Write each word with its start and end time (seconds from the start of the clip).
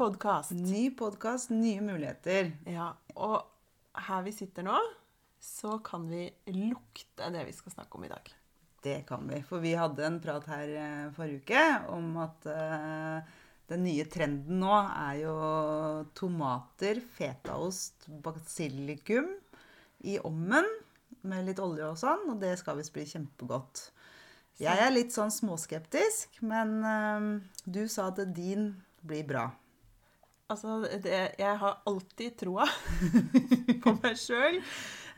podkast. 0.00 0.50
Ny 0.50 0.90
podkast, 0.96 1.50
nye 1.52 1.80
muligheter. 1.84 2.54
Ja, 2.72 2.86
og 3.20 3.42
her 4.06 4.22
vi 4.24 4.32
sitter 4.32 4.64
nå, 4.64 4.78
så 5.36 5.74
kan 5.84 6.06
vi 6.08 6.22
lukte 6.54 7.28
det 7.34 7.42
vi 7.44 7.52
skal 7.52 7.74
snakke 7.74 7.98
om 7.98 8.06
i 8.06 8.08
dag. 8.08 8.30
Det 8.80 9.02
kan 9.10 9.28
vi. 9.28 9.42
For 9.44 9.60
vi 9.60 9.74
hadde 9.76 10.06
en 10.06 10.16
prat 10.24 10.48
her 10.48 10.72
eh, 10.72 11.12
forrige 11.12 11.42
uke 11.44 11.66
om 11.92 12.16
at 12.24 12.48
eh, 12.48 13.28
den 13.68 13.84
nye 13.84 14.08
trenden 14.08 14.64
nå 14.64 14.72
er 14.72 15.20
jo 15.20 15.36
tomater, 16.16 17.04
fetaost, 17.20 18.08
basilikum 18.24 19.28
i 20.08 20.16
ommen 20.24 20.64
med 21.28 21.44
litt 21.50 21.60
olje 21.60 21.92
og 21.92 22.00
sånn, 22.00 22.24
og 22.32 22.40
det 22.40 22.56
skal 22.56 22.80
visst 22.80 22.96
bli 22.96 23.04
kjempegodt. 23.04 23.90
Jeg 24.64 24.80
er 24.80 24.96
litt 24.96 25.12
sånn 25.12 25.32
småskeptisk, 25.42 26.40
men 26.40 26.78
eh, 26.88 27.32
du 27.68 27.84
sa 27.84 28.08
at 28.14 28.24
din 28.32 28.70
blir 29.04 29.28
bra. 29.28 29.50
Altså, 30.50 30.80
det, 31.04 31.18
jeg 31.38 31.58
har 31.62 31.82
alltid 31.86 32.38
troa 32.40 32.66
på 33.84 33.94
meg 34.00 34.18
sjøl. 34.18 34.58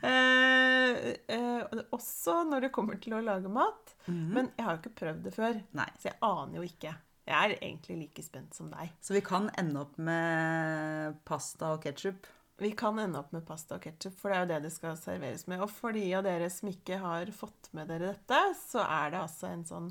Eh, 0.03 0.99
eh, 1.31 1.79
også 1.95 2.41
når 2.49 2.67
det 2.67 2.73
kommer 2.75 2.99
til 3.01 3.15
å 3.17 3.23
lage 3.23 3.49
mat. 3.51 3.95
Men 4.05 4.51
jeg 4.57 4.67
har 4.67 4.75
jo 4.75 4.83
ikke 4.83 4.99
prøvd 4.99 5.25
det 5.25 5.33
før, 5.35 5.57
Nei. 5.79 5.89
så 5.97 6.11
jeg 6.11 6.19
aner 6.27 6.59
jo 6.59 6.67
ikke. 6.67 6.93
Jeg 7.23 7.39
er 7.39 7.53
egentlig 7.55 7.97
like 8.01 8.23
spent 8.25 8.55
som 8.57 8.69
deg. 8.73 8.91
Så 9.01 9.15
vi 9.15 9.23
kan 9.23 9.47
ende 9.59 9.85
opp 9.85 9.95
med 9.95 11.21
pasta 11.27 11.71
og 11.77 11.85
ketsjup. 11.85 12.27
Vi 12.59 12.73
kan 12.77 12.99
ende 12.99 13.21
opp 13.21 13.31
med 13.33 13.45
pasta 13.47 13.79
og 13.79 13.85
ketsjup, 13.85 14.17
for 14.19 14.29
det 14.29 14.35
er 14.35 14.43
jo 14.43 14.49
det 14.51 14.59
det 14.67 14.73
skal 14.75 14.99
serveres 14.99 15.47
med. 15.49 15.63
Og 15.63 15.71
for 15.71 15.95
de 15.95 16.03
av 16.17 16.25
dere 16.27 16.49
som 16.53 16.69
ikke 16.69 16.99
har 17.01 17.31
fått 17.33 17.71
med 17.73 17.89
dere 17.89 18.11
dette, 18.11 18.41
så 18.59 18.83
er 18.83 19.15
det 19.15 19.23
altså 19.23 19.49
en 19.49 19.65
sånn 19.67 19.89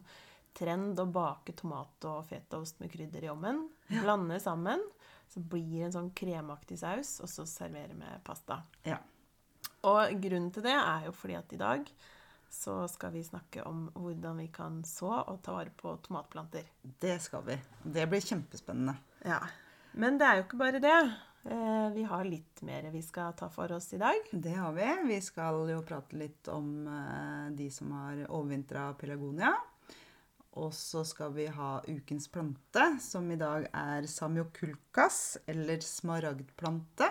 trend 0.53 1.01
å 1.01 1.09
bake 1.09 1.55
tomat 1.57 2.05
og 2.11 2.27
fetaost 2.29 2.83
med 2.83 2.93
krydder 2.93 3.25
i 3.25 3.33
ovnen. 3.33 3.65
Blande 3.89 4.37
sammen. 4.45 4.85
Så 5.33 5.41
blir 5.41 5.79
det 5.79 5.87
en 5.89 5.95
sånn 5.95 6.11
kremaktig 6.17 6.77
saus, 6.83 7.15
og 7.25 7.31
så 7.33 7.47
servere 7.49 7.95
med 7.97 8.21
pasta. 8.27 8.61
Ja. 8.85 8.99
Og 9.89 10.13
grunnen 10.23 10.51
til 10.53 10.63
det 10.67 10.75
er 10.77 11.07
jo 11.09 11.15
fordi 11.17 11.39
at 11.39 11.53
i 11.57 11.61
dag 11.61 11.89
så 12.53 12.83
skal 12.93 13.15
vi 13.15 13.23
snakke 13.25 13.63
om 13.65 13.87
hvordan 13.97 14.37
vi 14.43 14.51
kan 14.53 14.83
så 14.85 15.09
og 15.23 15.39
ta 15.43 15.55
vare 15.57 15.73
på 15.73 15.95
tomatplanter. 16.05 16.67
Det 17.01 17.17
skal 17.25 17.47
vi. 17.47 17.57
Det 17.83 18.05
blir 18.13 18.21
kjempespennende. 18.21 18.95
Ja. 19.25 19.41
Men 19.97 20.19
det 20.21 20.29
er 20.29 20.37
jo 20.39 20.45
ikke 20.45 20.61
bare 20.61 20.83
det. 20.85 20.99
Eh, 21.49 21.89
Vi 21.97 22.05
har 22.07 22.25
litt 22.29 22.61
mer 22.63 22.91
vi 22.93 23.01
skal 23.03 23.33
ta 23.33 23.49
for 23.51 23.73
oss 23.73 23.89
i 23.97 23.99
dag. 23.99 24.29
Det 24.33 24.53
har 24.55 24.73
vi. 24.77 24.91
Vi 25.09 25.21
skal 25.25 25.65
jo 25.73 25.81
prate 25.83 26.17
litt 26.21 26.49
om 26.53 26.87
eh, 26.87 27.49
de 27.57 27.71
som 27.73 27.91
har 27.97 28.21
overvintra 28.29 28.91
pelargonia. 29.01 29.55
Og 30.61 30.73
så 30.77 31.01
skal 31.09 31.33
vi 31.33 31.47
ha 31.49 31.79
ukens 31.89 32.29
plante, 32.29 32.85
som 33.01 33.31
i 33.33 33.39
dag 33.41 33.71
er 33.73 34.09
samiokulkas, 34.11 35.39
eller 35.49 35.81
smaragdplante. 35.85 37.09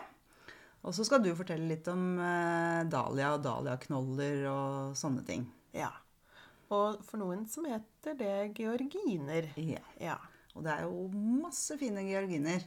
Og 0.86 0.94
så 0.98 1.06
skal 1.06 1.24
du 1.26 1.32
fortelle 1.38 1.70
litt 1.70 1.88
om 1.90 2.20
eh, 2.22 2.84
dahlia 2.90 3.34
og 3.36 3.44
dahliaknoller 3.46 4.46
og 4.50 4.96
sånne 4.98 5.26
ting. 5.26 5.48
Ja. 5.78 5.92
Og 6.72 7.02
for 7.06 7.22
noen 7.22 7.44
som 7.50 7.66
heter 7.70 8.16
det 8.18 8.36
georginer. 8.58 9.50
Ja. 9.58 9.84
Ja. 10.02 10.18
Og 10.56 10.66
det 10.66 10.74
er 10.74 10.88
jo 10.88 11.06
masse 11.42 11.78
fine 11.80 12.04
georginer. 12.06 12.66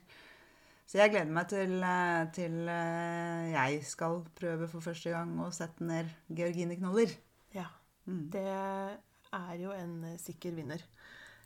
Så 0.85 0.99
jeg 1.01 1.15
gleder 1.15 1.33
meg 1.33 1.49
til, 1.49 1.79
eh, 1.87 2.27
til 2.37 2.59
eh, 2.69 3.55
jeg 3.55 3.81
skal 3.89 4.21
prøve 4.37 4.69
for 4.69 4.85
første 4.85 5.15
gang 5.15 5.33
å 5.41 5.51
sette 5.55 5.87
ned 5.87 6.11
georgineknoller. 6.35 7.15
ja. 7.55 7.71
Mm. 8.05 8.27
Det 8.29 8.51
er 9.35 9.59
jo 9.63 9.73
en 9.75 9.97
eh, 10.13 10.17
sikker 10.21 10.55
vinner. 10.57 10.83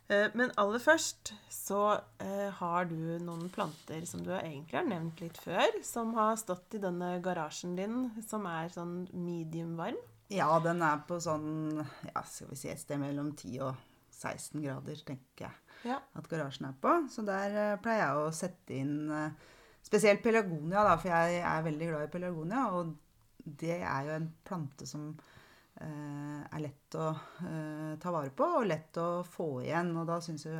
Eh, 0.09 0.29
Men 0.37 0.51
aller 0.57 0.79
først 0.81 1.33
så 1.53 1.81
eh, 2.21 2.47
har 2.59 2.85
du 2.89 2.95
noen 3.25 3.49
planter 3.53 4.05
som 4.09 4.23
du 4.25 4.31
egentlig 4.37 4.77
har 4.79 4.87
nevnt 4.89 5.21
litt 5.21 5.37
før, 5.41 5.79
som 5.85 6.13
har 6.17 6.35
stått 6.41 6.77
i 6.79 6.81
denne 6.83 7.15
garasjen 7.25 7.75
din, 7.77 8.07
som 8.27 8.45
er 8.49 8.71
sånn 8.73 9.03
medium 9.13 9.75
varm. 9.77 9.99
Ja, 10.29 10.49
den 10.61 10.81
er 10.85 10.99
på 11.09 11.17
sånn 11.21 11.79
ja, 11.81 12.21
skal 12.29 12.51
vi 12.51 12.57
si 12.61 12.69
et 12.69 12.81
sted 12.81 12.99
mellom 13.01 13.31
10 13.35 13.61
og 13.65 13.75
16 14.19 14.61
grader, 14.61 14.99
tenker 15.07 15.47
jeg 15.47 15.87
Ja. 15.89 15.99
at 16.19 16.27
garasjen 16.29 16.67
er 16.69 16.75
på. 16.83 16.91
Så 17.09 17.23
der 17.25 17.77
pleier 17.81 18.03
jeg 18.03 18.17
å 18.19 18.33
sette 18.35 18.75
inn 18.75 19.07
spesielt 19.81 20.21
pelargonia, 20.21 20.83
da, 20.83 20.97
for 20.99 21.09
jeg 21.09 21.39
er 21.41 21.63
veldig 21.65 21.87
glad 21.87 22.03
i 22.03 22.11
pelargonia. 22.13 22.65
Og 22.75 22.91
det 23.63 23.77
er 23.79 24.03
jo 24.09 24.15
en 24.17 24.27
plante 24.45 24.85
som 24.89 25.13
er 25.85 26.59
lett 26.63 26.95
å 26.99 27.07
eh, 27.47 27.93
ta 28.01 28.11
vare 28.11 28.31
på 28.35 28.43
og 28.59 28.67
lett 28.67 28.97
å 28.99 29.23
få 29.23 29.61
igjen. 29.63 29.93
Og 30.01 30.07
da 30.09 30.19
syns 30.23 30.45
jeg 30.49 30.57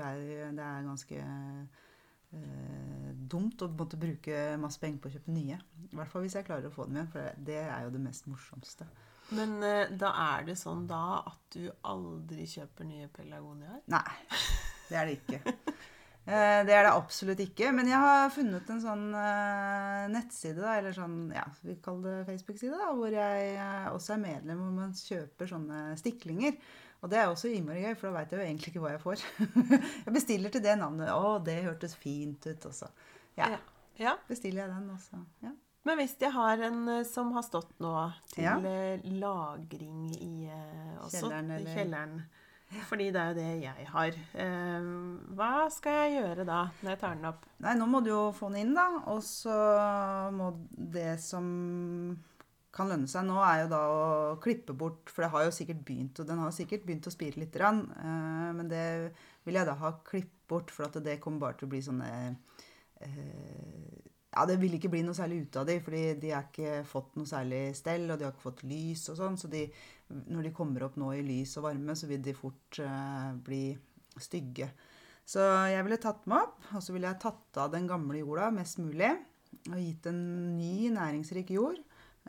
det 0.56 0.64
er 0.64 0.86
ganske 0.88 1.20
eh, 1.20 3.12
dumt 3.30 3.62
å 3.66 3.70
måtte 3.74 4.00
bruke 4.00 4.58
masse 4.62 4.80
penger 4.82 5.02
på 5.04 5.10
å 5.12 5.14
kjøpe 5.18 5.36
nye. 5.36 5.60
I 5.90 5.96
hvert 6.00 6.12
fall 6.12 6.26
hvis 6.26 6.38
jeg 6.40 6.48
klarer 6.48 6.70
å 6.70 6.74
få 6.74 6.86
dem 6.88 7.00
igjen, 7.00 7.12
for 7.14 7.32
det- 7.38 7.62
er 7.68 7.84
jo 7.88 7.94
det 7.96 8.04
mest 8.06 8.28
morsomste. 8.32 8.88
Men 9.32 9.62
eh, 9.64 9.90
da 9.94 10.10
er 10.38 10.46
det 10.48 10.58
sånn 10.58 10.88
da 10.90 11.20
at 11.30 11.42
du 11.54 11.70
aldri 11.86 12.48
kjøper 12.50 12.88
nye 12.90 13.08
pelargoniaer? 13.14 13.82
Nei, 13.94 14.18
det 14.90 14.98
er 14.98 15.06
det 15.06 15.20
ikke. 15.22 15.54
Eh, 16.30 16.60
Det 16.68 16.74
er 16.76 16.84
det 16.86 16.92
absolutt 16.94 17.40
ikke. 17.42 17.72
Men 17.74 17.88
jeg 17.90 17.98
har 18.04 18.30
funnet 18.34 18.68
en 18.70 18.82
sånn 18.84 19.06
eh, 19.18 20.04
nettside, 20.14 20.60
da, 20.62 20.76
eller 20.78 20.94
sånn, 20.94 21.16
ja, 21.34 21.46
vi 21.66 21.76
kaller 21.84 22.20
det 22.20 22.28
Facebook-side, 22.30 22.78
da, 22.78 22.92
hvor 22.94 23.10
jeg 23.16 23.56
eh, 23.56 23.88
også 23.94 24.14
er 24.16 24.22
medlem, 24.28 24.62
hvor 24.62 24.76
man 24.78 24.94
kjøper 24.94 25.50
sånne 25.50 25.80
stiklinger. 25.98 26.60
Og 27.00 27.10
det 27.10 27.18
er 27.22 27.30
også 27.32 27.48
innmari 27.56 27.82
gøy, 27.86 27.96
for 27.96 28.10
da 28.10 28.18
veit 28.20 28.34
jeg 28.36 28.42
jo 28.42 28.46
egentlig 28.46 28.72
ikke 28.74 28.82
hva 28.84 28.92
jeg 28.94 29.02
får. 29.06 29.24
jeg 30.06 30.14
bestiller 30.14 30.52
til 30.54 30.64
det 30.66 30.76
navnet. 30.82 31.10
Å, 31.16 31.38
det 31.48 31.58
hørtes 31.66 31.96
fint 31.96 32.46
ut, 32.50 32.66
også. 32.70 32.90
Ja. 33.40 33.54
ja, 33.56 33.60
ja. 34.04 34.14
bestiller 34.28 34.66
jeg 34.66 34.74
den, 34.76 34.90
også. 34.98 35.24
ja. 35.48 35.56
Men 35.88 35.96
hvis 36.02 36.18
jeg 36.20 36.34
har 36.36 36.60
en 36.68 36.82
som 37.08 37.30
har 37.34 37.46
stått 37.48 37.70
nå 37.82 37.94
til 38.34 38.66
lagring 39.16 40.10
i 40.20 40.50
også, 41.00 41.22
Kjelleren, 41.22 41.52
eller- 41.56 41.72
kjelleren 41.78 42.18
Fordi 42.70 43.10
det 43.10 43.22
er 43.22 43.30
jo 43.32 43.38
det 43.40 43.50
jeg 43.64 43.86
har. 43.90 44.18
Eh, 44.46 44.90
hva 45.38 45.54
skal 45.74 45.96
jeg 46.04 46.20
gjøre 46.20 46.46
da, 46.46 46.60
når 46.84 46.94
jeg 46.94 47.02
tar 47.02 47.16
den 47.18 47.30
opp? 47.32 47.46
Nei, 47.66 47.76
nå 47.80 47.88
må 47.90 48.02
du 48.06 48.12
jo 48.12 48.24
få 48.36 48.52
den 48.54 48.68
inn, 48.68 48.76
da. 48.78 48.88
Og 49.10 49.24
så 49.26 49.56
må 50.36 50.52
det 50.78 51.16
som 51.24 51.48
kan 52.76 52.92
lønne 52.92 53.10
seg 53.10 53.26
nå, 53.26 53.40
er 53.42 53.64
jo 53.64 53.72
da 53.72 53.80
å 53.90 54.36
klippe 54.44 54.76
bort 54.78 55.10
For 55.10 55.26
det 55.26 55.32
har 55.34 55.48
jo 55.48 55.56
sikkert 55.56 55.82
begynt, 55.88 56.22
og 56.22 56.30
den 56.30 56.42
har 56.44 56.54
sikkert 56.54 56.86
begynt 56.86 57.10
å 57.10 57.14
spire 57.14 57.42
litt. 57.42 57.56
eh, 57.58 58.52
men 58.54 58.70
det 58.70 58.86
vil 59.48 59.58
jeg 59.58 59.66
da 59.66 59.74
ha 59.82 59.96
klippet 60.06 60.36
bort, 60.50 60.72
for 60.74 60.86
at 60.86 61.02
det 61.06 61.20
kommer 61.22 61.40
bare 61.48 61.58
til 61.58 61.68
å 61.68 61.74
bli 61.74 61.82
sånne 61.86 62.12
eh, 63.02 63.98
Ja, 64.30 64.46
det 64.46 64.60
vil 64.62 64.78
ikke 64.78 64.92
bli 64.94 65.02
noe 65.06 65.18
særlig 65.18 65.48
ut 65.48 65.58
av 65.58 65.66
de, 65.66 65.80
fordi 65.82 66.04
de 66.22 66.34
har 66.36 66.46
ikke 66.46 66.84
fått 66.86 67.16
noe 67.18 67.26
særlig 67.30 67.76
stell, 67.78 68.06
og 68.10 68.20
de 68.20 68.28
har 68.28 68.34
ikke 68.36 68.46
fått 68.46 68.64
lys 68.70 69.08
og 69.10 69.18
sånn. 69.18 69.38
Så 69.42 69.50
de, 69.50 69.64
når 70.10 70.48
de 70.48 70.54
kommer 70.56 70.86
opp 70.86 70.98
nå 71.00 71.12
i 71.18 71.26
lys 71.26 71.56
og 71.60 71.68
varme, 71.68 71.96
så 71.98 72.10
vil 72.10 72.24
de 72.26 72.36
fort 72.38 72.80
eh, 72.84 73.34
bli 73.46 73.64
stygge. 74.20 74.72
Så 75.30 75.44
jeg 75.70 75.86
ville 75.86 76.00
tatt 76.02 76.24
dem 76.26 76.38
opp, 76.40 76.58
og 76.74 76.82
så 76.82 76.96
ville 76.96 77.10
jeg 77.12 77.22
tatt 77.22 77.60
av 77.62 77.70
den 77.76 77.86
gamle 77.90 78.24
jorda 78.24 78.50
mest 78.56 78.80
mulig. 78.82 79.12
Og 79.70 79.78
gitt 79.78 80.08
en 80.10 80.22
ny 80.58 80.90
næringsrik 80.96 81.54
jord. 81.54 81.78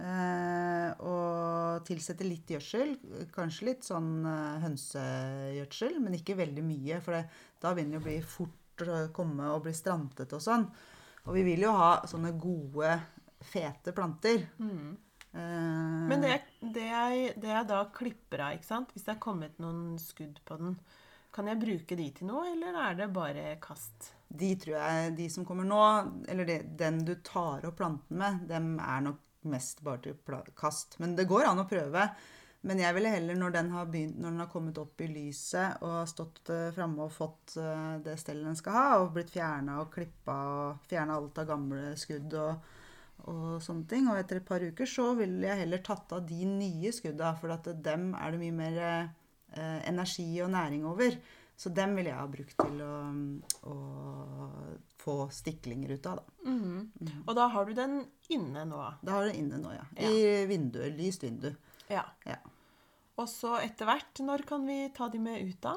Eh, 0.00 0.88
og 1.04 1.84
tilsette 1.88 2.26
litt 2.28 2.52
gjødsel. 2.52 2.94
Kanskje 3.34 3.70
litt 3.70 3.88
sånn 3.88 4.12
eh, 4.28 4.60
hønsegjødsel, 4.64 5.98
men 6.04 6.16
ikke 6.18 6.38
veldig 6.38 6.64
mye. 6.64 7.00
For 7.04 7.16
det, 7.16 7.24
da 7.60 7.72
begynner 7.76 7.98
det 7.98 8.02
å 8.02 8.08
bli 8.08 8.18
fort 8.36 8.84
å 8.84 9.00
komme 9.16 9.48
og 9.52 9.64
bli 9.66 9.74
strantet 9.76 10.32
og 10.36 10.44
sånn. 10.44 10.64
Og 11.26 11.36
vi 11.36 11.44
vil 11.44 11.66
jo 11.66 11.72
ha 11.76 11.92
sånne 12.08 12.32
gode, 12.40 12.94
fete 13.50 13.96
planter. 13.96 14.46
Eh, 14.60 14.90
Men 15.32 16.24
det, 16.24 16.40
det, 16.58 16.86
jeg, 16.88 17.34
det 17.38 17.52
jeg 17.52 17.68
da 17.68 17.84
klipper 17.94 18.42
av, 18.48 18.56
ikke 18.56 18.66
sant? 18.66 18.90
hvis 18.94 19.06
det 19.06 19.14
er 19.14 19.22
kommet 19.22 19.60
noen 19.62 19.94
skudd 20.02 20.40
på 20.46 20.58
den, 20.58 20.74
kan 21.30 21.46
jeg 21.46 21.60
bruke 21.60 21.98
de 21.98 22.08
til 22.16 22.26
noe, 22.26 22.48
eller 22.50 22.78
er 22.88 22.96
det 22.98 23.12
bare 23.14 23.44
kast? 23.62 24.10
De 24.26 24.50
tror 24.58 24.74
jeg, 24.76 25.12
de 25.18 25.28
som 25.30 25.46
kommer 25.46 25.66
nå, 25.66 25.82
eller 26.30 26.48
det, 26.48 26.58
den 26.78 27.04
du 27.06 27.14
tar 27.26 27.66
opp 27.68 27.78
planten 27.78 28.18
med, 28.18 28.42
dem 28.50 28.72
er 28.82 29.06
nok 29.06 29.22
mest 29.50 29.80
bare 29.86 30.02
til 30.04 30.52
kast. 30.58 30.98
Men 31.00 31.14
det 31.16 31.28
går 31.30 31.46
an 31.48 31.62
å 31.62 31.68
prøve. 31.70 32.08
Men 32.66 32.82
jeg 32.82 32.92
ville 32.92 33.12
heller, 33.14 33.38
når 33.40 33.54
den 33.54 33.70
har, 33.72 33.86
begynt, 33.88 34.18
når 34.20 34.34
den 34.34 34.42
har 34.42 34.50
kommet 34.52 34.78
opp 34.82 35.00
i 35.00 35.08
lyset 35.08 35.80
og 35.80 35.94
har 35.94 36.10
stått 36.10 36.42
uh, 36.52 36.66
framme 36.76 37.06
og 37.06 37.14
fått 37.14 37.54
eh, 37.56 37.94
det 38.04 38.18
stellet 38.20 38.50
den 38.50 38.58
skal 38.58 38.76
ha, 38.76 38.88
og 39.00 39.14
blitt 39.14 39.32
fjerna 39.32 39.78
og 39.80 39.88
klippa 39.94 40.36
og 40.50 40.90
fjerna 40.90 41.16
alt 41.16 41.40
av 41.40 41.48
gamle 41.48 41.94
skudd 41.96 42.36
og, 42.36 42.68
og 43.28 43.60
sånne 43.64 43.86
ting, 43.90 44.08
og 44.08 44.20
etter 44.20 44.40
et 44.40 44.46
par 44.46 44.62
uker 44.64 44.88
så 44.88 45.10
ville 45.18 45.44
jeg 45.46 45.64
heller 45.64 45.82
tatt 45.84 46.12
av 46.16 46.24
de 46.28 46.46
nye 46.48 46.92
skudda, 46.94 47.34
for 47.40 47.52
at 47.54 47.68
dem 47.84 48.12
er 48.16 48.32
det 48.32 48.40
mye 48.40 48.56
mer 48.56 48.80
eh, 48.86 49.80
energi 49.90 50.28
og 50.44 50.52
næring 50.54 50.86
over. 50.88 51.18
Så 51.60 51.68
dem 51.76 51.92
ville 51.98 52.08
jeg 52.08 52.16
ha 52.16 52.28
brukt 52.32 52.56
til 52.56 52.78
å, 52.80 52.94
å 53.68 53.74
få 55.02 55.16
stiklinger 55.34 55.92
ut 55.92 56.06
av. 56.08 56.22
Da. 56.22 56.52
Mhm. 56.52 57.24
Og 57.26 57.34
da 57.36 57.48
har 57.52 57.68
du 57.68 57.74
den 57.76 57.98
inne 58.32 58.64
nå. 58.68 58.80
da 59.04 59.16
har 59.16 59.26
du 59.26 59.32
den 59.34 59.42
inne 59.42 59.60
nå, 59.60 59.74
ja. 59.76 59.84
I 60.00 60.46
vinduet. 60.48 60.96
Lyst 60.96 61.26
vindu. 61.26 61.50
Ja. 61.92 62.06
Ja. 62.24 62.38
Og 63.20 63.28
så 63.28 63.58
etter 63.60 63.88
hvert, 63.90 64.22
når 64.24 64.46
kan 64.48 64.64
vi 64.64 64.86
ta 64.96 65.10
de 65.12 65.20
med 65.20 65.44
ut 65.44 65.60
da? 65.60 65.76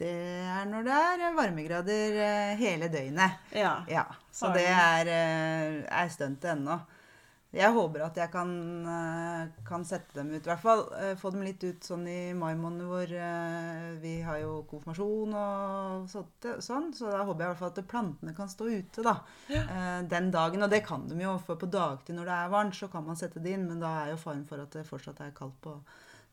Det 0.00 0.08
er 0.48 0.64
når 0.70 0.86
det 0.86 0.96
er 0.96 1.36
varmegrader 1.36 2.16
eh, 2.24 2.56
hele 2.60 2.88
døgnet. 2.92 3.52
Ja. 3.52 3.76
Ja, 3.90 4.06
Så 4.32 4.52
det 4.54 4.64
er, 4.66 5.06
eh, 5.12 5.78
er 5.84 6.10
stuntet 6.12 6.54
ennå. 6.56 6.80
Jeg 7.52 7.68
håper 7.76 8.06
at 8.06 8.16
jeg 8.16 8.30
kan, 8.32 8.52
eh, 8.88 9.48
kan 9.68 9.82
sette 9.84 10.14
dem 10.16 10.30
ut, 10.32 10.40
i 10.40 10.48
hvert 10.48 10.62
fall. 10.62 10.86
Få 11.20 11.34
dem 11.34 11.42
litt 11.44 11.60
ut 11.60 11.84
sånn 11.84 12.06
i 12.08 12.32
mai 12.32 12.54
måned 12.56 12.86
hvor 12.88 13.12
vi 14.00 14.12
har 14.24 14.38
jo 14.40 14.62
konfirmasjon 14.70 15.34
og 15.36 16.06
sånt, 16.08 16.48
sånn. 16.64 16.88
Så 16.96 17.10
da 17.12 17.20
håper 17.20 17.44
jeg 17.44 17.50
i 17.50 17.52
hvert 17.52 17.60
fall 17.60 17.74
at 17.74 17.90
plantene 17.90 18.34
kan 18.38 18.48
stå 18.48 18.70
ute 18.72 19.04
da, 19.04 19.18
ja. 19.52 19.66
den 20.08 20.30
dagen. 20.32 20.64
Og 20.64 20.72
det 20.72 20.80
kan 20.86 21.04
de 21.10 21.20
jo, 21.20 21.36
for 21.44 21.60
på 21.60 21.68
dagtid 21.68 22.16
når 22.16 22.30
det 22.30 22.38
er 22.38 22.54
varmt, 22.56 22.78
så 22.78 22.88
kan 22.88 23.04
man 23.04 23.20
sette 23.20 23.42
det 23.44 23.52
inn. 23.52 23.68
Men 23.68 23.84
da 23.84 23.92
er 24.00 24.14
jo 24.14 24.22
faren 24.24 24.48
for 24.48 24.64
at 24.64 24.72
det 24.72 24.88
fortsatt 24.88 25.20
er 25.20 25.36
kaldt 25.36 25.60
på 25.60 25.76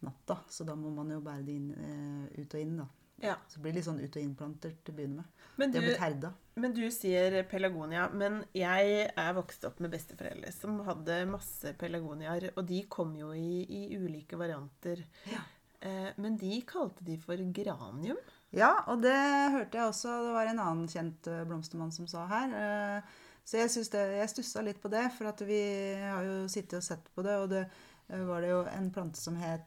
natta. 0.08 0.40
Så 0.48 0.64
da 0.64 0.80
må 0.80 0.96
man 0.96 1.12
jo 1.12 1.20
bære 1.20 1.44
det 1.44 1.60
inn, 1.60 2.32
ut 2.40 2.56
og 2.56 2.64
inn, 2.64 2.80
da. 2.80 2.88
Ja. 3.22 3.36
Så 3.48 3.60
det 3.60 3.64
blir 3.66 3.76
litt 3.78 3.86
sånn 3.88 4.00
ut- 4.02 4.16
og 4.16 4.24
innplanter 4.24 4.74
til 4.84 4.94
å 4.94 4.98
begynne 4.98 5.22
med. 5.22 5.46
Men, 5.60 5.72
du, 5.72 5.78
har 5.80 5.86
blitt 5.86 6.00
herda. 6.02 6.34
men 6.56 6.74
du 6.74 6.86
sier 6.96 7.38
pelagonia. 7.52 8.08
Men 8.16 8.42
jeg 8.56 9.06
er 9.12 9.34
vokst 9.36 9.66
opp 9.68 9.80
med 9.84 9.92
besteforeldre 9.92 10.52
som 10.56 10.80
hadde 10.88 11.22
masse 11.28 11.74
pelagoniaer. 11.80 12.52
og 12.56 12.66
de 12.68 12.84
kom 12.88 13.16
jo 13.20 13.34
i, 13.36 13.64
i 13.68 13.98
ulike 14.00 14.40
varianter. 14.40 15.04
Ja. 15.32 15.44
Eh, 15.82 16.12
men 16.18 16.38
de 16.40 16.62
kalte 16.68 17.04
de 17.08 17.18
for 17.20 17.36
granium. 17.36 18.20
Ja, 18.56 18.86
og 18.88 19.04
det 19.04 19.16
hørte 19.54 19.78
jeg 19.78 19.92
også. 19.92 20.14
Det 20.26 20.36
var 20.38 20.50
en 20.50 20.64
annen 20.64 20.88
kjent 20.92 21.28
eh, 21.28 21.44
blomstermann 21.48 21.92
som 21.96 22.08
sa 22.08 22.26
her. 22.32 22.56
Eh, 22.56 23.18
Så 23.50 23.58
jeg, 23.58 23.70
det, 23.92 24.02
jeg 24.20 24.30
stussa 24.30 24.62
litt 24.62 24.78
på 24.82 24.92
det, 24.94 25.08
for 25.18 25.26
at 25.32 25.40
vi 25.42 25.60
har 25.98 26.22
jo 26.22 26.48
sittet 26.52 26.78
og 26.78 26.86
sett 26.86 27.08
på 27.16 27.24
det, 27.26 27.36
og 27.42 27.48
det 27.50 27.64
eh, 27.66 28.22
var 28.28 28.44
det 28.46 28.52
jo 28.52 28.60
en 28.70 28.92
plante 28.94 29.18
som 29.18 29.40
het 29.42 29.66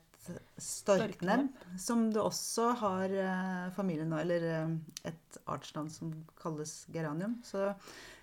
storknebb, 0.61 1.49
som 1.81 2.07
det 2.13 2.23
også 2.23 2.69
har 2.83 3.15
eh, 3.25 3.71
familien 3.77 4.11
nå, 4.13 4.21
eller 4.23 4.47
eh, 4.51 4.75
et 5.11 5.39
artsnavn 5.51 5.91
som 5.93 6.13
kalles 6.39 6.75
geranium. 6.93 7.39
Så 7.47 7.71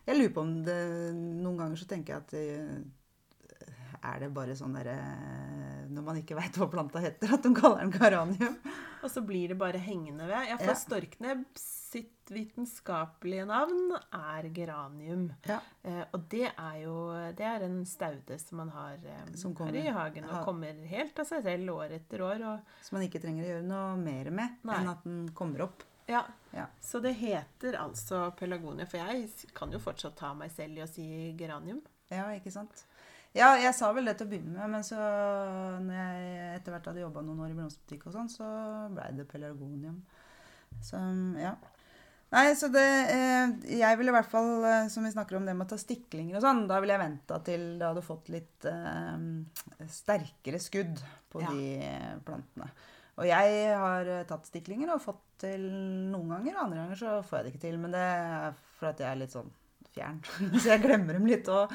jeg 0.08 0.18
lurer 0.18 0.34
på 0.36 0.46
om 0.46 0.56
det 0.66 0.80
Noen 1.16 1.60
ganger 1.60 1.80
så 1.80 1.90
tenker 1.90 2.16
jeg 2.16 2.24
at 2.24 2.34
det, 2.36 2.46
er 4.04 4.20
det 4.20 4.30
bare 4.34 4.56
sånn 4.56 4.74
derre 4.78 4.96
Når 5.90 6.04
man 6.06 6.18
ikke 6.22 6.36
veit 6.38 6.56
hva 6.60 6.68
planta 6.70 7.00
heter, 7.02 7.34
at 7.34 7.44
de 7.44 7.50
kaller 7.58 7.82
den 7.82 7.92
geranium. 7.92 8.58
Og 9.04 9.10
så 9.10 9.22
blir 9.26 9.48
det 9.50 9.58
bare 9.58 9.80
hengende 9.82 10.28
ved. 10.28 10.48
Ja, 10.52 10.58
for 10.58 10.74
Ja. 10.74 10.76
storknebb 10.78 11.46
sitt 11.58 12.30
vitenskapelige 12.30 13.46
navn 13.50 13.96
er 14.14 14.50
geranium. 14.54 15.32
Ja. 15.48 15.60
Eh, 15.84 16.04
og 16.14 16.28
det 16.30 16.52
er 16.52 16.76
jo 16.84 16.96
det 17.36 17.46
er 17.48 17.64
en 17.66 17.80
staude 17.90 18.38
som 18.40 18.58
man 18.62 18.70
har 18.70 18.94
eh, 19.02 19.34
Som 19.36 19.56
her 19.58 19.74
i 19.76 19.88
hagen, 19.90 20.26
og 20.26 20.36
ha- 20.36 20.44
kommer 20.46 20.74
helt 20.86 21.18
av 21.20 21.26
seg 21.26 21.42
selv 21.44 21.70
år 21.74 21.96
etter 21.98 22.22
år. 22.22 22.44
Og, 22.52 22.60
Som 22.86 23.00
man 23.00 23.08
ikke 23.08 23.22
trenger 23.24 23.46
å 23.46 23.50
gjøre 23.50 23.66
noe 23.66 23.96
mer 23.98 24.30
med 24.30 24.58
Nei. 24.64 24.76
enn 24.84 24.90
at 24.94 25.04
den 25.04 25.30
kommer 25.34 25.62
opp. 25.66 25.84
ja. 26.08 26.24
Ja. 26.54 26.66
Så 26.82 27.00
det 27.02 27.14
heter 27.16 27.76
altså 27.78 28.32
pelagonia. 28.36 28.86
For 28.90 28.98
jeg 28.98 29.30
kan 29.54 29.72
jo 29.72 29.78
fortsatt 29.80 30.16
ta 30.18 30.34
meg 30.34 30.50
selv 30.52 30.78
i 30.78 30.82
å 30.82 30.88
si 30.90 31.34
geranium. 31.38 31.82
Ja, 32.10 32.26
ikke 32.34 32.52
sant? 32.52 32.86
Ja, 33.38 33.52
jeg 33.62 33.76
sa 33.78 33.92
vel 33.94 34.08
det 34.10 34.16
til 34.18 34.26
å 34.26 34.30
begynne 34.32 34.56
med, 34.58 34.72
men 34.74 34.86
så 34.86 34.98
når 34.98 35.98
jeg 36.00 36.46
etter 36.58 36.74
hvert 36.74 36.88
hadde 36.90 37.04
jobba 37.04 37.22
noen 37.26 37.44
år 37.46 37.52
i 37.54 37.58
blomsterbutikk 37.60 38.08
og 38.10 38.16
sånn, 38.16 38.32
så 38.34 38.48
blei 38.96 39.12
det 39.20 39.28
pelargonium. 39.30 40.00
Så 40.82 40.98
ja. 41.38 41.52
Nei, 42.30 42.44
så 42.54 42.68
det 42.70 42.84
eh, 43.10 43.54
Jeg 43.80 43.98
ville 43.98 44.12
i 44.12 44.14
hvert 44.14 44.30
fall, 44.30 44.52
eh, 44.70 44.84
som 44.94 45.02
vi 45.06 45.10
snakker 45.10 45.40
om 45.40 45.48
det 45.48 45.56
med 45.58 45.66
å 45.66 45.72
ta 45.72 45.80
stiklinger 45.82 46.38
og 46.38 46.44
sånn, 46.46 46.60
da 46.70 46.78
ville 46.82 46.94
jeg 46.94 47.02
venta 47.02 47.40
til 47.46 47.64
det 47.80 47.88
hadde 47.88 48.04
fått 48.06 48.30
litt 48.34 48.68
eh, 48.70 49.24
sterkere 49.90 50.60
skudd 50.62 51.02
på 51.34 51.42
Ja. 51.42 51.50
de 51.54 52.20
plantene. 52.28 52.70
Og 53.20 53.26
jeg 53.30 53.56
har 53.82 54.10
eh, 54.14 54.26
tatt 54.30 54.46
stiklinger 54.50 54.94
og 54.94 55.02
fått 55.06 55.24
til 55.42 55.66
noen 56.14 56.30
ganger, 56.36 56.54
og 56.58 56.64
andre 56.68 56.84
ganger 56.84 57.02
så 57.02 57.16
får 57.26 57.40
jeg 57.40 57.46
det 57.48 57.54
ikke 57.56 57.66
til. 57.66 57.80
Men 57.82 57.98
det 57.98 58.06
er 58.06 58.54
for 58.78 58.92
at 58.94 59.02
jeg 59.06 59.10
er 59.10 59.22
litt 59.24 59.34
sånn 59.38 59.50
fjern. 59.96 60.20
så 60.62 60.74
jeg 60.74 60.84
glemmer 60.84 61.18
dem 61.18 61.28
litt. 61.30 61.50
Og 61.52 61.74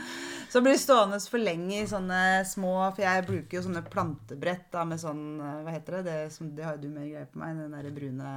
så 0.51 0.63
blir 0.65 0.77
det 0.77 0.83
stående 0.83 1.21
for 1.31 1.43
lenge 1.43 1.81
i 1.81 1.87
sånne 1.91 2.19
små 2.49 2.75
For 2.95 3.05
jeg 3.05 3.27
bruker 3.29 3.59
jo 3.59 3.65
sånne 3.67 3.85
plantebrett 3.91 4.69
da, 4.75 4.85
med 4.89 5.03
sånn 5.03 5.25
eh, 5.39 5.63
Hva 5.65 5.75
heter 5.75 5.99
det? 5.99 6.05
Det, 6.09 6.19
som, 6.35 6.53
det 6.55 6.67
har 6.67 6.77
jo 6.77 6.85
du 6.85 6.93
mer 6.95 7.09
greie 7.09 7.31
på 7.31 7.41
meg. 7.43 7.57
Den 7.63 7.79
derre 7.79 7.95
brune 7.95 8.35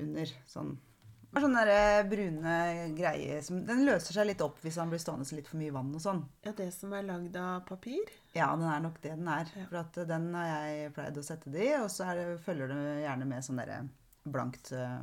under. 0.00 0.38
Sånn 0.48 0.78
er 1.30 1.44
sånne 1.44 1.62
der 1.68 2.08
brune 2.10 2.54
greier 2.98 3.42
som 3.46 3.60
Den 3.66 3.84
løser 3.86 4.16
seg 4.16 4.26
litt 4.30 4.42
opp 4.42 4.58
hvis 4.64 4.78
han 4.80 4.90
blir 4.90 5.02
stående 5.02 5.28
litt 5.36 5.48
for 5.50 5.60
mye 5.60 5.74
vann 5.74 5.92
og 5.94 6.02
sånn. 6.02 6.24
Ja, 6.46 6.54
det 6.56 6.70
som 6.74 6.94
er 6.96 7.06
lagd 7.06 7.36
av 7.38 7.62
papir. 7.68 8.10
Ja, 8.34 8.50
den 8.56 8.66
er 8.66 8.82
nok 8.82 8.98
det 9.02 9.14
den 9.14 9.30
er. 9.30 9.50
Ja. 9.54 9.68
For 9.70 9.80
at 9.84 10.00
den 10.10 10.28
har 10.34 10.50
jeg 10.50 10.92
pleid 10.96 11.20
å 11.20 11.26
sette 11.26 11.52
det 11.54 11.68
i, 11.68 11.72
og 11.78 11.90
så 11.92 12.08
det, 12.18 12.26
følger 12.46 12.72
det 12.72 12.82
gjerne 13.04 13.30
med 13.30 13.46
sånn 13.46 13.62
derre 13.62 13.80
blankt 14.30 14.72
eh, 14.76 14.98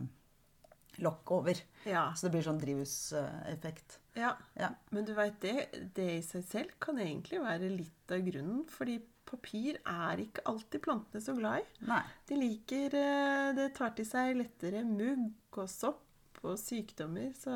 lokk 1.03 1.31
over. 1.35 1.59
Ja. 1.87 2.07
Så 2.17 2.27
det 2.27 2.35
blir 2.35 2.45
sånn 2.47 2.61
drivhuseffekt. 2.61 3.99
ja. 4.17 4.33
Ja. 4.57 4.71
Men 4.89 5.05
du 5.05 5.13
veit 5.17 5.37
det, 5.43 5.67
det 5.95 6.07
i 6.17 6.23
seg 6.25 6.45
selv 6.47 6.73
kan 6.83 6.99
egentlig 7.01 7.41
være 7.43 7.69
litt 7.69 8.13
av 8.13 8.25
grunnen. 8.25 8.65
Fordi 8.71 8.97
papir 9.27 9.77
er 9.83 10.23
ikke 10.23 10.45
alltid 10.47 10.83
plantene 10.83 11.21
så 11.23 11.35
glad 11.37 11.61
i. 11.61 11.85
Nei. 11.89 12.01
De 12.29 12.39
liker 12.39 12.95
eh, 12.95 13.49
Det 13.57 13.69
tar 13.75 13.93
til 13.97 14.07
seg 14.07 14.37
lettere 14.39 14.83
mugg 14.87 15.59
og 15.59 15.69
sopp 15.71 16.41
og 16.45 16.55
sykdommer. 16.61 17.31
Så 17.35 17.51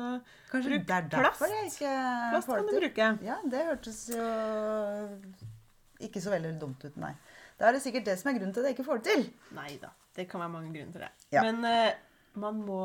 Kanskje 0.50 0.74
Bruk 0.74 0.86
det 0.88 0.98
er 0.98 1.08
derfor 1.16 1.52
jeg 1.52 1.70
ikke 1.70 1.96
plast 2.34 2.50
kan 2.50 2.68
du 2.68 2.76
bruke. 2.76 3.10
Ja, 3.24 3.38
det 3.54 3.66
hørtes 3.70 4.04
jo 4.12 4.22
ikke 6.02 6.22
så 6.22 6.32
veldig 6.34 6.56
dumt 6.60 6.82
ut, 6.84 6.96
nei. 7.00 7.12
Da 7.58 7.68
er 7.68 7.76
det 7.76 7.82
sikkert 7.84 8.08
det 8.08 8.16
som 8.18 8.32
er 8.32 8.38
grunnen 8.38 8.54
til 8.54 8.64
at 8.64 8.72
jeg 8.72 8.76
ikke 8.76 8.86
får 8.88 9.02
det 9.02 9.12
til. 9.12 9.28
Nei 9.54 9.76
da. 9.82 9.92
Det 10.16 10.26
kan 10.28 10.42
være 10.42 10.52
mange 10.52 10.72
grunner 10.74 10.92
til 10.96 11.04
det. 11.04 11.10
Ja. 11.32 11.44
Men 11.46 11.62
uh, 11.62 12.40
man 12.42 12.58
må 12.66 12.80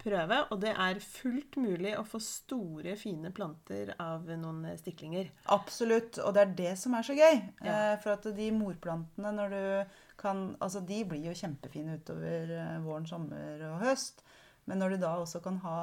prøve, 0.00 0.38
og 0.52 0.60
det 0.62 0.72
er 0.74 1.00
fullt 1.02 1.56
mulig 1.60 1.92
å 1.98 2.04
få 2.06 2.20
store, 2.22 2.94
fine 3.00 3.30
planter 3.34 3.92
av 4.00 4.26
noen 4.38 4.64
stiklinger. 4.78 5.30
Absolutt. 5.54 6.18
Og 6.24 6.34
det 6.36 6.42
er 6.46 6.54
det 6.62 6.74
som 6.78 6.94
er 6.98 7.06
så 7.06 7.16
gøy. 7.18 7.40
Ja. 7.64 7.92
Eh, 7.94 7.96
For 8.02 8.14
at 8.16 8.28
de 8.36 8.50
morplantene, 8.54 9.32
når 9.36 9.54
du 9.56 9.96
kan 10.18 10.56
Altså, 10.60 10.80
de 10.82 11.04
blir 11.06 11.28
jo 11.28 11.34
kjempefine 11.38 11.98
utover 12.00 12.50
eh, 12.50 12.78
våren, 12.82 13.06
sommer 13.06 13.60
og 13.72 13.80
høst. 13.84 14.24
Men 14.66 14.78
når 14.82 14.90
du 14.90 14.96
da 15.04 15.12
også 15.22 15.40
kan 15.44 15.56
ha 15.62 15.76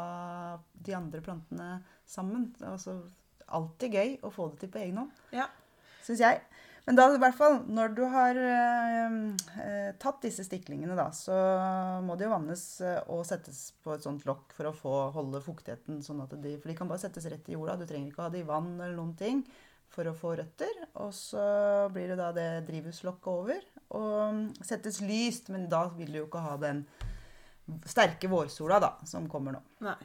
de 0.86 0.94
andre 0.96 1.22
plantene 1.26 1.70
sammen 2.06 2.52
altså 2.62 3.00
Alltid 3.48 3.94
gøy 3.94 4.14
å 4.26 4.32
få 4.34 4.50
det 4.52 4.60
til 4.66 4.70
på 4.74 4.80
egen 4.82 4.98
hånd, 4.98 5.12
Ja. 5.32 5.46
syns 6.04 6.20
jeg. 6.20 6.42
Men 6.86 6.98
da 7.00 7.06
i 7.10 7.18
hvert 7.18 7.38
fall, 7.38 7.56
når 7.66 7.94
du 7.98 8.04
har 8.14 8.38
eh, 8.38 9.14
eh, 9.64 9.92
tatt 10.02 10.20
disse 10.22 10.44
stiklingene, 10.46 10.94
da, 10.98 11.08
så 11.18 11.36
må 12.06 12.18
de 12.18 12.28
jo 12.28 12.34
vannes 12.36 12.66
eh, 12.86 13.00
og 13.10 13.24
settes 13.26 13.72
på 13.82 13.96
et 13.96 14.06
sånt 14.06 14.28
lokk 14.30 14.54
for 14.54 14.70
å 14.70 14.76
få 14.76 14.94
holde 15.16 15.42
fuktigheten. 15.42 16.04
sånn 16.06 16.22
de, 16.36 16.54
For 16.62 16.70
de 16.70 16.78
kan 16.78 16.92
bare 16.92 17.02
settes 17.02 17.26
rett 17.32 17.50
i 17.50 17.58
jorda. 17.58 17.80
Du 17.82 17.88
trenger 17.90 18.12
ikke 18.12 18.22
å 18.22 18.28
ha 18.28 18.34
det 18.34 18.44
i 18.44 18.50
vann 18.50 18.76
eller 18.76 18.94
noen 19.00 19.16
ting 19.18 19.42
for 19.96 20.06
å 20.06 20.14
få 20.18 20.36
røtter. 20.38 20.86
Og 21.02 21.10
så 21.18 21.46
blir 21.94 22.14
det 22.14 22.20
da 22.22 22.30
det 22.36 22.50
drivhuslokket 22.70 23.32
over. 23.34 23.66
Og 23.98 24.14
mm, 24.38 24.46
settes 24.62 25.02
lyst, 25.02 25.50
men 25.54 25.66
da 25.72 25.88
vil 25.96 26.14
du 26.14 26.22
jo 26.22 26.28
ikke 26.30 26.46
ha 26.46 26.54
den 26.62 26.86
sterke 27.90 28.30
vårsola 28.30 28.78
da, 28.84 28.92
som 29.10 29.26
kommer 29.32 29.58
nå. 29.58 29.64
Nei. 29.86 29.98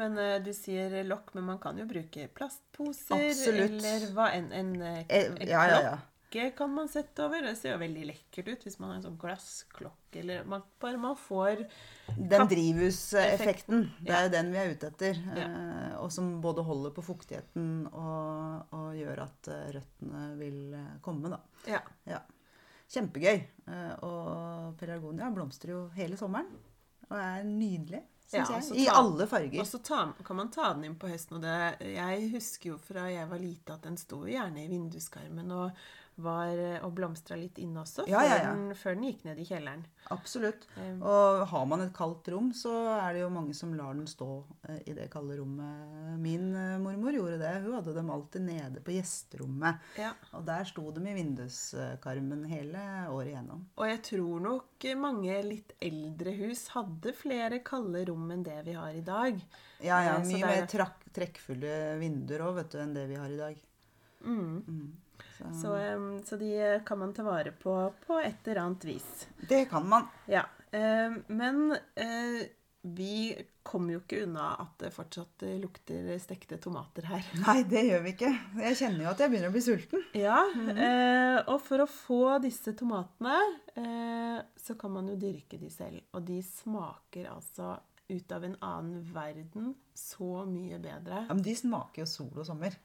Men 0.00 0.20
eh, 0.20 0.36
du 0.44 0.52
sier 0.56 1.00
lokk, 1.08 1.32
men 1.36 1.48
man 1.48 1.58
kan 1.64 1.80
jo 1.80 1.88
bruke 1.88 2.28
plastposer. 2.36 3.16
Absolutt. 3.16 3.80
Eller 3.80 4.06
hva 4.16 4.30
enn. 4.36 4.52
En, 4.52 4.76
en, 4.76 5.04
en, 5.08 5.36
en 5.40 5.48
ja, 5.48 5.64
ja, 5.72 5.82
ja. 5.88 5.98
Klokke 6.30 6.56
kan 6.56 6.70
man 6.74 6.88
sette 6.88 7.24
over. 7.24 7.42
Det 7.42 7.56
ser 7.58 7.72
jo 7.74 7.78
veldig 7.82 8.04
lekkert 8.06 8.48
ut 8.52 8.62
hvis 8.66 8.78
man 8.78 8.90
har 8.90 8.96
en 9.00 9.02
sånn 9.08 9.18
glassklokke. 9.18 10.20
Eller 10.20 10.44
man, 10.44 10.62
bare 10.80 10.98
man 10.98 11.16
får 11.18 11.64
Den 12.16 12.46
drivhuseffekten, 12.50 13.90
det 14.00 14.10
er 14.10 14.16
Ja. 14.16 14.22
jo 14.26 14.32
den 14.34 14.52
vi 14.52 14.58
er 14.58 14.70
ute 14.74 14.86
etter. 14.90 15.14
Ja. 15.36 15.44
eh, 15.44 15.96
Og 16.00 16.10
som 16.12 16.40
både 16.40 16.62
holder 16.64 16.90
på 16.90 17.02
fuktigheten 17.02 17.86
og, 17.92 18.66
og 18.72 18.94
gjør 18.94 19.22
at 19.26 19.48
eh, 19.48 19.72
røttene 19.78 20.36
vil 20.38 20.74
eh, 20.74 20.98
komme, 21.02 21.28
da. 21.30 21.40
Ja. 21.66 21.80
Ja. 22.06 22.20
Kjempegøy. 22.90 23.44
Og 24.02 24.74
pelargonia 24.80 25.30
blomstrer 25.30 25.70
jo 25.76 25.82
hele 25.94 26.16
sommeren. 26.18 26.48
Og 27.10 27.16
er 27.18 27.44
nydelig, 27.46 28.02
Ja, 28.32 28.44
ta. 28.46 28.60
I 28.78 28.84
alle 28.86 29.26
farger. 29.26 29.58
Og 29.60 29.66
så 29.66 29.78
ta, 29.82 30.12
kan 30.24 30.36
man 30.38 30.50
ta 30.54 30.72
den 30.74 30.84
inn 30.86 30.94
på 30.98 31.08
høsten. 31.10 31.40
Det, 31.42 31.54
jeg 31.96 32.28
husker 32.30 32.70
jo 32.70 32.76
fra 32.78 33.08
jeg 33.10 33.26
var 33.30 33.38
lite 33.42 33.74
at 33.74 33.82
den 33.82 33.96
sto 33.98 34.20
gjerne 34.26 34.62
i 34.64 34.68
vinduskarmen 34.70 35.50
og, 35.50 35.70
var, 36.22 36.58
og 36.86 36.92
blomstra 36.96 37.36
litt 37.40 37.58
inne 37.62 37.82
også, 37.82 38.04
Ja, 38.10 38.20
ja, 38.24 38.36
ja. 38.36 38.50
Før, 38.50 38.56
den, 38.56 38.74
før 38.80 38.94
den 38.98 39.04
gikk 39.08 39.24
ned 39.26 39.38
i 39.42 39.46
kjelleren. 39.48 39.84
Absolutt. 40.10 40.66
Og 41.00 41.44
har 41.50 41.66
man 41.70 41.80
et 41.84 41.92
kaldt 41.94 42.28
rom, 42.32 42.50
så 42.56 42.72
er 42.96 43.14
det 43.14 43.20
jo 43.22 43.28
mange 43.32 43.54
som 43.54 43.72
lar 43.78 43.94
den 43.94 44.06
stå 44.10 44.28
eh, 44.68 44.80
i 44.90 44.94
det 44.96 45.08
kalde 45.12 45.36
rommet. 45.38 46.18
Min 46.20 46.48
eh, 46.56 46.76
mormor 46.82 47.14
gjorde 47.14 47.38
det. 47.42 47.52
Hun 47.64 47.76
hadde 47.78 47.94
dem 47.96 48.10
alltid 48.10 48.46
nede 48.48 48.82
på 48.84 48.94
gjesterommet. 48.96 49.80
ja. 50.00 50.12
Og 50.36 50.44
der 50.46 50.64
sto 50.68 50.86
de 50.94 51.04
i 51.10 51.14
vinduskarmen 51.16 52.44
hele 52.50 52.82
året 53.10 53.32
igjennom. 53.34 53.64
Og 53.76 53.86
jeg 53.90 54.02
tror 54.10 54.40
nok 54.44 54.86
mange 55.00 55.36
litt 55.46 55.74
eldre 55.82 56.32
hus 56.38 56.66
hadde 56.74 57.12
flere 57.16 57.60
kalde 57.66 58.04
rom 58.08 58.30
enn 58.34 58.44
det 58.46 58.60
vi 58.66 58.74
har 58.78 58.94
i 58.96 59.04
dag. 59.04 59.40
Ja, 59.80 60.00
ja. 60.04 60.16
Eh, 60.18 60.26
Mye 60.26 60.40
det 60.40 60.42
er- 60.42 60.84
mer 60.84 60.96
trekkfulle 61.16 61.98
vinduer 62.00 62.42
òg, 62.46 62.54
vet 62.60 62.70
du, 62.74 62.78
enn 62.78 62.94
det 62.94 63.06
vi 63.10 63.16
har 63.18 63.30
i 63.30 63.36
dag. 63.40 63.60
Mm. 64.24 64.64
Mm. 64.68 64.90
Så, 65.40 65.52
Så, 65.62 65.74
um, 65.96 66.22
så 66.26 66.36
de 66.40 66.54
kan 66.86 67.00
man 67.00 67.12
ta 67.16 67.24
vare 67.26 67.52
på 67.56 67.74
på 68.06 68.20
et 68.20 68.46
eller 68.46 68.62
annet 68.66 68.84
vis. 68.84 69.10
det 69.48 69.64
kan 69.70 69.88
man. 69.88 70.08
Ja. 70.30 70.44
Uh, 70.70 71.16
men 71.26 71.70
uh, 71.72 72.42
vi 72.82 73.36
kommer 73.62 73.92
jo 73.92 74.00
ikke 74.00 74.22
unna 74.24 74.54
at 74.62 74.78
det 74.80 74.90
fortsatt 74.94 75.44
lukter 75.60 76.06
stekte 76.22 76.56
tomater 76.62 77.04
her. 77.10 77.26
Nei, 77.44 77.58
det 77.68 77.82
gjør 77.90 78.06
vi 78.06 78.14
ikke. 78.14 78.30
Jeg 78.64 78.78
kjenner 78.80 79.04
jo 79.04 79.10
at 79.10 79.20
jeg 79.20 79.32
begynner 79.32 79.52
å 79.52 79.54
bli 79.54 79.62
sulten. 79.64 80.06
Ja, 80.16 80.38
eh, 80.56 81.36
og 81.44 81.60
for 81.66 81.84
å 81.84 81.88
få 81.90 82.22
disse 82.42 82.72
tomatene, 82.78 83.36
eh, 83.76 84.38
så 84.56 84.78
kan 84.80 84.94
man 84.96 85.12
jo 85.12 85.18
dyrke 85.20 85.60
de 85.60 85.68
selv. 85.72 86.00
Og 86.16 86.24
de 86.30 86.40
smaker 86.46 87.28
altså 87.28 87.74
ut 88.10 88.32
av 88.34 88.48
en 88.48 88.56
annen 88.64 89.04
verden 89.12 89.74
så 89.94 90.46
mye 90.48 90.80
bedre. 90.82 91.26
Ja, 91.28 91.34
Men 91.36 91.44
de 91.44 91.54
smaker 91.60 92.02
jo 92.02 92.08
sol 92.10 92.32
og 92.40 92.48
sommer. 92.48 92.80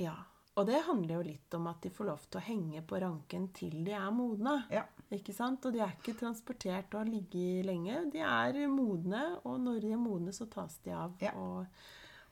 Ja, 0.00 0.16
og 0.58 0.66
det 0.66 0.80
handler 0.88 1.14
jo 1.14 1.24
litt 1.28 1.54
om 1.54 1.68
at 1.70 1.84
de 1.84 1.90
får 1.94 2.08
lov 2.08 2.24
til 2.26 2.40
å 2.40 2.44
henge 2.48 2.80
på 2.90 2.98
ranken 3.02 3.46
til 3.54 3.76
de 3.86 3.92
er 3.94 4.08
modne. 4.14 4.56
Ja. 4.74 4.82
Ikke 5.14 5.32
sant? 5.36 5.64
Og 5.68 5.72
de 5.76 5.80
er 5.84 5.94
ikke 5.94 6.16
transportert 6.18 6.92
og 6.92 7.04
har 7.04 7.08
ligget 7.12 7.64
lenge. 7.68 8.00
De 8.12 8.20
er 8.26 8.58
modne, 8.72 9.22
og 9.46 9.60
når 9.62 9.80
de 9.84 9.92
er 9.94 10.02
modne, 10.02 10.34
så 10.34 10.48
tas 10.50 10.76
de 10.84 10.92
av 10.92 11.14
Ja. 11.22 11.32
og, 11.38 11.66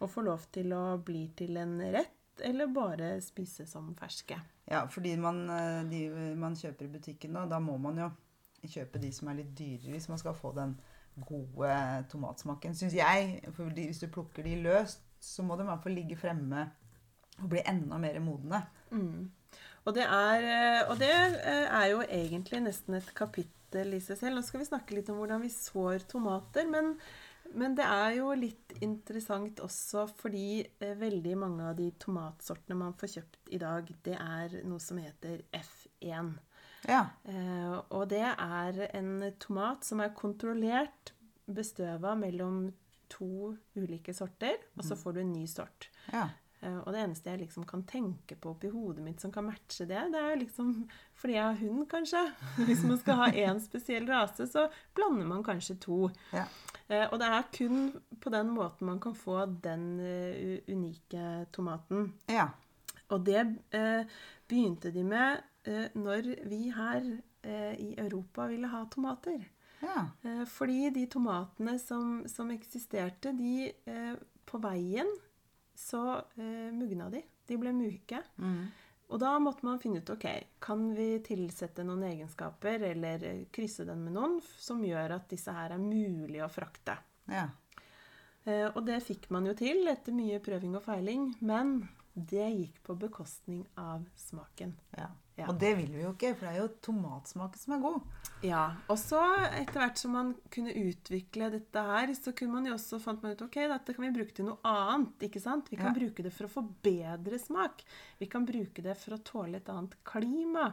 og 0.00 0.10
får 0.10 0.26
lov 0.26 0.46
til 0.52 0.74
å 0.76 0.82
bli 0.98 1.28
til 1.38 1.56
en 1.62 1.78
rett, 1.94 2.42
eller 2.44 2.66
bare 2.68 3.14
spise 3.24 3.64
som 3.70 3.94
ferske. 3.96 4.36
Ja, 4.68 4.82
fordi 4.90 5.14
man, 5.16 5.48
eh, 5.48 5.84
de 5.88 6.34
man 6.36 6.58
kjøper 6.58 6.84
i 6.84 6.92
butikken 6.98 7.32
da, 7.38 7.46
da 7.46 7.60
må 7.62 7.78
man 7.78 8.02
jo 8.02 8.10
kjøpe 8.66 8.98
de 9.00 9.12
som 9.14 9.28
er 9.30 9.38
litt 9.38 9.54
dyrere 9.56 9.94
hvis 9.94 10.08
man 10.10 10.18
skal 10.18 10.34
få 10.34 10.50
den 10.56 10.74
gode 11.16 11.70
tomatsmaken, 12.10 12.74
syns 12.76 12.92
jeg. 12.98 13.38
For 13.56 13.70
hvis 13.72 14.02
du 14.02 14.08
plukker 14.12 14.44
de 14.44 14.58
løst, 14.66 15.00
så 15.22 15.44
må 15.46 15.56
de 15.56 15.64
i 15.64 15.70
hvert 15.70 15.82
fall 15.86 15.96
ligge 15.96 16.18
fremme 16.18 16.66
og 17.42 17.50
bli 17.52 17.62
enda 17.68 17.98
mer 18.00 18.18
modne. 18.24 18.62
Mm. 18.90 19.26
Og, 19.86 19.94
det 19.94 20.02
er, 20.02 20.46
eh, 20.50 20.80
og 20.90 20.98
det 20.98 21.12
eh, 21.12 21.68
er 21.70 21.86
jo 21.92 22.02
egentlig 22.02 22.62
nesten 22.64 22.98
et 22.98 23.12
kapittel 23.16 23.94
i 23.94 24.02
seg 24.02 24.18
selv. 24.18 24.38
Nå 24.38 24.42
skal 24.46 24.62
vi 24.62 24.68
snakke 24.70 24.96
litt 24.96 25.10
om 25.12 25.20
hvordan 25.20 25.44
vi 25.44 25.52
sår 25.52 26.08
tomater. 26.10 26.66
Men, 26.70 26.94
men 27.54 27.76
det 27.78 27.86
er 27.86 28.16
jo 28.18 28.32
litt 28.38 28.74
interessant 28.82 29.62
også 29.62 30.08
fordi 30.10 30.64
eh, 30.64 30.96
veldig 30.98 31.36
mange 31.38 31.68
av 31.70 31.76
de 31.78 31.92
tomatsortene 32.02 32.78
man 32.80 32.96
får 32.98 33.14
kjøpt 33.18 33.52
i 33.54 33.60
dag, 33.62 33.92
det 34.06 34.16
er 34.18 34.56
noe 34.66 34.82
som 34.82 34.98
heter 35.02 35.44
F1. 35.54 36.34
Ja. 36.86 37.00
Og 37.96 38.04
det 38.12 38.22
er 38.22 38.76
en 38.94 39.24
tomat 39.42 39.82
som 39.82 39.98
er 40.04 40.12
kontrollert 40.14 41.10
bestøva 41.50 42.12
mellom 42.18 42.68
to 43.10 43.56
ulike 43.74 44.14
sorter, 44.14 44.60
og 44.76 44.84
så 44.86 44.94
får 44.98 45.16
du 45.16 45.22
en 45.24 45.32
ny 45.32 45.46
sort. 45.50 45.88
ja. 46.12 46.28
Eh, 46.62 46.78
Og 46.78 46.92
det 46.92 47.02
eneste 47.04 47.30
jeg 47.30 47.40
liksom 47.44 47.64
kan 47.68 47.82
tenke 47.84 48.36
på 48.40 48.50
oppi 48.54 48.68
hodet 48.72 49.04
mitt 49.04 49.20
som 49.20 49.30
kan 49.32 49.44
matche 49.44 49.84
det, 49.86 50.02
det 50.12 50.20
er 50.22 50.36
liksom 50.40 50.88
fordi 51.14 51.34
jeg 51.34 51.42
har 51.44 51.58
hund, 51.60 51.86
kanskje. 51.88 52.22
Hvis 52.68 52.82
man 52.84 52.98
skal 52.98 53.14
ha 53.20 53.26
én 53.32 53.60
spesiell 53.60 54.06
rase, 54.08 54.46
så 54.48 54.68
blander 54.94 55.26
man 55.26 55.42
kanskje 55.44 55.76
to. 55.80 56.10
Ja. 56.32 56.46
Eh, 56.88 57.06
Og 57.12 57.18
det 57.20 57.26
er 57.28 57.42
kun 57.52 57.92
på 58.20 58.30
den 58.30 58.50
måten 58.56 58.86
man 58.86 59.00
kan 59.00 59.14
få 59.14 59.44
den 59.62 60.00
eh, 60.00 60.60
unike 60.68 61.46
tomaten. 61.52 62.12
ja. 62.28 62.48
Og 63.08 63.20
det 63.24 63.44
begynte 64.48 64.90
de 64.90 65.04
med 65.06 65.42
når 65.94 66.26
vi 66.48 66.70
her 66.74 67.04
i 67.78 67.92
Europa 67.98 68.48
ville 68.50 68.66
ha 68.72 68.80
tomater. 68.90 69.44
ja. 69.82 70.08
Fordi 70.50 70.90
de 70.90 71.04
tomatene 71.06 71.76
som, 71.78 72.24
som 72.26 72.50
eksisterte, 72.50 73.30
de 73.38 73.70
På 74.46 74.58
veien 74.58 75.06
så 75.76 76.02
eh, 76.36 76.72
mugna 76.74 77.10
de. 77.12 77.22
De 77.46 77.58
ble 77.60 77.72
myke. 77.76 78.22
Mm. 78.42 78.64
Og 79.06 79.20
da 79.22 79.36
måtte 79.38 79.66
man 79.66 79.78
finne 79.78 80.00
ut 80.02 80.10
ok, 80.10 80.26
kan 80.62 80.88
vi 80.96 81.12
tilsette 81.26 81.84
noen 81.86 82.02
egenskaper 82.08 82.88
eller 82.88 83.22
eh, 83.28 83.44
krysse 83.54 83.86
den 83.86 84.02
med 84.06 84.16
noen 84.16 84.40
som 84.42 84.82
gjør 84.84 85.18
at 85.20 85.28
disse 85.30 85.54
her 85.54 85.76
er 85.76 85.82
mulig 85.82 86.42
å 86.44 86.50
frakte. 86.52 86.98
ja. 87.30 87.48
Eh, 88.46 88.68
og 88.70 88.84
det 88.86 89.00
fikk 89.02 89.24
man 89.34 89.48
jo 89.48 89.56
til 89.58 89.88
etter 89.90 90.14
mye 90.14 90.38
prøving 90.38 90.76
og 90.78 90.84
feiling, 90.84 91.32
men 91.42 91.80
det 92.14 92.46
gikk 92.46 92.76
på 92.86 92.94
bekostning 92.94 93.64
av 93.74 94.06
smaken. 94.14 94.76
ja. 94.96 95.10
Ja. 95.36 95.50
Og 95.52 95.58
det 95.60 95.74
vil 95.76 95.90
vi 95.92 96.00
jo 96.00 96.14
ikke, 96.14 96.30
for 96.34 96.46
det 96.46 96.52
er 96.54 96.62
jo 96.62 96.68
tomatsmaken 96.86 97.60
som 97.60 97.74
er 97.76 97.80
god. 97.82 98.00
Ja, 98.44 98.62
og 98.88 98.96
så 99.00 99.20
etter 99.52 99.80
hvert 99.82 99.98
som 100.00 100.14
man 100.16 100.30
kunne 100.52 100.72
utvikle 100.72 101.50
dette 101.52 101.82
her, 101.90 102.12
så 102.16 102.32
kunne 102.36 102.54
man 102.56 102.68
jo 102.68 102.72
også 102.76 102.98
fant 103.04 103.20
man 103.24 103.32
ut 103.36 103.42
ok, 103.44 103.58
dette 103.68 103.94
kan 103.96 104.04
vi 104.06 104.12
bruke 104.16 104.32
til 104.36 104.48
noe 104.48 104.56
annet. 104.64 105.12
ikke 105.28 105.40
sant? 105.44 105.68
Vi 105.70 105.76
kan 105.76 105.92
Ja. 105.92 105.98
bruke 106.00 106.22
det 106.24 106.32
for 106.32 106.46
å 106.48 106.52
få 106.54 106.64
bedre 106.82 107.38
smak. 107.38 107.84
Vi 108.18 108.26
kan 108.32 108.46
bruke 108.48 108.82
det 108.82 108.96
for 108.96 109.16
å 109.16 109.22
tåle 109.22 109.56
et 109.60 109.68
annet 109.68 109.94
klima. 110.04 110.72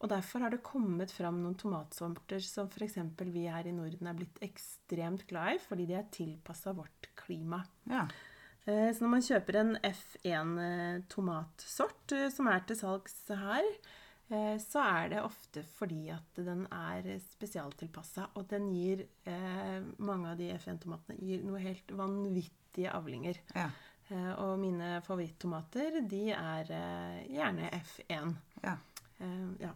Og 0.00 0.08
derfor 0.10 0.40
har 0.46 0.50
det 0.50 0.62
kommet 0.62 1.10
fram 1.10 1.42
noen 1.42 1.56
tomatsorter 1.58 2.38
som 2.40 2.68
f.eks. 2.70 2.98
vi 3.32 3.46
her 3.50 3.66
i 3.66 3.72
Norden 3.74 4.06
er 4.06 4.14
blitt 4.14 4.38
ekstremt 4.46 5.26
glad 5.26 5.56
i, 5.56 5.58
fordi 5.58 5.86
de 5.88 5.94
er 5.94 6.04
tilpassa 6.14 6.72
vårt 6.72 7.08
klima. 7.16 7.64
Ja. 7.90 8.06
Eh, 8.68 8.90
Så 8.92 9.04
når 9.04 9.12
man 9.16 9.24
kjøper 9.24 9.56
en 9.62 9.70
F1 9.86 11.06
tomatsort 11.08 12.12
eh, 12.16 12.28
som 12.34 12.50
er 12.52 12.60
til 12.68 12.76
salgs 12.76 13.14
her, 13.32 13.64
eh, 14.30 14.56
så 14.60 14.82
er 14.84 15.08
det 15.14 15.22
ofte 15.24 15.62
fordi 15.78 16.08
at 16.12 16.40
den 16.44 16.66
er 16.74 17.08
spesialtilpassa, 17.32 18.28
og 18.36 18.48
den 18.52 18.68
gir 18.74 19.06
eh, 19.26 19.80
Mange 19.98 20.32
av 20.34 20.38
de 20.40 20.50
F1-tomatene 20.58 21.16
gir 21.22 21.44
noe 21.48 21.62
helt 21.64 21.90
vanvittige 21.96 22.92
avlinger. 22.92 23.40
Ja. 23.56 23.70
Eh, 24.10 24.32
Og 24.40 24.58
mine 24.60 24.98
favorittomater, 25.06 26.00
de 26.08 26.24
er 26.36 26.70
eh, 26.72 27.26
gjerne 27.32 27.70
F1. 27.82 28.34
Ja. 28.64 28.76
Eh, 29.20 29.46
Ja. 29.64 29.72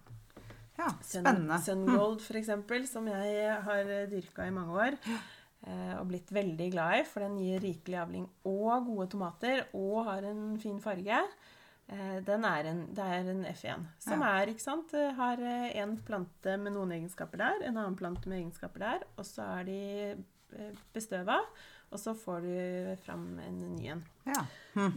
ja. 0.79 0.89
Sun- 1.01 1.23
Spennende. 1.25 1.59
Sungold, 1.65 2.21
for 2.21 2.37
eksempel, 2.41 2.87
som 2.89 3.07
jeg 3.09 3.63
har 3.65 3.85
dyrka 4.11 4.47
i 4.47 4.51
mange 4.55 4.73
år. 4.85 4.99
Eh, 5.67 5.95
Og 6.01 6.07
blitt 6.11 6.31
veldig 6.33 6.71
glad 6.73 7.01
i, 7.01 7.03
for 7.09 7.21
den 7.27 7.39
gir 7.39 7.61
rikelig 7.63 7.99
avling 8.03 8.29
og 8.45 8.87
gode 8.87 9.09
tomater 9.15 9.65
og 9.75 10.05
har 10.09 10.23
en 10.31 10.57
fin 10.63 10.79
farge. 10.81 11.19
Eh, 11.89 12.21
Den 12.25 12.45
er 12.49 12.65
en, 12.71 12.87
det 12.95 13.05
er 13.05 13.31
en 13.35 13.45
F1, 13.45 13.87
som 13.99 14.21
Ja. 14.23 14.33
er, 14.41 14.47
ikke 14.55 14.63
sant 14.65 14.95
eh, 14.95 15.13
Har 15.19 15.37
en 15.43 15.97
plante 16.07 16.57
med 16.59 16.73
noen 16.73 16.93
egenskaper 16.93 17.39
der, 17.39 17.63
en 17.69 17.77
annen 17.77 17.97
plante 17.99 18.29
med 18.29 18.39
egenskaper 18.43 18.79
der, 18.81 19.05
og 19.17 19.25
så 19.27 19.43
er 19.61 19.65
de 19.65 20.25
bestøva, 20.93 21.39
og 21.93 21.99
så 22.01 22.13
får 22.17 22.41
du 22.45 22.97
fram 23.05 23.39
en 23.41 23.59
ny 23.77 23.87
en. 23.95 24.03
Ja. 24.29 24.43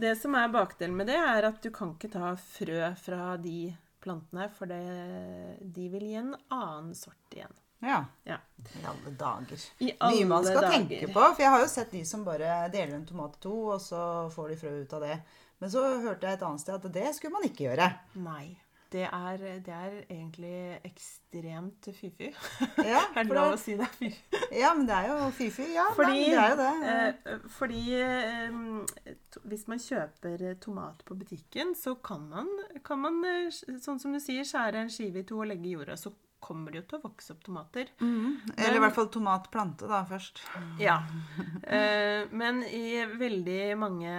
Det 0.00 0.14
som 0.20 0.34
er 0.36 0.48
bakdelen 0.52 0.96
med 0.96 1.06
det, 1.08 1.16
er 1.16 1.46
at 1.48 1.62
du 1.64 1.70
kan 1.72 1.94
ikke 1.94 2.10
ta 2.12 2.34
frø 2.36 2.90
fra 3.00 3.36
de 3.40 3.74
plantene, 4.04 4.50
for 4.52 4.66
det, 4.70 5.58
de 5.74 5.88
vil 5.92 6.04
gi 6.10 6.14
en 6.20 6.34
annen 6.52 6.92
sort 6.94 7.32
igjen. 7.36 7.52
Ja. 7.84 8.04
Ja. 8.24 8.38
I 8.80 8.84
alle 8.88 9.10
dager. 9.18 9.64
I 9.84 9.92
Mye 10.00 10.26
man 10.26 10.44
skal 10.44 10.60
dager. 10.62 10.76
tenke 10.76 11.06
på. 11.12 11.20
For 11.34 11.42
jeg 11.42 11.50
har 11.54 11.60
jo 11.60 11.68
sett 11.70 11.90
de 11.92 12.04
som 12.08 12.24
bare 12.24 12.68
deler 12.72 12.94
en 12.96 13.06
tomat 13.06 13.36
i 13.36 13.42
to, 13.44 13.54
og 13.76 13.80
så 13.80 14.04
får 14.34 14.48
de 14.54 14.56
frø 14.62 14.76
ut 14.82 14.92
av 14.96 15.00
det. 15.06 15.18
Men 15.60 15.70
så 15.72 15.82
hørte 16.02 16.26
jeg 16.26 16.36
et 16.38 16.42
annet 16.44 16.60
sted 16.60 16.74
at 16.74 16.92
det 16.92 17.14
skulle 17.16 17.32
man 17.38 17.44
ikke 17.48 17.68
gjøre. 17.68 17.90
Nei. 18.20 18.56
Det 18.92 19.02
er, 19.02 19.40
det 19.66 19.72
er 19.74 19.94
egentlig 20.14 20.78
ekstremt 20.86 21.88
fy-fy. 21.96 22.28
Ja, 22.86 23.00
er 23.18 23.24
det 23.26 23.34
lov 23.34 23.56
å 23.56 23.58
si 23.58 23.74
det? 23.76 23.88
Fy. 23.98 24.10
ja 24.54 24.70
men 24.78 24.86
det 24.86 24.94
er 24.94 25.08
jo 25.10 25.30
fy-fy. 25.34 25.66
Ja, 25.74 25.88
Fordi, 25.96 26.12
nei, 26.12 26.28
det 26.30 26.38
er 26.38 26.52
jo 26.52 26.58
det. 26.60 27.32
eh, 27.32 27.48
fordi 27.56 27.80
eh, 27.98 29.16
to- 29.34 29.42
hvis 29.50 29.66
man 29.72 29.82
kjøper 29.82 30.44
eh, 30.52 30.54
tomat 30.62 31.02
på 31.08 31.16
butikken, 31.18 31.74
så 31.76 31.96
kan 31.98 32.28
man, 32.30 32.46
kan 32.86 33.02
man, 33.02 33.18
eh, 33.26 33.50
sånn 33.82 33.98
som 34.00 34.14
du 34.14 34.20
sier, 34.22 34.46
skjære 34.46 34.84
en 34.86 34.92
skive 34.94 35.24
i 35.24 35.26
to 35.28 35.40
og 35.42 35.50
legge 35.50 35.74
jorda. 35.74 35.98
Så 35.98 36.14
kommer 36.46 36.72
det 36.72 36.82
jo 36.82 36.86
til 36.90 37.00
å 37.00 37.04
vokse 37.08 37.34
opp 37.34 37.42
tomater. 37.46 37.90
Eller 38.54 38.78
i 38.78 38.82
hvert 38.84 38.96
fall 38.96 39.10
tomatplante, 39.12 39.88
da, 39.90 40.04
først. 40.08 40.42
Ja. 40.82 41.00
Eh, 41.66 42.28
men 42.30 42.62
i 42.70 43.02
veldig 43.18 43.60
mange 43.80 44.12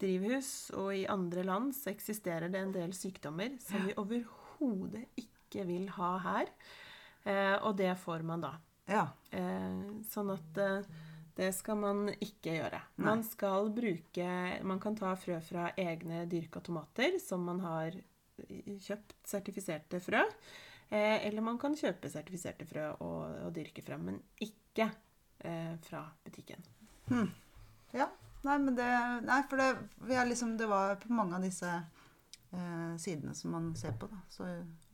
drivhus 0.00 0.72
og 0.80 0.94
i 0.96 1.04
andre 1.10 1.44
land 1.44 1.74
så 1.76 1.92
eksisterer 1.92 2.48
det 2.52 2.62
en 2.64 2.72
del 2.74 2.94
sykdommer 2.96 3.58
som 3.62 3.84
vi 3.84 3.96
overhodet 4.00 5.04
ikke 5.20 5.66
vil 5.68 5.90
ha 5.98 6.14
her. 6.24 6.52
Eh, 7.24 7.56
og 7.60 7.76
det 7.76 7.92
får 8.00 8.24
man 8.26 8.44
da. 8.44 8.54
Ja. 8.90 9.08
Eh, 9.32 9.84
sånn 10.10 10.32
at 10.34 10.60
eh, 10.60 10.88
det 11.34 11.50
skal 11.56 11.78
man 11.80 12.08
ikke 12.12 12.58
gjøre. 12.58 12.80
Man 13.02 13.24
skal 13.26 13.70
bruke 13.74 14.26
Man 14.62 14.80
kan 14.82 14.96
ta 14.98 15.14
frø 15.18 15.40
fra 15.42 15.70
egne 15.80 16.24
dyrka 16.30 16.62
tomater 16.62 17.18
som 17.22 17.42
man 17.48 17.62
har 17.64 17.96
kjøpt 18.34 19.16
sertifiserte 19.26 20.00
frø. 20.02 20.22
Eh, 20.90 21.26
eller 21.26 21.42
man 21.42 21.58
kan 21.58 21.74
kjøpe 21.76 22.10
sertifiserte 22.12 22.66
frø 22.68 22.90
og, 23.00 23.22
og 23.46 23.54
dyrke 23.56 23.82
frem, 23.82 24.04
men 24.10 24.20
ikke 24.44 24.90
eh, 25.40 25.74
fra 25.88 26.04
butikken. 26.24 26.62
ja. 27.92 28.10
Nei, 28.44 28.58
men 28.60 28.74
det 28.76 28.86
Nei, 29.24 29.38
for 29.48 29.56
det, 29.56 29.70
vi 30.04 30.18
liksom, 30.28 30.56
det 30.60 30.66
var 30.68 30.96
på 31.00 31.08
mange 31.16 31.38
av 31.38 31.44
disse 31.46 31.70
eh, 32.52 32.96
sidene 33.00 33.32
som 33.34 33.54
man 33.56 33.70
ser 33.76 33.94
på, 34.00 34.06
da. 34.12 34.20
Så 34.28 34.44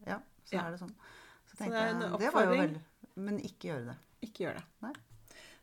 ja, 0.07 0.21
så 0.45 0.55
Ja. 0.55 0.67
er 0.67 0.71
det 0.77 0.79
sånn. 0.85 0.95
Så 1.51 1.57
Så 1.57 1.65
det 1.65 1.81
jeg, 1.81 1.97
det 2.21 2.31
var 2.33 2.45
jo 2.47 2.51
veldig 2.55 2.83
Men 3.17 3.41
ikke 3.43 3.73
gjøre 3.73 3.89
det. 3.91 3.97
Ikke 4.23 4.45
gjør 4.45 4.61
det. 4.61 4.93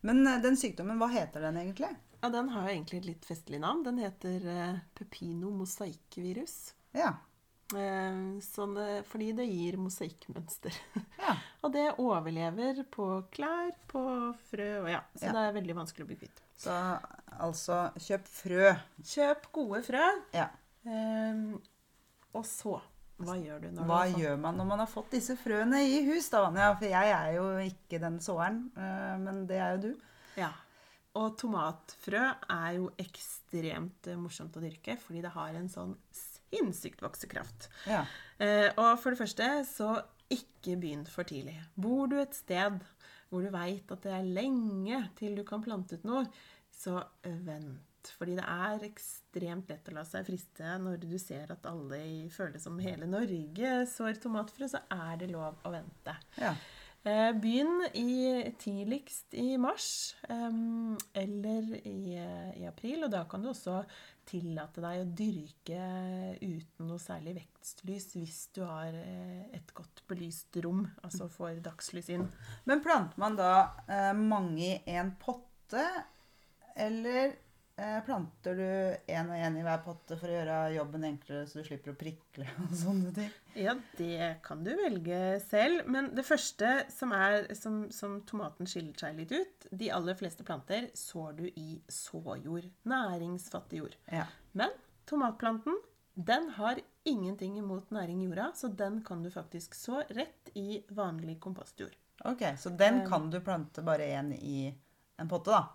Men 0.01 0.27
eh, 0.27 0.41
den 0.43 0.57
sykdommen, 0.59 0.99
hva 0.99 1.07
heter 1.13 1.41
den 1.47 1.57
egentlig? 1.63 1.93
Ja, 2.21 2.29
Den 2.33 2.49
har 2.49 2.67
jo 2.67 2.73
egentlig 2.75 2.99
et 2.99 3.05
litt 3.05 3.25
festlig 3.25 3.59
navn. 3.61 3.83
Den 3.85 3.97
heter 4.03 4.45
eh, 4.51 4.79
pepino 4.97 5.49
mosaikkvirus. 5.53 6.73
Ja. 6.97 7.13
Sånn, 7.67 8.77
fordi 9.09 9.31
det 9.35 9.45
gir 9.49 9.77
mosaikkmønster. 9.81 10.75
Ja. 11.27 11.33
og 11.65 11.73
det 11.73 11.85
overlever 11.99 12.77
på 12.93 13.05
klær, 13.33 13.73
på 13.91 14.01
frø 14.47 14.67
og 14.85 14.89
ja. 14.91 15.01
Så 15.17 15.25
Ja. 15.27 15.33
det 15.35 15.41
er 15.49 15.55
veldig 15.57 15.75
vanskelig 15.75 16.05
å 16.05 16.07
bli 16.07 16.15
kvitt. 16.21 16.39
Så 16.55 16.75
altså, 17.43 17.79
kjøp 17.99 18.29
frø. 18.31 18.69
Kjøp 19.03 19.49
gode 19.51 19.81
frø. 19.83 20.05
Ja. 20.37 20.45
Um, 20.87 21.57
og 22.37 22.45
så 22.47 22.77
Hva 23.19 23.33
gjør 23.41 23.65
du 23.65 23.67
når 23.75 23.89
Hva 23.89 23.99
du 24.07 24.21
gjør 24.21 24.37
man 24.39 24.55
når 24.61 24.67
man 24.69 24.79
har 24.85 24.87
fått 24.91 25.11
disse 25.17 25.35
frøene 25.41 25.81
i 25.83 25.99
hus, 26.07 26.29
da, 26.31 26.43
Vanja? 26.45 26.69
For 26.77 26.87
jeg 26.87 27.11
er 27.17 27.31
jo 27.35 27.45
ikke 27.65 27.99
den 27.99 28.19
såeren, 28.23 28.61
eh, 28.77 29.15
men 29.19 29.41
det 29.49 29.57
er 29.57 29.75
jo 29.75 29.89
du. 29.89 30.05
Ja. 30.37 30.51
Og 31.17 31.33
tomatfrø 31.41 32.21
er 32.53 32.71
jo 32.77 32.91
ekstremt 33.01 34.07
eh, 34.07 34.15
morsomt 34.21 34.55
å 34.55 34.61
dyrke, 34.63 34.95
fordi 35.01 35.23
det 35.25 35.33
har 35.33 35.57
en 35.57 35.67
sånn 35.73 35.95
sinnssykt 36.51 37.01
voksekraft. 37.03 37.69
Ja. 37.87 38.05
Eh, 38.39 38.69
og 38.77 38.99
for 39.01 39.11
det 39.11 39.19
første, 39.19 39.49
så 39.67 39.95
ikke 40.29 40.75
begynn 40.79 41.05
for 41.07 41.23
tidlig. 41.27 41.55
Bor 41.79 42.07
du 42.11 42.17
et 42.19 42.35
sted 42.35 42.79
hvor 43.29 43.43
du 43.43 43.49
veit 43.51 43.89
at 43.91 44.01
det 44.03 44.11
er 44.15 44.23
lenge 44.23 45.01
til 45.19 45.35
du 45.35 45.43
kan 45.43 45.61
plante 45.63 45.95
ut 45.99 46.03
noe, 46.07 46.25
så 46.71 47.01
vent. 47.23 47.83
Fordi 48.17 48.37
det 48.37 48.45
er 48.47 48.85
ekstremt 48.87 49.67
lett 49.67 49.89
å 49.91 49.95
la 49.97 50.03
seg 50.07 50.23
friste 50.29 50.77
når 50.79 50.99
du 51.01 51.17
ser 51.19 51.49
at 51.51 51.65
alle 51.67 51.97
i- 51.99 52.29
føler 52.31 52.59
som 52.63 52.77
hele 52.79 53.05
Norge 53.09 53.71
sår 53.91 54.21
tomatfrø, 54.23 54.69
så 54.71 54.79
er 54.91 55.17
det 55.19 55.31
lov 55.31 55.57
å 55.65 55.71
vente. 55.75 56.15
ja. 56.39 56.53
Eh, 57.07 57.31
Begynn 57.39 57.85
i, 57.95 58.51
tidligst 58.59 59.33
i 59.39 59.55
mars 59.57 60.15
eller 61.15 61.69
i, 61.87 62.15
i 62.61 62.65
april, 62.67 63.03
og 63.05 63.11
da 63.13 63.23
kan 63.29 63.43
du 63.43 63.49
også 63.53 63.81
tillate 64.27 64.83
deg 64.83 65.01
å 65.01 65.07
dyrke 65.17 65.81
uten 66.41 66.89
noe 66.89 67.01
særlig 67.01 67.37
vekstlys 67.39 68.09
hvis 68.17 68.39
du 68.55 68.61
har 68.67 68.95
eh, 68.95 69.47
et 69.55 69.73
godt 69.77 70.03
belyst 70.09 70.59
rom, 70.65 70.85
altså 71.03 71.29
får 71.31 71.61
dagslys 71.65 72.11
inn. 72.13 72.27
Men 72.69 72.83
planter 72.85 73.19
man 73.21 73.37
da 73.39 73.51
eh, 73.87 74.13
mange 74.17 74.77
i 74.77 74.97
en 74.97 75.13
potte, 75.21 75.85
eller 76.77 77.35
planter 77.77 78.55
du 78.57 79.13
en 79.13 79.29
og 79.29 79.37
en 79.37 79.57
i 79.59 79.63
hver 79.65 79.81
potte 79.85 80.17
for 80.17 80.29
å 80.29 80.33
gjøre 80.33 80.55
jobben 80.73 81.03
enklere, 81.05 81.43
så 81.45 81.59
du 81.61 81.67
slipper 81.67 81.93
å 81.93 81.97
prikle 81.99 82.47
og 82.65 82.73
sånne 82.79 83.11
ting? 83.13 83.29
Ja, 83.53 83.75
det 83.99 84.29
kan 84.45 84.63
du 84.65 84.71
velge 84.79 85.19
selv, 85.45 85.83
men 85.85 86.09
det 86.17 86.25
første 86.25 86.71
som, 86.93 87.13
er, 87.13 87.45
som, 87.57 87.83
som 87.93 88.17
tomaten 88.25 88.69
skiller 88.69 88.97
seg 88.97 89.19
litt 89.19 89.35
ut, 89.35 89.67
de 89.71 89.91
aller 89.93 90.17
fleste 90.17 90.45
planter 90.47 90.89
sår 90.97 91.37
du 91.37 91.45
i 91.53 91.67
såjord, 91.91 92.65
næringsfattig 92.89 93.83
jord. 93.83 93.99
Ja. 94.09 94.25
Men 94.57 94.73
tomatplanten, 95.05 95.77
den 96.17 96.49
har 96.57 96.81
ingenting 97.05 97.59
imot 97.61 97.91
næring 97.93 98.23
i 98.23 98.31
jorda, 98.31 98.49
så 98.57 98.67
den 98.73 99.03
kan 99.05 99.21
du 99.23 99.29
faktisk 99.31 99.77
så 99.77 100.01
rett 100.09 100.49
i 100.57 100.81
vanlig 100.89 101.37
kompostjord. 101.45 101.93
Ok, 102.25 102.41
så 102.57 102.73
den 102.73 103.03
Eh. 103.03 103.07
kan 103.09 103.29
du 103.29 103.37
plante 103.45 103.83
bare 103.85 104.09
én 104.17 104.33
i 104.33 104.73
en 105.21 105.29
potte, 105.29 105.53
da? 105.53 105.67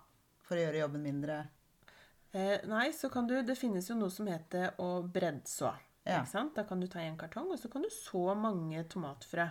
For 0.43 0.59
å 0.59 0.65
gjøre 0.65 0.81
jobben 0.83 1.05
mindre 1.07 1.45
Eh, 2.33 2.63
nei, 2.65 2.87
så 2.93 3.09
kan 3.13 3.27
du 3.29 3.35
Det 3.45 3.55
finnes 3.55 3.89
jo 3.89 3.95
noe 3.95 4.11
som 4.11 4.27
heter 4.27 4.73
å 4.81 5.03
breddså. 5.05 5.73
Ja. 6.03 6.23
Da 6.55 6.63
kan 6.67 6.81
du 6.81 6.87
ta 6.91 6.99
en 6.99 7.17
kartong, 7.17 7.51
og 7.53 7.59
så 7.59 7.69
kan 7.71 7.85
du 7.85 7.89
så 7.93 8.33
mange 8.35 8.81
tomatfrø. 8.91 9.45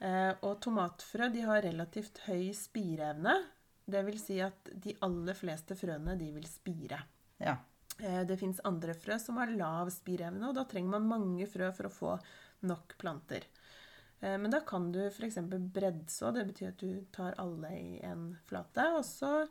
Eh, 0.00 0.32
og 0.42 0.58
tomatfrø 0.60 1.30
de 1.32 1.44
har 1.46 1.62
relativt 1.64 2.20
høy 2.26 2.50
spireevne. 2.54 3.34
Det 3.88 4.02
vil 4.04 4.18
si 4.20 4.36
at 4.44 4.68
de 4.74 4.92
aller 5.06 5.34
fleste 5.38 5.76
frøene 5.78 6.18
de 6.18 6.28
vil 6.34 6.46
spire. 6.46 7.00
Ja. 7.40 7.56
Eh, 7.98 8.24
Det 8.24 8.38
fins 8.38 8.60
andre 8.64 8.94
frø 8.94 9.18
som 9.18 9.38
har 9.40 9.54
lav 9.54 9.88
spireevne, 9.90 10.50
og 10.50 10.54
da 10.54 10.64
trenger 10.64 10.98
man 10.98 11.08
mange 11.08 11.46
frø 11.46 11.72
for 11.74 11.88
å 11.88 11.94
få 11.94 12.18
nok 12.68 12.98
planter. 12.98 13.46
Eh, 14.20 14.36
Men 14.36 14.50
da 14.50 14.60
kan 14.60 14.92
du 14.92 15.06
f.eks. 15.06 15.38
breddså. 15.72 16.34
Det 16.34 16.46
betyr 16.46 16.68
at 16.68 16.78
du 16.78 17.04
tar 17.12 17.34
alle 17.38 17.70
i 17.70 18.00
en 18.02 18.36
flate. 18.46 18.84
Og 18.98 19.04
så 19.04 19.48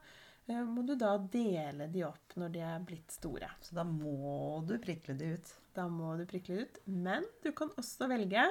må 0.48 0.84
du 0.88 0.94
da 0.96 1.18
dele 1.20 1.90
de 1.92 2.04
opp 2.08 2.38
når 2.40 2.54
de 2.54 2.62
er 2.64 2.84
blitt 2.88 3.12
store. 3.12 3.50
Så 3.62 3.76
da 3.76 3.84
må 3.88 4.62
du 4.68 4.78
prikle 4.84 5.18
de 5.20 5.34
ut. 5.36 5.54
Da 5.76 5.88
må 5.92 6.14
du 6.20 6.24
prikle 6.30 6.64
ut. 6.64 6.80
Men 6.86 7.28
du 7.44 7.52
kan 7.58 7.74
også 7.78 8.08
velge 8.10 8.46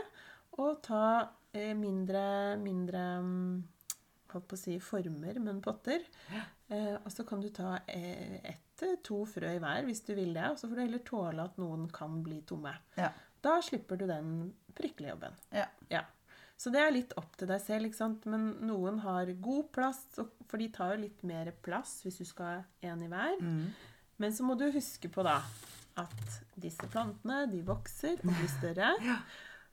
å 0.61 0.69
ta 0.85 1.07
eh, 1.57 1.73
mindre, 1.77 2.27
mindre 2.61 3.05
mm, 3.25 3.57
holdt 4.35 4.49
på 4.51 4.59
å 4.59 4.61
si 4.61 4.77
former, 4.83 5.41
men 5.43 5.63
potter. 5.65 6.05
Eh, 6.69 6.95
og 6.99 7.09
så 7.13 7.25
kan 7.29 7.43
du 7.43 7.49
ta 7.55 7.79
eh, 7.87 8.39
ett, 8.43 8.83
eh, 8.85 8.99
to 9.07 9.23
frø 9.29 9.55
i 9.57 9.63
hver 9.63 9.87
hvis 9.89 10.05
du 10.07 10.13
vil 10.19 10.35
det. 10.37 10.51
Og 10.53 10.61
så 10.61 10.69
får 10.69 10.77
du 10.77 10.85
heller 10.85 11.07
tåle 11.07 11.49
at 11.49 11.61
noen 11.63 11.89
kan 11.95 12.21
bli 12.27 12.43
tomme. 12.49 12.75
Ja. 12.99 13.13
Da 13.45 13.59
slipper 13.63 14.01
du 14.01 14.07
den 14.11 14.37
priklejobben. 14.77 15.37
Ja. 15.55 15.69
Ja. 15.93 16.05
Så 16.57 16.73
det 16.73 16.81
er 16.81 16.95
litt 16.95 17.13
opp 17.21 17.35
til 17.37 17.51
deg 17.51 17.61
selv, 17.61 17.89
ikke 17.89 17.99
sant. 17.99 18.25
Men 18.33 18.49
noen 18.65 19.01
har 19.05 19.29
god 19.45 19.69
plass, 19.77 20.01
for 20.17 20.61
de 20.61 20.71
tar 20.73 20.95
jo 20.95 21.03
litt 21.05 21.25
mer 21.29 21.53
plass 21.65 21.99
hvis 22.07 22.23
du 22.23 22.27
skal 22.29 22.49
ha 22.49 22.93
én 22.93 23.05
i 23.05 23.11
hver. 23.13 23.37
Mm. 23.45 23.67
Men 24.23 24.33
så 24.33 24.47
må 24.47 24.57
du 24.57 24.65
huske 24.73 25.11
på 25.13 25.25
da 25.27 25.41
at 26.01 26.39
disse 26.61 26.89
plantene 26.93 27.45
de 27.53 27.61
vokser 27.65 28.21
og 28.23 28.33
blir 28.33 28.55
større. 28.59 28.95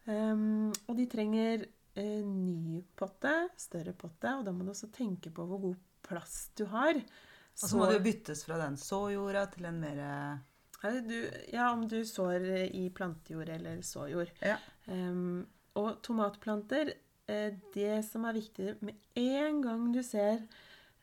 Ja. 0.04 0.12
um, 0.34 0.72
og 0.90 0.98
de 1.00 1.06
trenger 1.08 1.62
uh, 1.64 2.24
ny 2.28 2.82
potte, 3.00 3.32
større 3.60 3.94
potte, 3.96 4.34
og 4.36 4.44
da 4.44 4.52
må 4.52 4.66
du 4.68 4.74
også 4.74 4.92
tenke 4.92 5.32
på 5.32 5.46
hvor 5.48 5.62
god 5.64 5.78
plass 6.04 6.50
du 6.60 6.66
har. 6.72 7.00
Og 7.00 7.70
så 7.70 7.78
må 7.80 7.88
det 7.88 8.02
jo 8.02 8.06
byttes 8.10 8.44
fra 8.44 8.58
den 8.60 8.76
såjorda 8.82 9.46
til 9.54 9.70
en 9.70 9.80
mer 9.80 10.02
Ja, 10.04 10.92
du, 11.00 11.18
ja, 11.54 11.70
om 11.72 11.86
du 11.88 12.02
sår 12.04 12.50
i 12.76 12.90
plantejord 12.96 13.52
eller 13.56 13.80
såjord. 13.88 14.34
Ja. 14.44 14.58
Ehm, 14.92 15.46
og 15.76 16.02
tomatplanter, 16.06 16.94
eh, 17.28 17.54
det 17.74 18.04
som 18.06 18.26
er 18.26 18.34
viktig 18.38 18.76
med 18.82 18.96
en 19.16 19.62
gang 19.64 19.88
du 19.94 20.02
ser 20.04 20.44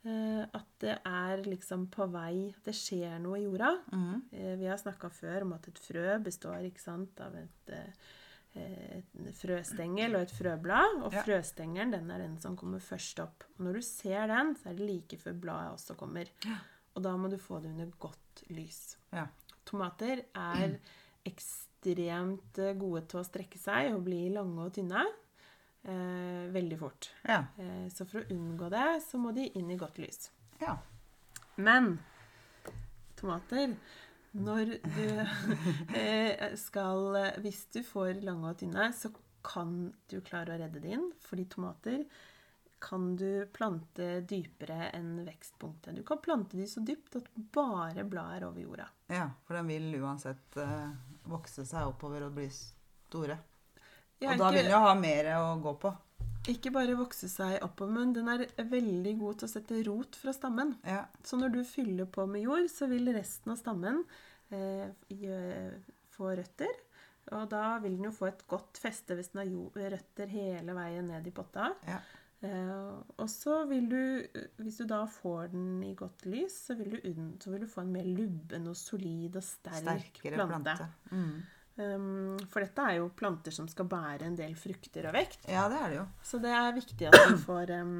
eh, 0.04 0.44
at 0.46 0.68
det 0.80 0.98
er 1.04 1.42
liksom 1.44 1.88
på 1.92 2.06
vei 2.12 2.54
Det 2.64 2.72
skjer 2.76 3.18
noe 3.20 3.38
i 3.40 3.44
jorda. 3.44 3.72
Mhm. 3.92 4.22
Eh, 4.32 4.54
vi 4.56 4.66
har 4.70 4.76
snakka 4.80 5.10
før 5.12 5.42
om 5.42 5.52
at 5.58 5.68
et 5.68 5.78
frø 5.78 6.18
består 6.24 6.70
sant, 6.78 7.20
av 7.20 7.34
et, 7.36 7.74
et 8.56 9.34
frøstengel 9.38 10.16
og 10.16 10.22
et 10.22 10.30
frøblad. 10.34 11.02
Og 11.04 11.12
Ja. 11.12 11.22
frøstengelen 11.22 11.92
den 11.92 12.10
er 12.10 12.18
den 12.18 12.38
som 12.40 12.56
kommer 12.56 12.80
først 12.80 13.20
opp. 13.20 13.44
Og 13.58 13.64
når 13.66 13.72
du 13.74 13.82
ser 13.82 14.26
den, 14.26 14.54
så 14.56 14.70
er 14.70 14.74
det 14.74 14.86
like 14.90 15.18
før 15.18 15.32
bladet 15.40 15.72
også 15.76 15.96
kommer. 15.96 16.26
Og 16.96 17.02
da 17.02 17.16
må 17.16 17.28
du 17.30 17.36
få 17.38 17.60
det 17.62 17.70
under 17.70 17.86
godt 17.98 18.44
lys. 18.50 18.96
Ja. 19.12 19.26
Tomater 19.66 20.24
er 20.34 20.78
ekstremt 21.26 21.66
eh, 21.86 22.76
gode 22.78 23.02
til 23.08 23.20
å 23.20 23.26
strekke 23.26 23.58
seg 23.58 23.94
og 23.94 24.04
bli 24.06 24.28
lange 24.34 24.66
og 24.66 24.72
tynne 24.76 25.04
eh, 25.84 26.50
veldig 26.52 26.78
fort. 26.78 27.10
Ja. 27.26 27.44
Eh, 27.58 27.88
så 27.92 28.06
for 28.08 28.20
å 28.20 28.28
unngå 28.34 28.70
det, 28.72 28.86
så 29.06 29.18
må 29.18 29.32
de 29.36 29.48
inn 29.58 29.70
i 29.70 29.78
godt 29.80 29.98
lys. 30.02 30.30
ja. 30.60 30.78
Men 31.60 31.98
tomater 33.18 33.74
Når 34.32 34.78
du 34.80 35.08
eh, 35.98 36.54
skal 36.56 37.18
Hvis 37.42 37.66
du 37.74 37.82
får 37.84 38.22
lange 38.24 38.48
og 38.48 38.56
tynne, 38.62 38.86
så 38.96 39.10
kan 39.44 39.90
du 40.08 40.20
klare 40.24 40.54
å 40.54 40.60
redde 40.62 40.80
det 40.80 40.94
inn. 40.94 41.10
Fordi 41.26 41.44
tomater 41.50 42.04
kan 42.80 43.16
du 43.16 43.46
plante 43.52 44.20
dypere 44.24 44.90
enn 44.96 45.18
vekstpunktet. 45.26 45.94
Du 45.96 46.02
kan 46.08 46.18
plante 46.24 46.56
de 46.56 46.64
så 46.66 46.80
dypt 46.86 47.16
at 47.20 47.26
bare 47.52 48.04
bladet 48.08 48.40
er 48.40 48.46
over 48.48 48.60
jorda. 48.64 48.86
ja. 49.12 49.26
For 49.46 49.54
den 49.58 49.66
vil 49.68 49.90
uansett 50.00 50.56
eh, 50.56 50.90
vokse 51.28 51.66
seg 51.68 51.86
oppover 51.92 52.24
og 52.28 52.34
bli 52.38 52.48
store. 52.50 53.36
Ja, 54.20 54.32
Og 54.32 54.38
da 54.38 54.48
ikke- 54.50 54.54
vil 54.56 54.64
den 54.64 54.72
jo 54.72 54.78
ha 54.86 54.94
mer 54.94 55.24
å 55.36 55.60
gå 55.62 55.74
på. 55.80 55.92
Ikke 56.48 56.72
bare 56.72 56.94
vokse 56.96 57.28
seg 57.28 57.58
oppover, 57.62 57.92
men 57.92 58.12
den 58.16 58.28
er 58.28 58.46
veldig 58.56 59.18
god 59.18 59.38
til 59.38 59.48
å 59.48 59.52
sette 59.52 59.82
rot 59.86 60.16
fra 60.16 60.32
stammen. 60.32 60.74
Ja. 60.84 61.04
Så 61.22 61.36
når 61.36 61.52
du 61.52 61.64
fyller 61.64 62.06
på 62.06 62.26
med 62.26 62.42
jord, 62.42 62.64
så 62.72 62.88
vil 62.88 63.12
resten 63.12 63.52
av 63.52 63.58
stammen 63.60 64.04
eh, 64.50 64.88
få 66.16 66.32
røtter. 66.36 66.72
Og 67.36 67.44
da 67.52 67.78
vil 67.78 67.96
den 67.98 68.08
jo 68.08 68.14
få 68.16 68.26
et 68.30 68.40
godt 68.50 68.80
feste 68.82 69.14
hvis 69.14 69.28
den 69.34 69.42
har 69.44 69.90
røtter 69.92 70.26
hele 70.32 70.74
veien 70.74 71.06
ned 71.12 71.26
i 71.28 71.30
potta. 71.30 71.68
Ja. 71.86 71.98
Eh, 72.42 72.92
og 73.20 73.26
så 73.28 73.58
vil 73.68 73.88
du, 73.90 73.98
hvis 74.62 74.78
du 74.80 74.86
da 74.88 75.02
får 75.04 75.50
den 75.52 75.82
i 75.84 75.94
godt 75.98 76.24
lys, 76.30 76.54
så 76.70 76.76
vil 76.78 76.94
du, 76.94 77.00
så 77.42 77.50
vil 77.52 77.66
du 77.66 77.68
få 77.68 77.82
en 77.84 77.92
mer 77.92 78.06
lubben 78.08 78.68
og 78.70 78.76
solid 78.80 79.36
og 79.36 79.44
sterk 79.44 79.82
Sterkere 79.82 80.38
plante. 80.40 80.76
plante. 80.76 80.86
Mm. 81.12 81.40
Um, 81.80 82.38
for 82.52 82.60
dette 82.64 82.82
er 82.90 82.96
jo 82.98 83.10
planter 83.16 83.54
som 83.56 83.68
skal 83.70 83.86
bære 83.88 84.26
en 84.26 84.34
del 84.36 84.54
frukter 84.58 85.06
og 85.08 85.14
vekt. 85.16 85.46
Ja, 85.48 85.66
det 85.72 85.78
er 85.80 85.88
det 85.92 85.96
jo. 86.00 86.06
Så 86.28 86.40
det 86.42 86.50
er 86.52 86.74
viktig 86.76 87.06
at 87.08 87.20
du 87.30 87.36
får 87.40 87.70
um, 87.80 87.94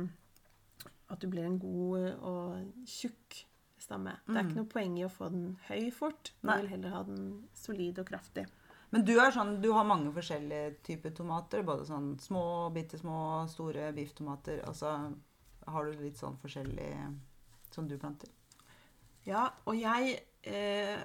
At 1.11 1.21
du 1.23 1.29
blir 1.33 1.47
en 1.49 1.59
god 1.59 2.11
og 2.23 2.85
tjukk 2.87 3.39
stamme. 3.81 4.13
Det 4.27 4.37
er 4.37 4.43
Mm. 4.43 4.49
ikke 4.51 4.59
noe 4.61 4.69
poeng 4.75 4.99
i 5.01 5.05
å 5.07 5.11
få 5.11 5.31
den 5.33 5.47
høy 5.69 5.91
fort. 5.93 6.33
Du 6.43 6.47
Nei. 6.49 6.59
vil 6.61 6.69
heller 6.75 6.91
ha 6.95 7.03
den 7.03 7.49
solid 7.57 7.99
og 7.99 8.07
kraftig. 8.07 8.45
Men 8.91 9.05
du, 9.07 9.13
sånn, 9.35 9.57
du 9.63 9.69
har 9.77 9.87
mange 9.87 10.11
forskjellige 10.15 10.75
typer 10.87 11.13
tomater. 11.15 11.63
Både 11.67 11.87
sånn 11.87 12.13
små, 12.23 12.43
bitte 12.75 12.99
små, 12.99 13.47
store 13.53 13.93
bifftomater. 13.95 14.65
Og 14.67 14.75
så 14.75 14.95
har 15.71 15.87
du 15.87 16.01
litt 16.03 16.19
sånn 16.19 16.39
forskjellig 16.43 16.91
som 17.71 17.87
du 17.87 17.95
planter. 18.01 18.33
Ja, 19.29 19.45
og 19.69 19.77
jeg 19.77 20.17
eh, 20.49 20.99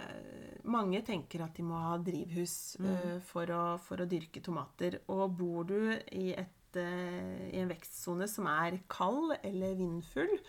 mange 0.64 1.02
tenker 1.06 1.44
at 1.46 1.58
de 1.60 1.66
må 1.68 1.78
ha 1.84 1.98
drivhus 2.02 2.78
Mm. 2.80 2.88
eh, 2.90 3.18
for, 3.28 3.52
å, 3.54 3.64
for 3.78 4.02
å 4.02 4.10
dyrke 4.10 4.42
tomater. 4.42 5.02
Og 5.12 5.36
bor 5.38 5.68
du 5.70 5.92
i, 6.12 6.32
et, 6.34 6.80
eh, 6.80 7.50
i 7.52 7.60
en 7.62 7.70
vekstsone 7.70 8.28
som 8.32 8.48
er 8.50 8.80
kald 8.90 9.36
eller 9.44 9.76
vindfull, 9.78 10.40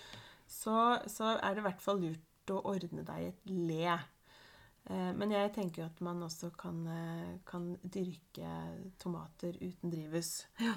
så, 0.46 1.02
så 1.10 1.34
er 1.36 1.54
det 1.58 1.64
i 1.64 1.66
hvert 1.68 1.82
fall 1.82 2.00
lurt 2.00 2.54
å 2.54 2.62
ordne 2.70 3.02
deg 3.04 3.32
et 3.32 3.50
le. 3.50 3.96
Eh, 4.90 5.12
Men 5.18 5.30
jeg 5.34 5.52
tenker 5.54 5.82
jo 5.82 5.86
at 5.90 6.00
man 6.00 6.22
også 6.22 6.50
kan, 6.56 6.86
eh, 6.86 7.38
kan 7.46 7.76
dyrke 7.82 8.50
tomater 8.98 9.56
uten 9.60 9.90
drivhus. 9.90 10.46
Ja. 10.60 10.74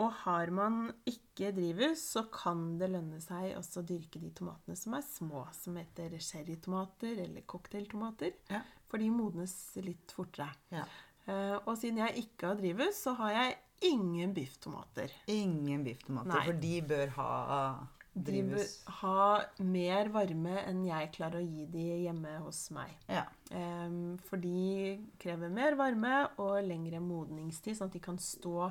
Og 0.00 0.10
har 0.24 0.50
man 0.50 0.88
ikke 1.06 1.52
drivhus, 1.54 2.00
så 2.16 2.24
kan 2.32 2.78
det 2.80 2.88
lønne 2.90 3.20
seg 3.22 3.52
også 3.54 3.82
å 3.82 3.86
dyrke 3.86 4.18
de 4.18 4.30
tomatene 4.34 4.74
som 4.76 4.94
er 4.96 5.02
små, 5.04 5.44
som 5.54 5.76
heter 5.76 6.16
cherrytomater 6.18 7.20
eller 7.22 7.42
cocktailtomater. 7.46 8.32
Ja. 8.50 8.62
For 8.88 8.98
de 8.98 9.10
modnes 9.14 9.52
litt 9.84 10.10
fortere. 10.16 10.48
Ja. 10.72 10.84
Eh, 11.28 11.58
Og 11.66 11.76
siden 11.78 11.98
jeg 11.98 12.24
ikke 12.24 12.48
har 12.48 12.56
drivhus, 12.58 12.96
så 13.04 13.14
har 13.20 13.30
jeg 13.36 13.58
ingen 13.92 14.34
bifftomater. 14.34 15.12
Ingen 15.28 15.84
bifftomater, 15.84 16.42
for 16.48 16.52
de 16.52 16.80
bør 16.82 17.10
ha 17.20 17.86
De 18.14 18.40
bør 18.42 18.64
ha 19.00 19.26
mer 19.62 20.08
varme 20.10 20.56
enn 20.66 20.80
jeg 20.88 21.12
klarer 21.14 21.38
å 21.40 21.46
gi 21.46 21.66
de 21.70 21.84
hjemme 22.04 22.32
hos 22.42 22.64
meg. 22.74 22.90
Ja. 23.08 23.22
Um, 23.54 24.16
for 24.26 24.36
de 24.42 24.96
krever 25.22 25.48
mer 25.54 25.76
varme 25.78 26.24
og 26.42 26.56
lengre 26.66 26.98
modningstid, 27.00 27.76
sånn 27.78 27.86
at 27.92 27.94
de 27.94 28.00
kan 28.02 28.18
stå 28.18 28.66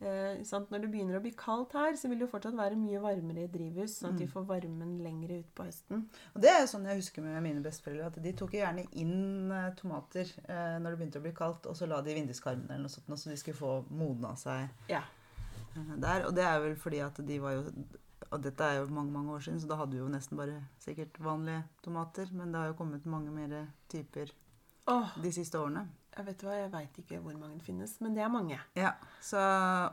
eh, 0.00 0.44
sant? 0.46 0.68
Når 0.70 0.84
det 0.84 0.90
begynner 0.92 1.16
å 1.18 1.22
bli 1.24 1.32
kaldt 1.34 1.72
her, 1.74 1.96
så 1.98 2.10
vil 2.10 2.20
det 2.20 2.26
jo 2.28 2.30
fortsatt 2.34 2.54
være 2.60 2.76
mye 2.78 3.00
varmere 3.02 3.46
i 3.48 3.50
drivhus, 3.50 3.96
sånn 3.98 4.12
at 4.12 4.20
de 4.20 4.28
får 4.30 4.44
varmen 4.46 4.98
lengre 5.02 5.40
ut 5.40 5.48
på 5.58 5.64
høsten. 5.66 6.04
Og 6.34 6.42
det 6.44 6.50
er 6.52 6.60
jo 6.62 6.70
sånn 6.74 6.84
jeg 6.86 7.00
husker 7.00 7.24
med 7.24 7.40
mine 7.48 7.64
besteforeldre, 7.64 8.12
at 8.12 8.20
de 8.22 8.32
tok 8.38 8.52
jo 8.54 8.60
gjerne 8.62 8.84
inn 9.00 9.50
eh, 9.50 9.70
tomater 9.80 10.28
eh, 10.44 10.76
når 10.78 10.90
det 10.92 10.98
begynte 11.00 11.22
å 11.22 11.24
bli 11.24 11.32
kaldt, 11.40 11.66
og 11.72 11.74
så 11.80 11.88
la 11.88 12.02
de 12.04 12.12
i 12.12 12.18
vinduskarmen 12.20 12.68
eller 12.68 12.84
noe 12.86 12.92
sånt, 12.94 13.10
så 13.16 13.32
de 13.32 13.40
skulle 13.40 13.58
få 13.58 13.78
modna 13.90 14.36
seg 14.36 14.68
Ja. 14.92 15.02
eh, 15.74 15.96
der. 15.96 16.28
Og 16.28 16.36
det 16.36 16.44
er 16.46 16.60
vel 16.68 16.76
fordi 16.76 17.00
at 17.08 17.18
de 17.32 17.40
var 17.42 17.56
jo 17.58 17.64
Og 18.28 18.42
dette 18.44 18.64
er 18.64 18.80
jo 18.80 18.88
mange, 18.92 19.12
mange 19.12 19.32
år 19.32 19.46
siden, 19.46 19.60
så 19.60 19.70
da 19.70 19.78
hadde 19.80 19.96
vi 19.96 20.02
jo 20.02 20.10
nesten 20.12 20.36
bare 20.36 20.58
sikkert 20.82 21.16
vanlige 21.22 21.62
tomater. 21.84 22.28
Men 22.36 22.52
det 22.52 22.60
har 22.60 22.70
jo 22.72 22.78
kommet 22.80 23.06
mange 23.08 23.32
mer 23.32 23.54
typer 23.88 24.32
oh, 24.92 25.14
de 25.22 25.32
siste 25.32 25.60
årene. 25.60 25.86
jeg 26.16 26.26
vet 26.26 26.42
hva, 26.44 26.56
jeg 26.58 26.72
veit 26.72 26.98
ikke 26.98 27.20
hvor 27.22 27.36
mange 27.38 27.58
det 27.60 27.66
finnes, 27.66 27.94
men 28.02 28.16
det 28.16 28.24
er 28.24 28.32
mange. 28.32 28.58
Ja, 28.76 28.92
så, 29.22 29.38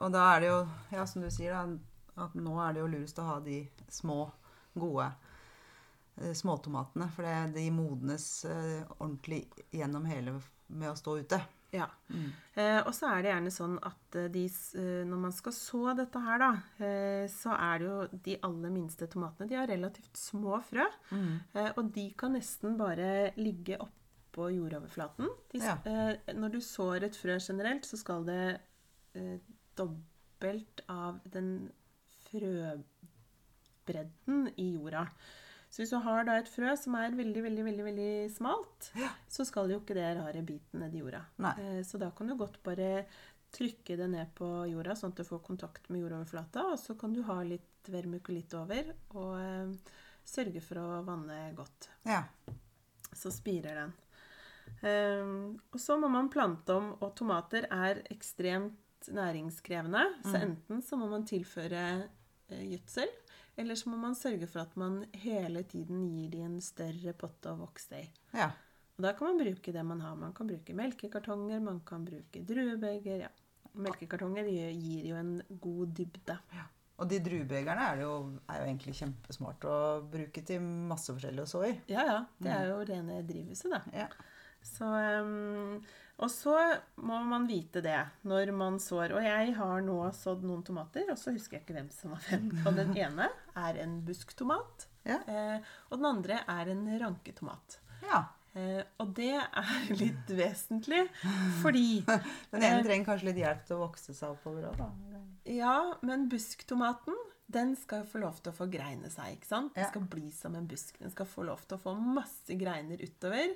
og 0.02 0.12
da 0.16 0.24
er 0.34 0.42
det 0.42 0.50
jo, 0.50 0.62
ja, 0.92 1.06
som 1.06 1.22
du 1.22 1.30
sier, 1.32 1.54
da, 1.54 2.26
at 2.26 2.36
nå 2.40 2.56
er 2.64 2.74
det 2.74 2.82
jo 2.82 2.92
lurest 2.92 3.22
å 3.22 3.28
ha 3.30 3.38
de 3.46 3.60
små, 3.92 4.26
gode 4.76 5.06
eh, 6.18 6.34
småtomatene. 6.36 7.08
For 7.16 7.28
det, 7.28 7.36
de 7.60 7.70
modnes 7.76 8.28
eh, 8.50 8.82
ordentlig 8.98 9.46
gjennom 9.76 10.08
hele 10.10 10.40
med 10.68 10.92
å 10.92 10.98
stå 10.98 11.20
ute. 11.22 11.40
Ja. 11.76 11.88
Mm. 12.10 12.30
Eh, 12.56 12.80
og 12.88 12.94
så 12.96 13.10
er 13.12 13.22
det 13.26 13.32
gjerne 13.34 13.52
sånn 13.52 13.76
at 13.84 14.16
eh, 14.22 14.28
de, 14.32 14.44
eh, 14.80 15.04
når 15.10 15.20
man 15.26 15.34
skal 15.36 15.52
så 15.58 15.82
dette 15.98 16.22
her, 16.24 16.38
da, 16.40 16.50
eh, 16.86 17.26
så 17.32 17.52
er 17.58 17.80
det 17.84 17.88
jo 17.90 18.08
de 18.30 18.38
aller 18.48 18.72
minste 18.72 19.08
tomatene. 19.12 19.48
De 19.52 19.56
har 19.60 19.68
relativt 19.68 20.16
små 20.18 20.58
frø, 20.64 20.86
eh, 21.12 21.72
og 21.76 21.92
de 21.96 22.08
kan 22.18 22.32
nesten 22.38 22.78
bare 22.80 23.34
ligge 23.38 23.78
oppå 23.84 24.50
jordoverflaten. 24.56 25.28
De, 25.52 25.60
Ja. 25.60 25.78
eh, 25.86 26.34
når 26.34 26.50
du 26.56 26.60
sår 26.62 27.04
et 27.10 27.16
frø 27.16 27.38
generelt, 27.40 27.86
så 27.86 27.98
skal 27.98 28.24
det 28.26 28.60
dobbelt 29.76 30.82
av 30.92 31.20
den 31.32 31.72
frøbredden 33.86 34.50
i 34.60 34.72
jorda. 34.76 35.06
Så 35.76 35.82
hvis 35.84 35.92
du 35.92 35.98
har 36.06 36.24
da 36.24 36.38
et 36.40 36.48
frø 36.48 36.72
som 36.80 36.94
er 36.96 37.12
veldig, 37.12 37.42
veldig, 37.44 37.64
veldig, 37.68 37.84
veldig 37.90 38.12
smalt, 38.32 38.86
så 39.28 39.44
skal 39.44 39.74
jo 39.74 39.82
ikke 39.82 39.98
det 39.98 40.06
rare 40.16 40.44
biten 40.48 40.80
ned 40.80 40.94
i 40.96 41.02
jorda. 41.02 41.20
Nei. 41.44 41.52
Eh, 41.60 41.82
Så 41.84 42.00
da 42.00 42.14
kan 42.16 42.30
du 42.32 42.36
godt 42.40 42.62
bare 42.64 43.04
trykke 43.52 43.98
det 44.00 44.08
ned 44.14 44.32
på 44.36 44.48
jorda, 44.72 44.96
sånn 44.96 45.12
at 45.12 45.20
du 45.20 45.28
får 45.28 45.42
kontakt 45.44 45.90
med 45.92 46.00
jordoverflata, 46.06 46.64
og 46.72 46.80
så 46.80 46.96
kan 47.00 47.12
du 47.16 47.22
ha 47.28 47.42
litt 47.44 47.92
vermikulitt 47.92 48.56
over, 48.56 48.94
og 49.20 49.36
eh, 49.42 49.92
sørge 50.26 50.64
for 50.64 50.80
å 50.80 51.04
vanne 51.08 51.42
godt. 51.60 51.90
Ja. 52.08 52.22
Så 53.12 53.32
spirer 53.36 53.76
den. 53.84 53.94
Eh, 54.80 55.28
og 55.76 55.80
så 55.80 56.00
må 56.00 56.08
man 56.12 56.32
plante 56.32 56.72
om, 56.80 56.94
og 57.02 57.12
tomater 57.20 57.68
er 57.72 58.00
ekstremt 58.16 59.12
næringskrevende, 59.12 60.06
så 60.24 60.40
enten 60.40 60.80
så 60.82 60.98
må 60.98 61.12
man 61.12 61.28
tilføre 61.28 61.84
eh, 62.50 62.64
gjødsel, 62.72 63.12
eller 63.58 63.80
så 63.80 63.90
må 63.92 63.98
man 64.02 64.16
sørge 64.18 64.48
for 64.52 64.66
at 64.66 64.76
man 64.80 65.02
hele 65.24 65.64
tiden 65.70 66.06
gir 66.12 66.30
de 66.34 66.44
en 66.46 66.62
større 66.64 67.16
pott 67.18 67.50
å 67.52 67.58
vokse 67.66 68.04
i. 68.04 68.08
ja. 68.36 68.52
Og 68.96 69.04
da 69.04 69.12
kan 69.12 69.28
man 69.28 69.42
bruke 69.42 69.72
det 69.76 69.82
man 69.84 70.00
har. 70.00 70.14
Man 70.16 70.32
kan 70.32 70.48
bruke 70.48 70.72
melkekartonger, 70.72 71.60
man 71.60 71.82
kan 71.84 72.06
bruke 72.08 72.40
druebeger. 72.48 73.26
Ja. 73.26 73.32
Melkekartonger 73.76 74.48
gir 74.48 75.10
jo 75.10 75.18
en 75.20 75.34
god 75.50 75.92
dybde. 75.98 76.38
Ja. 76.56 76.64
Og 76.96 77.10
de 77.12 77.20
druebegerne 77.20 77.90
er, 77.92 78.04
jo, 78.06 78.12
er 78.48 78.62
jo 78.62 78.68
egentlig 78.70 78.94
kjempesmart 78.96 79.68
å 79.68 79.76
bruke 80.08 80.44
til 80.48 80.64
masse 80.64 81.12
forskjellig 81.12 81.44
å 81.44 81.50
så 81.50 81.66
i. 81.68 81.74
Ja, 81.92 82.06
ja. 82.08 82.22
Det 82.40 82.54
er 82.56 82.70
jo 82.70 82.78
rene 82.88 83.20
drivhuset, 83.28 83.68
da. 83.74 83.82
Ja. 84.06 84.08
Så, 84.66 84.88
um, 85.22 85.78
og 86.18 86.32
så 86.32 86.56
må 87.06 87.20
man 87.28 87.46
vite 87.50 87.82
det 87.86 88.00
når 88.26 88.52
man 88.56 88.80
sår. 88.82 89.14
Og 89.18 89.24
jeg 89.26 89.54
har 89.58 89.84
nå 89.86 89.98
sådd 90.16 90.46
noen 90.48 90.64
tomater, 90.66 91.06
og 91.14 91.20
så 91.22 91.34
husker 91.36 91.60
jeg 91.60 91.66
ikke 91.68 91.78
hvem 91.78 91.92
som 91.94 92.16
var 92.16 92.24
hvem. 92.30 92.48
Og 92.66 92.72
den 92.80 92.96
ene 93.06 93.30
er 93.56 93.82
en 93.84 94.00
busktomat, 94.08 94.88
Ja. 95.06 95.20
eh, 95.30 95.60
og 95.92 96.00
den 96.02 96.08
andre 96.10 96.40
er 96.50 96.72
en 96.74 96.88
ranketomat. 97.02 97.80
ja. 98.08 98.24
Eh, 98.56 98.80
og 99.04 99.10
det 99.18 99.34
er 99.36 99.90
litt 100.00 100.30
vesentlig, 100.32 101.02
fordi 101.60 102.06
Den 102.54 102.64
ene 102.64 102.86
trenger 102.86 103.10
kanskje 103.10 103.28
litt 103.28 103.42
hjelp 103.42 103.66
til 103.68 103.76
å 103.76 103.82
vokse 103.82 104.14
seg 104.16 104.32
oppover 104.32 104.70
òg, 104.70 104.78
da. 104.80 105.20
Ja, 105.52 105.74
men 106.08 106.30
busktomaten 106.32 107.18
den 107.52 107.74
skal 107.76 108.06
få 108.08 108.22
lov 108.24 108.40
til 108.40 108.54
å 108.54 108.56
få 108.56 108.70
greine 108.72 109.12
seg. 109.12 109.36
ikke 109.36 109.50
sant? 109.50 109.76
Den 109.76 109.90
skal 109.92 110.06
bli 110.08 110.32
som 110.32 110.56
en 110.56 110.70
busk. 110.72 110.96
Den 111.04 111.12
skal 111.12 111.28
få 111.28 111.44
lov 111.50 111.66
til 111.68 111.76
å 111.76 111.82
få 111.84 111.98
masse 112.00 112.56
greiner 112.58 113.04
utover. 113.04 113.52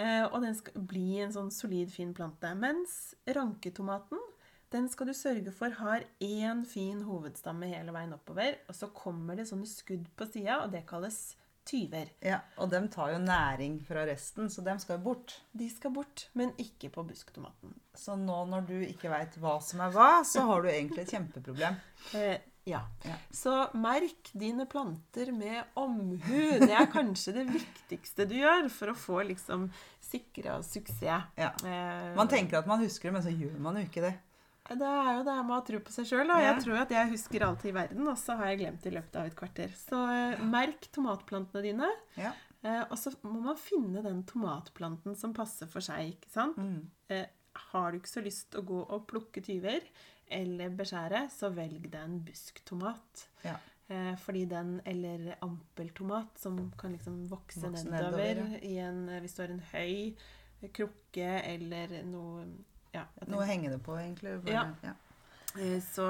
Eh, 0.00 0.24
og 0.24 0.40
den 0.44 0.54
skal 0.56 0.84
bli 0.88 1.20
en 1.22 1.34
sånn 1.34 1.50
solid, 1.52 1.90
fin 1.92 2.14
plante. 2.16 2.52
Mens 2.58 3.14
ranketomaten 3.28 4.20
den 4.72 4.88
skal 4.88 5.10
du 5.10 5.12
sørge 5.12 5.52
for 5.52 5.74
har 5.82 6.06
én 6.24 6.62
fin 6.64 7.02
hovedstamme 7.04 7.68
hele 7.68 7.92
veien 7.92 8.14
oppover. 8.16 8.56
Og 8.70 8.76
så 8.76 8.88
kommer 8.96 9.36
det 9.36 9.48
sånne 9.50 9.68
skudd 9.68 10.06
på 10.16 10.28
sida, 10.30 10.62
og 10.62 10.72
det 10.72 10.86
kalles 10.88 11.34
tyver. 11.68 12.08
Ja, 12.24 12.40
og 12.58 12.72
de 12.72 12.80
tar 12.90 13.12
jo 13.12 13.18
næring 13.22 13.76
fra 13.86 14.06
resten, 14.08 14.48
så 14.50 14.64
de 14.64 14.74
skal 14.82 14.96
jo 14.96 15.04
bort. 15.04 15.36
De 15.52 15.68
skal 15.70 15.92
bort, 15.94 16.26
men 16.38 16.54
ikke 16.60 16.90
på 16.94 17.04
busktomaten. 17.06 17.76
Så 17.94 18.16
nå 18.18 18.38
når 18.48 18.64
du 18.70 18.78
ikke 18.86 19.12
veit 19.12 19.36
hva 19.42 19.58
som 19.62 19.84
er 19.84 19.92
hva, 19.94 20.08
så 20.26 20.46
har 20.48 20.64
du 20.64 20.70
egentlig 20.72 21.04
et 21.04 21.14
kjempeproblem. 21.14 21.78
Ja. 22.68 22.80
Ja. 23.02 23.14
Så 23.34 23.52
merk 23.74 24.28
dine 24.38 24.66
planter 24.70 25.32
med 25.34 25.64
omhu. 25.74 26.42
Det 26.62 26.70
er 26.70 26.86
kanskje 26.92 27.32
det 27.40 27.46
viktigste 27.50 28.26
du 28.30 28.36
gjør 28.38 28.68
for 28.70 28.92
å 28.92 28.98
få 28.98 29.22
liksom 29.26 29.64
sikra 30.04 30.60
suksess. 30.62 31.00
Ja. 31.02 31.50
Eh, 31.64 32.12
Man 32.18 32.30
tenker 32.30 32.60
at 32.60 32.68
man 32.70 32.84
husker 32.84 33.10
det, 33.10 33.16
men 33.18 33.24
så 33.26 33.32
gjør 33.34 33.58
man 33.64 33.80
jo 33.80 33.86
ikke 33.88 34.04
det. 34.06 34.12
Det 34.72 34.86
er 34.86 35.10
jo 35.18 35.24
det 35.26 35.34
med 35.42 35.56
å 35.56 35.64
tro 35.66 35.80
på 35.82 35.90
seg 35.92 36.06
sjøl. 36.06 36.30
Jeg 36.38 36.60
tror 36.62 36.78
at 36.84 36.92
jeg 36.94 37.10
husker 37.10 37.42
alt 37.48 37.64
i 37.66 37.72
verden, 37.74 38.06
og 38.08 38.14
så 38.20 38.36
har 38.38 38.52
jeg 38.52 38.60
glemt 38.62 38.84
det 38.84 38.92
i 38.92 38.94
løpet 38.94 39.18
av 39.18 39.26
et 39.26 39.36
kvarter. 39.36 39.74
Så 39.76 39.98
eh, 40.14 40.44
merk 40.46 40.86
tomatplantene 40.94 41.64
dine. 41.66 41.90
Ja. 42.14 42.30
Eh, 42.62 42.84
og 42.86 42.94
så 43.00 43.10
må 43.26 43.40
man 43.42 43.58
finne 43.58 44.04
den 44.06 44.22
tomatplanten 44.30 45.18
som 45.18 45.34
passer 45.34 45.66
for 45.66 45.82
seg. 45.82 46.14
ikke 46.14 46.30
sant? 46.30 46.62
Mm. 46.62 47.26
Har 47.72 47.90
du 47.92 47.98
ikke 47.98 48.08
så 48.14 48.22
lyst 48.24 48.52
til 48.54 48.62
å 48.62 48.68
gå 48.70 48.78
og 48.86 49.02
plukke 49.10 49.42
tyver 49.44 49.82
eller 50.32 50.72
beskjære, 50.78 51.26
så 51.30 51.50
velg 51.54 51.84
deg 51.92 52.00
en 52.02 52.18
busktomat. 52.26 53.26
Ja. 53.44 53.56
Eh, 53.92 54.12
fordi 54.22 54.44
den, 54.48 54.76
eller 54.88 55.34
ampeltomat, 55.44 56.38
som 56.40 56.58
kan 56.78 56.92
liksom 56.96 57.22
vokse, 57.30 57.60
Vokse 57.66 57.90
nedover, 57.90 58.34
nedover, 58.40 58.58
i 58.64 58.76
en, 58.78 59.02
eh, 59.08 59.20
hvis 59.20 59.34
du 59.36 59.42
har 59.42 59.52
en 59.52 59.64
høy 59.72 60.14
krukke 60.72 61.30
eller 61.42 61.96
noe 62.06 62.44
ja, 62.92 63.06
Noe 63.26 63.40
å 63.40 63.48
henge 63.48 63.70
det 63.72 63.80
på, 63.82 63.94
egentlig. 63.96 64.36
Bare, 64.44 64.52
Ja. 64.52 64.64
ja. 64.84 64.92
Eh, 65.58 65.80
Så, 65.80 66.06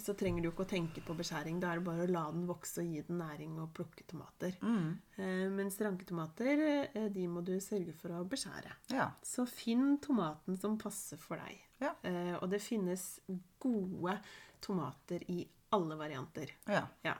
så 0.00 0.14
trenger 0.16 0.42
du 0.42 0.48
ikke 0.50 0.64
å 0.64 0.68
tenke 0.70 1.02
på 1.04 1.14
beskjæring. 1.18 1.58
Da 1.60 1.72
er 1.74 1.80
det 1.80 1.84
bare 1.84 2.06
å 2.06 2.10
la 2.10 2.22
den 2.32 2.46
vokse 2.48 2.80
og 2.80 2.86
gi 2.88 3.02
den 3.08 3.18
næring 3.20 3.58
og 3.60 3.72
plukke 3.76 4.06
tomater. 4.08 4.54
Mm. 4.62 4.98
Eh, 5.16 5.48
Mens 5.52 5.76
ranketomater, 5.80 6.62
eh, 6.94 7.08
de 7.12 7.26
må 7.28 7.42
du 7.44 7.52
sørge 7.60 7.92
for 7.98 8.08
å 8.16 8.24
beskjære. 8.28 8.72
ja. 8.94 9.10
Så 9.22 9.44
finn 9.46 9.98
tomaten 9.98 10.56
som 10.60 10.78
passer 10.78 11.16
for 11.20 11.36
deg. 11.36 11.60
Ja. 11.80 11.94
Eh, 12.02 12.34
og 12.40 12.48
det 12.50 12.62
finnes 12.62 13.20
gode 13.60 14.18
tomater 14.60 15.22
i 15.30 15.46
alle 15.70 15.96
varianter. 16.00 16.50
ja. 16.66 16.86
Ja. 17.04 17.14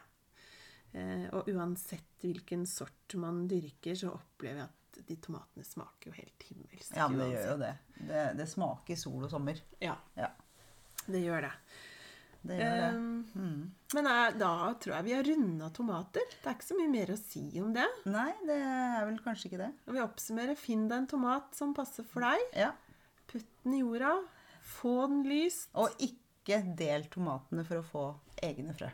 Eh, 0.94 1.26
og 1.34 1.48
uansett 1.50 2.22
hvilken 2.22 2.64
sort 2.70 3.14
man 3.18 3.48
dyrker, 3.50 3.94
så 3.98 4.12
opplever 4.14 4.60
jeg 4.62 4.68
at 4.70 5.06
de 5.08 5.16
tomatene 5.16 5.64
smaker 5.66 6.06
jo 6.06 6.12
helt 6.12 6.44
himmelsk. 6.46 6.94
Ja, 6.96 7.08
men 7.08 7.18
det 7.18 7.32
gjør 7.32 7.48
jo 7.50 7.56
det. 7.64 7.72
Det, 7.98 8.20
det 8.38 8.46
smaker 8.48 8.96
sol 8.96 9.24
og 9.26 9.30
sommer. 9.32 9.58
Ja, 9.82 9.96
Ja. 10.16 10.28
det 11.08 11.24
gjør 11.24 11.48
det. 11.48 11.50
Det 12.44 12.58
gjør 12.60 12.74
det. 12.80 12.88
Ehm, 12.92 13.10
Mm. 13.34 13.62
Men 13.94 14.04
da 14.38 14.48
tror 14.78 14.92
jeg 14.94 15.04
vi 15.04 15.12
har 15.14 15.24
runda 15.26 15.68
tomater. 15.74 16.22
Det 16.30 16.46
er 16.46 16.54
ikke 16.54 16.66
så 16.68 16.76
mye 16.78 16.90
mer 16.92 17.10
å 17.14 17.16
si 17.18 17.40
om 17.60 17.72
det. 17.74 17.86
Nei, 18.06 18.30
det 18.46 18.56
er 18.62 19.06
vel 19.08 19.18
kanskje 19.24 19.48
ikke 19.50 19.58
det. 19.64 19.70
Og 19.88 19.94
vi 19.96 20.02
oppsummerer. 20.04 20.56
Finn 20.58 20.84
deg 20.88 20.98
en 21.02 21.06
tomat 21.10 21.54
som 21.56 21.72
passer 21.74 22.04
for 22.06 22.20
deg. 22.26 22.44
Ja. 22.54 22.72
Putt 23.26 23.46
den 23.64 23.74
i 23.74 23.80
jorda. 23.80 24.12
Få 24.62 24.94
den 25.10 25.24
lyst. 25.26 25.68
Og 25.74 25.90
ikke 25.98 26.60
del 26.78 27.06
tomatene 27.10 27.64
for 27.66 27.80
å 27.80 27.86
få 27.88 28.04
egne 28.44 28.74
frø. 28.76 28.90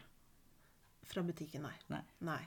Fra 1.11 1.23
butikken, 1.27 1.67
nei. 1.67 2.01
Nei. 2.21 2.41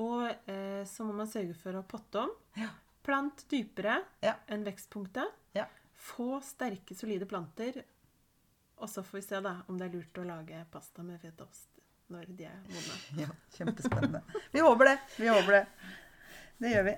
Og 0.00 0.28
eh, 0.50 0.84
så 0.88 1.04
må 1.06 1.12
man 1.18 1.28
sørge 1.30 1.54
for 1.58 1.76
å 1.78 1.84
potte 1.86 2.24
om. 2.24 2.30
Ja. 2.56 2.70
Plant 3.04 3.44
dypere 3.50 4.00
Ja. 4.24 4.36
enn 4.48 4.64
vekstpunktet. 4.64 5.28
Ja. 5.54 5.66
Få 5.94 6.40
sterke, 6.42 6.94
solide 6.96 7.26
planter. 7.26 7.82
Og 8.82 8.88
så 8.90 9.02
får 9.06 9.18
vi 9.20 9.22
se 9.26 9.40
da 9.44 9.56
om 9.68 9.78
det 9.78 9.86
er 9.88 9.94
lurt 9.98 10.18
å 10.18 10.24
lage 10.26 10.64
pasta 10.72 11.02
med 11.06 11.20
fetaost 11.22 11.70
når 12.12 12.26
de 12.36 12.44
er 12.50 12.56
modne. 12.68 12.96
Ja, 13.24 13.28
kjempespennende. 13.56 14.20
Vi 14.54 14.60
håper 14.64 14.90
det. 14.92 14.96
Vi 15.16 15.28
håper 15.30 15.52
det. 15.60 15.66
Det 16.58 16.70
gjør 16.70 16.84
vi. 16.86 16.92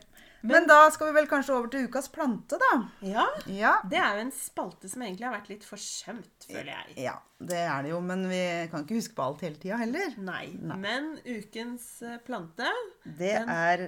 Men 0.47 0.67
da 0.69 0.77
skal 0.93 1.09
vi 1.09 1.15
vel 1.17 1.27
kanskje 1.31 1.55
over 1.57 1.71
til 1.73 1.87
ukas 1.89 2.11
plante, 2.13 2.59
da. 2.61 2.73
Ja, 3.09 3.23
Ja. 3.49 3.71
det 3.89 3.97
er 3.99 4.19
jo 4.19 4.25
en 4.27 4.33
spalte 4.37 4.91
som 4.93 5.01
egentlig 5.03 5.25
har 5.27 5.33
vært 5.33 5.49
litt 5.49 5.65
forsømt, 5.65 6.45
føler 6.51 6.69
jeg. 6.75 6.97
Ja, 7.07 7.15
det 7.41 7.63
er 7.65 7.87
det 7.87 7.91
jo, 7.95 8.01
men 8.05 8.27
vi 8.29 8.43
kan 8.71 8.85
ikke 8.85 8.99
huske 8.99 9.17
på 9.17 9.25
alt 9.25 9.41
hele 9.47 9.57
tida 9.63 9.79
heller. 9.81 10.13
Nei. 10.21 10.51
Nei. 10.61 10.77
Men 10.83 11.09
ukens 11.25 11.89
eh, 12.05 12.19
plante 12.29 12.69
Det 13.07 13.33
Den- 13.33 13.49
er 13.49 13.87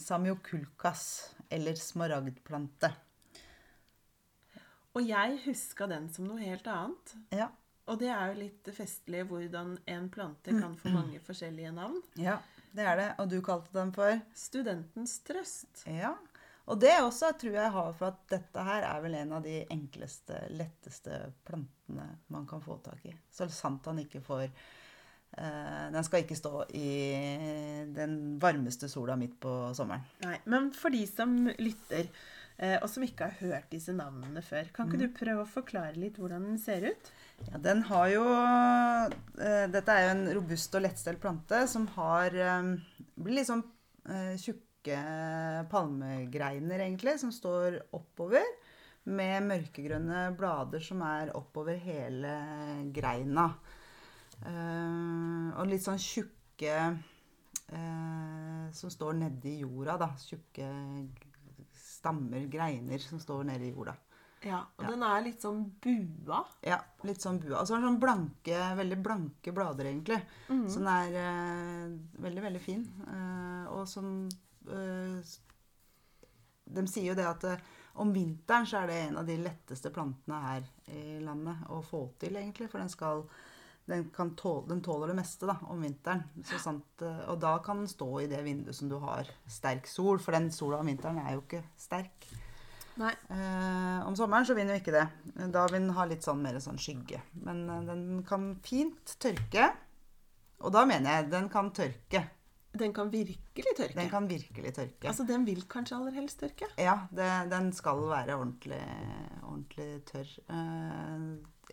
samiokulkas, 0.00 1.04
eller 1.52 1.74
smaragdplante. 1.76 2.92
Og 4.94 5.06
jeg 5.08 5.38
huska 5.46 5.86
den 5.90 6.08
som 6.12 6.26
noe 6.28 6.40
helt 6.42 6.66
annet. 6.68 7.14
Ja. 7.32 7.48
Og 7.90 7.98
det 7.98 8.10
er 8.14 8.30
jo 8.30 8.40
litt 8.44 8.68
festlig 8.76 9.24
hvordan 9.28 9.74
en 9.90 10.10
plante 10.12 10.52
kan 10.54 10.74
få 10.78 10.92
mange 10.94 11.20
forskjellige 11.24 11.72
navn. 11.74 11.98
ja, 12.20 12.38
det 12.72 12.84
er 12.88 13.00
det. 13.00 13.08
Og 13.20 13.30
du 13.32 13.40
kalte 13.44 13.72
den 13.74 13.90
for? 13.92 14.20
Studentens 14.38 15.18
trøst. 15.26 15.82
Ja. 15.88 16.14
Og 16.70 16.78
det 16.80 16.92
også 17.02 17.32
tror 17.40 17.56
jeg 17.58 17.72
har 17.74 17.90
for 17.98 18.12
at 18.12 18.20
dette 18.30 18.62
her 18.64 18.86
er 18.86 19.00
vel 19.02 19.16
en 19.18 19.34
av 19.34 19.42
de 19.42 19.56
enkleste, 19.74 20.38
letteste 20.54 21.18
plantene 21.44 22.06
man 22.32 22.46
kan 22.46 22.62
få 22.62 22.78
tak 22.84 23.02
i. 23.10 23.16
Så 23.34 23.48
sant 23.52 23.90
han 23.90 24.04
ikke 24.04 24.22
får 24.24 24.48
Uh, 25.32 25.88
Den 25.88 26.04
skal 26.04 26.26
ikke 26.26 26.36
stå 26.36 26.66
i 26.76 26.88
den 27.88 28.34
varmeste 28.36 28.84
sola 28.92 29.14
midt 29.16 29.38
på 29.40 29.72
sommeren. 29.72 30.02
Nei, 30.26 30.34
Men 30.44 30.66
for 30.76 30.92
de 30.92 31.06
som 31.08 31.32
lytter, 31.56 32.10
og 32.82 32.88
som 32.92 33.02
ikke 33.02 33.26
har 33.26 33.38
hørt 33.40 33.72
disse 33.72 33.94
navnene 33.96 34.42
før, 34.44 34.68
kan 34.74 34.86
ikke 34.86 35.00
du 35.00 35.14
prøve 35.16 35.42
å 35.42 35.48
forklare 35.50 35.98
litt 35.98 36.18
hvordan 36.20 36.44
den 36.46 36.58
ser 36.62 36.84
ut? 36.92 37.12
Ja, 37.50 37.58
den 37.58 37.82
har 37.88 38.08
jo 38.12 38.24
eh, 38.28 39.64
Dette 39.72 39.94
er 39.94 40.04
jo 40.04 40.12
en 40.12 40.26
robust 40.36 40.76
og 40.78 40.84
lettstelt 40.84 41.22
plante 41.22 41.64
som 41.70 41.88
har 41.96 42.36
eh, 42.36 42.68
blir 43.16 43.40
liksom 43.40 43.64
eh, 44.08 44.34
tjukke 44.40 44.98
palmegreiner, 45.70 46.82
egentlig, 46.82 47.18
som 47.22 47.32
står 47.34 47.80
oppover. 47.94 48.46
Med 49.02 49.42
mørkegrønne 49.48 50.28
blader 50.38 50.82
som 50.82 51.02
er 51.06 51.32
oppover 51.34 51.78
hele 51.82 52.34
greina. 52.94 53.48
Eh, 54.42 55.48
og 55.58 55.70
litt 55.70 55.82
sånn 55.86 56.02
tjukke 56.02 56.76
eh, 56.78 58.64
som 58.74 58.94
står 58.94 59.18
nedi 59.18 59.58
jorda, 59.62 59.98
da. 60.02 60.12
Tjukke 60.22 60.70
stammer, 62.02 62.48
greiner, 62.50 62.98
som 63.00 63.20
står 63.22 63.46
nede 63.48 63.70
i 63.70 63.72
jorda. 63.72 63.94
Ja, 64.42 64.58
og 64.76 64.82
Ja. 64.82 64.90
den 64.90 65.02
er 65.06 65.20
litt 65.22 65.40
sånn 65.44 65.60
bua. 65.80 66.40
Ja, 66.66 66.80
litt 67.06 67.22
sånn 67.22 67.38
bua. 67.38 67.60
Og 67.60 67.66
så 67.68 67.76
har 67.76 67.80
den 67.84 67.92
sånn 67.92 68.00
blanke, 68.02 68.56
veldig 68.76 68.98
blanke 69.04 69.52
blader, 69.54 69.86
egentlig. 69.86 70.18
Så 70.48 70.80
den 70.82 70.88
er 70.90 71.14
eh, 71.20 71.92
veldig, 72.24 72.42
veldig 72.42 72.60
fin. 72.64 72.82
Eh, 73.06 73.70
og 73.70 73.86
som 73.86 74.28
eh, 74.66 75.22
De 76.72 76.84
sier 76.88 77.12
jo 77.12 77.14
det 77.18 77.26
at 77.28 77.44
eh, 77.44 77.62
om 78.02 78.10
vinteren 78.14 78.66
så 78.66 78.80
er 78.82 78.86
det 78.90 78.98
en 79.06 79.18
av 79.20 79.26
de 79.28 79.36
letteste 79.36 79.90
plantene 79.92 80.38
her 80.42 80.66
i 80.90 81.18
landet 81.22 81.66
å 81.70 81.82
få 81.84 82.02
til, 82.18 82.34
egentlig. 82.40 82.70
For 82.72 82.78
den 82.82 82.88
skal 82.92 83.22
den, 83.90 84.06
kan 84.14 84.34
tåle, 84.38 84.66
den 84.70 84.82
tåler 84.84 85.10
det 85.10 85.18
meste 85.18 85.48
da, 85.50 85.56
om 85.72 85.82
vinteren. 85.82 86.22
Så 86.46 86.60
sant, 86.62 87.02
eh, 87.02 87.24
og 87.32 87.40
da 87.42 87.56
kan 87.64 87.82
den 87.82 87.90
stå 87.90 88.08
i 88.22 88.28
det 88.30 88.42
vinduet 88.46 88.78
som 88.78 88.90
du 88.92 88.98
har 89.02 89.28
sterk 89.50 89.90
sol, 89.90 90.22
for 90.22 90.36
den 90.36 90.50
sola 90.54 90.80
om 90.82 90.90
vinteren 90.90 91.20
er 91.24 91.36
jo 91.36 91.44
ikke 91.44 91.64
sterk. 91.80 92.30
Eh, 93.00 94.06
om 94.06 94.16
sommeren 94.16 94.46
så 94.46 94.54
vil 94.54 94.68
den 94.68 94.76
jo 94.76 94.82
ikke 94.82 94.94
det. 94.94 95.06
Da 95.54 95.64
vil 95.70 95.80
den 95.80 95.96
ha 95.96 96.06
litt 96.08 96.24
sånn 96.26 96.42
mer 96.44 96.58
sånn 96.62 96.80
skygge. 96.80 97.22
Men 97.46 97.64
eh, 97.70 97.82
den 97.88 98.04
kan 98.28 98.52
fint 98.64 99.16
tørke. 99.22 99.70
Og 100.62 100.74
da 100.74 100.84
mener 100.86 101.18
jeg 101.18 101.32
den 101.32 101.48
kan 101.52 101.72
tørke. 101.74 102.26
Den 102.72 102.92
kan 102.96 103.10
virkelig 103.12 103.74
tørke. 103.76 103.96
Den 103.98 104.08
kan 104.08 104.28
virkelig 104.28 104.70
tørke. 104.76 105.08
Altså, 105.10 105.26
den 105.28 105.44
vil 105.44 105.64
kanskje 105.68 105.98
aller 105.98 106.14
helst 106.16 106.40
tørke. 106.40 106.70
Ja, 106.80 107.02
det, 107.12 107.28
den 107.52 107.68
skal 107.76 108.00
være 108.08 108.38
ordentlig, 108.38 108.80
ordentlig 109.42 109.88
tørr. 110.08 110.30
Eh, 110.48 111.26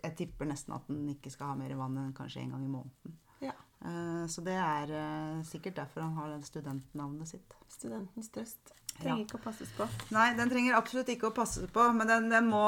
jeg 0.03 0.15
tipper 0.23 0.49
nesten 0.49 0.75
at 0.75 0.87
den 0.89 1.07
ikke 1.13 1.31
skal 1.33 1.53
ha 1.53 1.57
mer 1.59 1.75
vann 1.79 1.97
enn 2.01 2.13
kanskje 2.17 2.43
en 2.43 2.53
gang 2.55 2.65
i 2.65 2.71
måneden. 2.73 3.17
Ja. 3.43 3.53
Eh, 3.85 4.25
så 4.31 4.43
det 4.43 4.57
er 4.59 4.91
eh, 4.91 5.39
sikkert 5.47 5.77
derfor 5.79 6.03
han 6.07 6.17
har 6.19 6.35
studentnavnet 6.47 7.27
sitt. 7.31 7.55
Studentens 7.71 8.31
trøst. 8.35 8.73
Trenger 8.99 9.21
Ja. 9.21 9.23
ikke 9.23 9.37
å 9.39 9.43
passes 9.45 9.69
på. 9.77 9.85
Nei, 10.11 10.33
den 10.35 10.49
trenger 10.51 10.75
absolutt 10.75 11.07
ikke 11.13 11.29
å 11.29 11.35
passe 11.35 11.67
på, 11.71 11.85
men 11.95 12.09
den, 12.09 12.25
den, 12.33 12.49
må, 12.51 12.65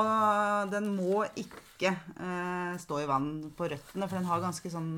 den 0.71 0.85
må 0.95 1.25
ikke 1.35 1.91
eh, 1.91 2.77
stå 2.79 3.01
i 3.03 3.09
vann 3.09 3.33
på 3.57 3.67
røttene, 3.67 4.07
for 4.07 4.15
den 4.21 4.29
har 4.29 4.39
ganske 4.45 4.71
sånn 4.71 4.93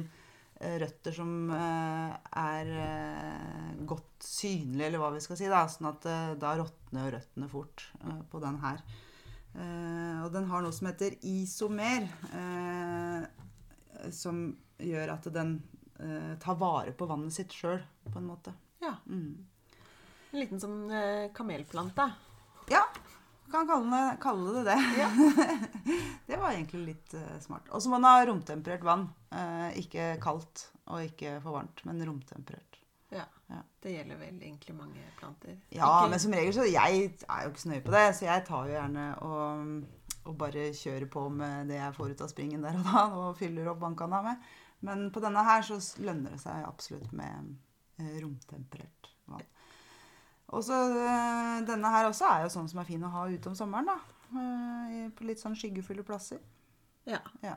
eh, 0.60 0.76
røtter 0.84 1.16
som 1.18 1.32
eh, 1.58 2.14
er 2.44 2.70
eh, 2.84 3.72
godt 3.90 4.28
synlige, 4.28 4.92
eller 4.92 5.02
hva 5.02 5.10
vi 5.16 5.24
skal 5.26 5.40
si, 5.40 5.50
da, 5.50 5.64
sånn 5.72 5.90
at 5.90 6.06
da 6.44 6.54
råtner 6.60 7.10
røttene 7.18 7.50
fort 7.50 7.88
på 8.30 8.44
den 8.44 8.62
her. 8.62 8.86
Eh, 9.54 10.20
og 10.26 10.32
den 10.34 10.50
har 10.50 10.64
noe 10.66 10.74
som 10.76 10.90
heter 10.90 11.16
isomer, 11.30 12.08
eh, 12.34 14.12
som 14.14 14.46
gjør 14.82 15.16
at 15.16 15.30
den 15.34 15.56
eh, 16.00 16.34
tar 16.42 16.60
vare 16.60 16.96
på 16.98 17.08
vannet 17.10 17.36
sitt 17.36 17.54
sjøl, 17.54 17.82
på 18.10 18.18
en 18.20 18.30
måte. 18.30 18.56
Ja. 18.84 18.98
Mm. 19.06 19.46
En 20.34 20.40
liten 20.42 20.62
sånn 20.62 20.88
kamelplante. 21.38 22.08
Ja, 22.72 22.88
kan 23.54 23.68
kalle 23.68 24.18
kalle 24.22 24.64
det. 24.64 24.64
det. 24.66 25.10
det 26.28 26.38
var 26.38 26.52
egentlig 26.52 26.86
litt 26.88 27.14
eh, 27.14 27.40
smart. 27.40 27.68
Og 27.70 27.84
så 27.84 27.92
må 27.92 28.00
den 28.00 28.10
ha 28.10 28.26
romtemperert 28.26 28.86
vann. 28.86 29.10
Eh, 29.30 29.78
ikke 29.84 30.16
kaldt 30.24 30.70
og 30.90 31.04
ikke 31.06 31.38
for 31.44 31.60
varmt, 31.60 31.84
men 31.86 32.02
romtemperert. 32.08 32.73
Ja. 33.54 33.60
Det 33.84 33.92
gjelder 33.94 34.18
vel 34.18 34.38
egentlig 34.42 34.74
mange 34.76 35.02
planter. 35.20 35.58
Ja, 35.76 35.86
Ikke- 36.02 36.10
men 36.14 36.20
som 36.24 36.32
regel 36.34 36.54
så 36.56 36.66
Jeg 36.66 37.04
er 37.30 37.44
jo 37.44 37.50
ikke 37.52 37.62
så 37.64 37.70
nøye 37.70 37.84
på 37.86 37.92
det, 37.94 38.04
så 38.18 38.26
jeg 38.26 38.46
tar 38.48 38.66
jo 38.68 38.74
gjerne 38.74 39.06
og, 39.22 39.84
og 40.26 40.38
bare 40.40 40.70
kjører 40.74 41.10
på 41.12 41.28
med 41.32 41.68
det 41.70 41.78
jeg 41.78 41.94
får 41.98 42.12
ut 42.16 42.22
av 42.26 42.32
springen 42.32 42.64
der 42.66 42.80
og 42.80 42.86
da, 42.88 43.04
og 43.20 43.38
fyller 43.38 43.68
opp 43.72 43.80
bankene 43.84 44.24
med. 44.26 44.38
Men 44.84 45.10
på 45.16 45.22
denne 45.24 45.44
her 45.46 45.62
så 45.64 45.78
lønner 46.04 46.32
det 46.36 46.42
seg 46.44 46.66
absolutt 46.68 47.14
med 47.16 47.54
eh, 48.00 48.18
romtemperert 48.24 49.12
vann. 49.32 49.46
Og 50.54 50.64
så 50.66 50.80
eh, 50.92 51.62
denne 51.68 51.92
her 51.94 52.10
også 52.10 52.28
er 52.30 52.44
jo 52.48 52.50
sånn 52.56 52.68
som 52.70 52.80
er 52.82 52.90
fin 52.90 53.04
å 53.06 53.12
ha 53.14 53.28
ute 53.32 53.48
om 53.52 53.56
sommeren, 53.56 53.86
da. 53.94 54.00
Eh, 54.34 55.10
på 55.16 55.28
litt 55.30 55.40
sånn 55.40 55.56
skyggefulle 55.56 56.04
plasser. 56.08 56.40
Ja. 57.06 57.20
Ja. 57.44 57.56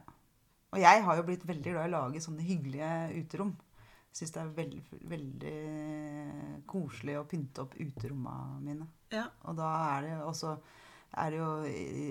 Og 0.75 0.79
jeg 0.83 1.03
har 1.07 1.17
jo 1.17 1.23
blitt 1.27 1.45
veldig 1.47 1.73
glad 1.73 1.87
i 1.87 1.91
å 1.91 1.95
lage 1.97 2.21
sånne 2.23 2.45
hyggelige 2.45 2.91
uterom. 3.23 3.55
Syns 4.17 4.33
det 4.33 4.41
er 4.41 4.53
veldig, 4.57 4.83
veldig 5.11 5.57
koselig 6.71 7.19
å 7.21 7.27
pynte 7.29 7.67
opp 7.67 7.75
uterommene 7.77 8.61
mine. 8.65 8.87
ja. 9.13 9.27
Og 9.45 9.59
da 9.59 9.71
er 9.97 10.07
det 10.07 10.15
også 10.25 10.57
er 11.17 11.33
det 11.33 11.39
jo, 11.39 11.51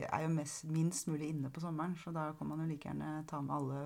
er 0.09 0.21
jo 0.23 0.33
mest, 0.33 0.65
minst 0.71 1.07
mulig 1.07 1.29
inne 1.29 1.51
på 1.53 1.61
sommeren, 1.61 1.95
så 1.99 2.13
da 2.15 2.31
kan 2.37 2.47
man 2.49 2.63
jo 2.63 2.69
like 2.71 2.87
gjerne 2.89 3.25
ta 3.29 3.41
med 3.43 3.55
alle 3.55 3.81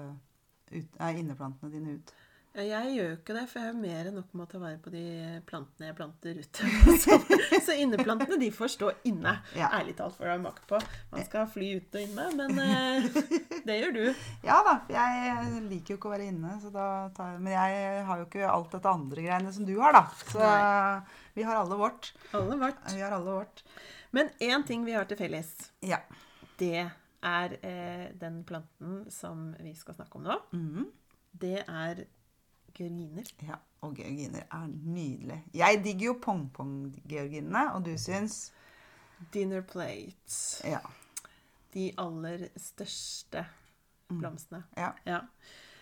ut, 0.70 1.00
nei, 1.00 1.14
inneplantene 1.20 1.72
dine 1.74 1.96
ut. 1.98 2.14
Jeg 2.58 2.90
gjør 2.96 3.06
jo 3.06 3.16
ikke 3.20 3.34
det, 3.38 3.44
for 3.48 3.60
jeg 3.62 3.70
har 3.70 3.76
mer 3.78 4.08
enn 4.10 4.16
nok 4.18 4.32
med 4.36 4.44
å 4.44 4.50
ta 4.50 4.60
vare 4.60 4.80
på 4.82 4.92
de 4.92 5.02
plantene 5.48 5.86
jeg 5.92 5.96
planter 6.00 6.40
ute. 6.42 6.70
Så, 7.04 7.18
så 7.68 7.76
inneplantene 7.78 8.40
de 8.42 8.50
får 8.52 8.72
stå 8.74 8.90
inne. 9.08 9.36
Ja. 9.56 9.70
Ærlig 9.78 9.94
talt 10.00 10.18
får 10.18 10.32
jeg 10.32 10.42
makt 10.44 10.66
på. 10.72 10.80
Man 11.14 11.28
skal 11.28 11.46
fly 11.54 11.70
ute 11.78 12.02
og 12.02 12.08
inne, 12.10 12.26
men 12.40 12.60
eh, 12.64 13.62
det 13.70 13.78
gjør 13.80 13.96
du. 14.00 14.02
Ja 14.50 14.58
da, 14.66 14.74
jeg 14.92 15.62
liker 15.70 15.94
jo 15.94 16.00
ikke 16.00 16.10
å 16.10 16.16
være 16.16 16.28
inne, 16.34 16.56
så 16.64 16.74
da 16.74 16.88
tar 17.16 17.36
jeg, 17.36 17.44
men 17.46 17.54
jeg 17.54 18.04
har 18.10 18.24
jo 18.24 18.28
ikke 18.28 18.50
alt 18.50 18.74
dette 18.76 18.94
andre 18.98 19.26
greiene 19.30 19.54
som 19.56 19.70
du 19.70 19.76
har, 19.78 19.96
da. 19.96 20.04
Så 20.34 20.52
vi 21.38 21.46
har 21.46 21.62
alle 21.62 21.78
vårt. 21.80 22.12
Alle 22.36 22.58
vårt. 22.66 22.82
Vi 22.96 23.04
har 23.06 23.14
alle 23.16 23.40
vårt. 23.40 23.64
Men 24.16 24.34
én 24.42 24.66
ting 24.66 24.84
vi 24.90 24.98
har 24.98 25.06
til 25.06 25.20
felles, 25.22 25.54
Ja. 25.86 26.02
det 26.58 26.88
er 27.22 27.58
eh, 27.62 28.08
den 28.18 28.42
planten 28.48 29.04
som 29.14 29.52
vi 29.62 29.76
skal 29.78 29.96
snakke 30.02 30.18
om 30.18 30.26
nå. 30.32 30.40
Mm. 30.56 30.88
Det 31.40 31.60
er 31.62 32.08
georginer. 32.80 33.28
Ja, 33.46 33.60
og 33.86 33.94
georginer 34.00 34.46
er 34.48 34.68
nydelig. 34.72 35.42
Jeg 35.56 35.84
digger 35.86 36.10
jo 36.14 36.18
pong-pong-georginene, 36.26 37.66
og 37.76 37.86
du 37.86 37.94
syns 38.00 38.50
Dinner 39.34 39.62
plates. 39.68 40.62
Ja. 40.64 40.80
De 41.74 41.90
aller 42.00 42.48
største 42.58 43.46
blomstene. 44.10 44.64
ja. 44.80 44.94
Ja. 45.06 45.20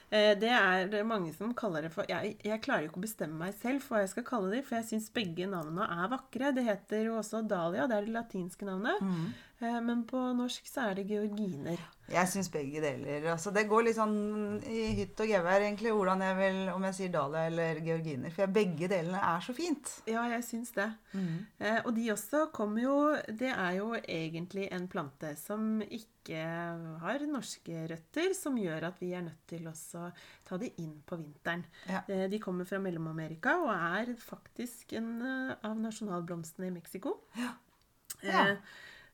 Eh, 0.09 0.33
Det 0.39 0.49
det 0.91 0.99
er 1.01 1.03
mange 1.03 1.33
som 1.35 1.53
kaller 1.53 1.81
det 1.83 1.91
for 1.91 2.05
jeg, 2.07 2.37
jeg 2.43 2.61
klarer 2.63 2.85
jo 2.85 2.89
ikke 2.89 3.01
å 3.01 3.05
bestemme 3.05 3.37
meg 3.41 3.53
selv 3.61 3.81
for 3.83 3.95
hva 3.97 4.01
jeg 4.05 4.09
skal 4.13 4.23
kalle 4.23 4.51
dem, 4.55 4.63
for 4.63 4.77
jeg 4.77 4.85
syns 4.87 5.09
begge 5.13 5.47
navnene 5.51 5.83
er 5.83 6.07
vakre. 6.13 6.53
Det 6.55 6.63
heter 6.63 7.05
jo 7.09 7.17
også 7.19 7.41
dahlia, 7.47 7.87
det 7.87 7.97
er 7.97 8.05
det 8.07 8.13
latinske 8.15 8.65
navnet. 8.65 9.01
Mm. 9.03 9.27
Eh, 9.59 9.79
Men 9.81 10.03
på 10.05 10.19
norsk 10.37 10.67
så 10.69 10.89
er 10.91 10.99
det 10.99 11.07
georginer. 11.09 11.79
Jeg 12.07 12.29
syns 12.31 12.47
begge 12.53 12.79
deler. 12.79 13.25
Altså, 13.33 13.51
det 13.51 13.65
går 13.67 13.83
litt 13.83 13.97
sånn 13.97 14.61
i 14.63 14.83
hytt 14.95 15.19
og 15.19 15.27
gevær, 15.27 15.59
egentlig, 15.65 15.91
hvordan 15.91 16.21
jeg 16.23 16.37
vil, 16.37 16.59
om 16.71 16.85
jeg 16.87 16.95
sier 16.95 17.09
dahlia 17.11 17.41
eller 17.49 17.81
georginer. 17.83 18.31
For 18.31 18.47
begge 18.53 18.87
delene 18.87 19.19
er 19.19 19.41
så 19.43 19.55
fint. 19.57 19.91
Ja, 20.07 20.23
jeg 20.31 20.45
syns 20.47 20.71
det. 20.77 20.85
Eh, 21.59 21.79
og 21.83 21.89
de 21.97 22.05
også 22.13 22.45
kommer 22.53 22.81
jo 22.85 22.95
Det 23.27 23.49
er 23.51 23.73
jo 23.79 23.89
egentlig 23.97 24.69
en 24.71 24.87
plante 24.87 25.33
som 25.41 25.81
ikke 25.81 26.39
har 27.01 27.23
norske 27.27 27.85
røtter, 27.91 28.33
som 28.37 28.55
gjør 28.59 28.87
at 28.91 28.97
vi 29.01 29.13
er 29.17 29.21
nødt 29.27 29.43
til 29.47 29.67
også 29.67 30.11
ta 30.47 30.57
de 30.61 30.69
inn 30.83 31.01
på 31.07 31.17
vinteren. 31.19 31.65
Ja. 31.89 32.03
Eh, 32.07 32.27
de 32.29 32.39
kommer 32.39 32.67
fra 32.69 32.79
Mellom-Amerika 32.83 33.57
og 33.65 33.71
er 33.73 34.13
faktisk 34.21 34.93
en 34.99 35.15
eh, 35.21 35.55
av 35.63 35.75
nasjonalblomstene 35.81 36.67
i 36.69 36.75
Mexico. 36.79 37.17
Ja. 37.35 37.55
Eh, 38.23 38.55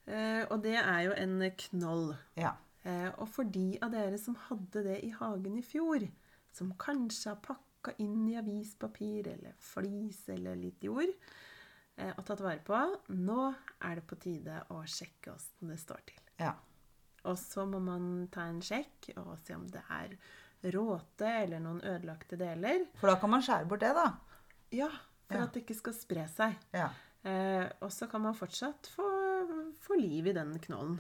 eh, 0.08 0.44
og 0.50 0.62
det 0.63 0.76
er 0.80 1.02
jo 1.08 1.13
en 1.18 1.38
knoll. 1.68 2.16
Ja. 2.39 2.56
Eh, 2.84 3.10
og 3.18 3.28
for 3.32 3.44
de 3.48 3.78
av 3.82 3.92
dere 3.94 4.18
som 4.20 4.36
hadde 4.50 4.84
det 4.84 5.00
i 5.08 5.10
hagen 5.16 5.58
i 5.58 5.63
fjor, 5.63 6.04
som 6.54 6.74
kanskje 6.78 7.30
har 7.32 7.39
pakka 7.46 7.94
inn 8.04 8.28
i 8.30 8.36
avispapir 8.39 9.28
eller 9.32 9.54
flis 9.60 10.26
eller 10.30 10.56
litt 10.60 10.84
jord, 10.84 11.10
eh, 11.98 12.12
og 12.18 12.26
tatt 12.28 12.44
vare 12.44 12.60
på, 12.63 12.82
nå 13.16 13.54
er 13.82 13.96
det 14.02 14.06
på 14.08 14.20
tide 14.20 14.60
å 14.70 14.84
sjekke 14.86 15.34
åssen 15.36 15.72
det 15.74 15.80
står 15.80 16.04
til. 16.12 16.22
ja. 16.44 16.54
Og 17.24 17.38
så 17.39 17.63
må 17.63 17.80
man 17.80 18.28
ta 18.28 18.42
en 18.52 18.58
sjekk 18.60 19.13
og 19.22 19.38
se 19.39 19.56
om 19.56 19.62
det 19.72 19.80
er 19.96 20.18
råte 20.76 21.24
eller 21.46 21.62
noen 21.63 21.78
ødelagte 21.88 22.36
deler. 22.36 22.84
For 23.00 23.08
da 23.08 23.16
kan 23.22 23.32
man 23.32 23.39
skjære 23.46 23.68
bort 23.72 23.80
det, 23.80 23.94
da. 23.96 24.10
Ja, 24.76 24.89
for 25.30 25.38
Ja. 25.38 25.44
at 25.46 25.54
det 25.54 25.62
ikke 25.63 25.78
skal 25.78 25.94
spre 25.96 26.26
seg. 26.28 26.58
Ja. 26.76 26.89
Eh, 27.24 27.70
og 27.80 27.94
så 27.96 28.10
kan 28.12 28.20
man 28.26 28.36
fortsatt 28.36 28.89
få, 28.92 29.08
få 29.84 29.98
liv 30.00 30.28
i 30.32 30.34
den 30.36 30.56
knollen. 30.63 30.98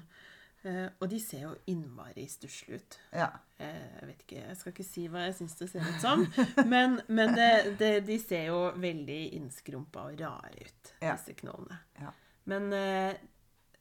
Eh, 0.63 0.85
og 1.03 1.09
de 1.11 1.17
ser 1.19 1.41
jo 1.43 1.55
innmari 1.67 2.23
stusslige 2.31 2.77
ut. 2.79 2.99
ja. 3.11 3.29
Eh, 3.59 3.81
jeg 3.99 4.07
vet 4.09 4.21
ikke, 4.23 4.39
jeg 4.47 4.57
skal 4.59 4.71
ikke 4.73 4.85
si 4.87 5.03
hva 5.11 5.25
jeg 5.25 5.35
syns 5.37 5.57
det 5.59 5.67
ser 5.71 5.83
ut 5.87 5.99
som, 6.03 6.23
men, 6.73 6.97
men 7.07 7.33
det, 7.35 7.49
det, 7.79 7.91
de 8.07 8.17
ser 8.19 8.45
jo 8.47 8.61
veldig 8.79 9.19
innskrumpa 9.37 10.07
og 10.09 10.19
rare 10.23 10.63
ut, 10.65 10.93
Ja. 11.03 11.13
disse 11.17 11.35
knollene. 11.39 11.77
Ja. 11.99 12.11
Men 12.51 12.71
eh, 12.75 13.13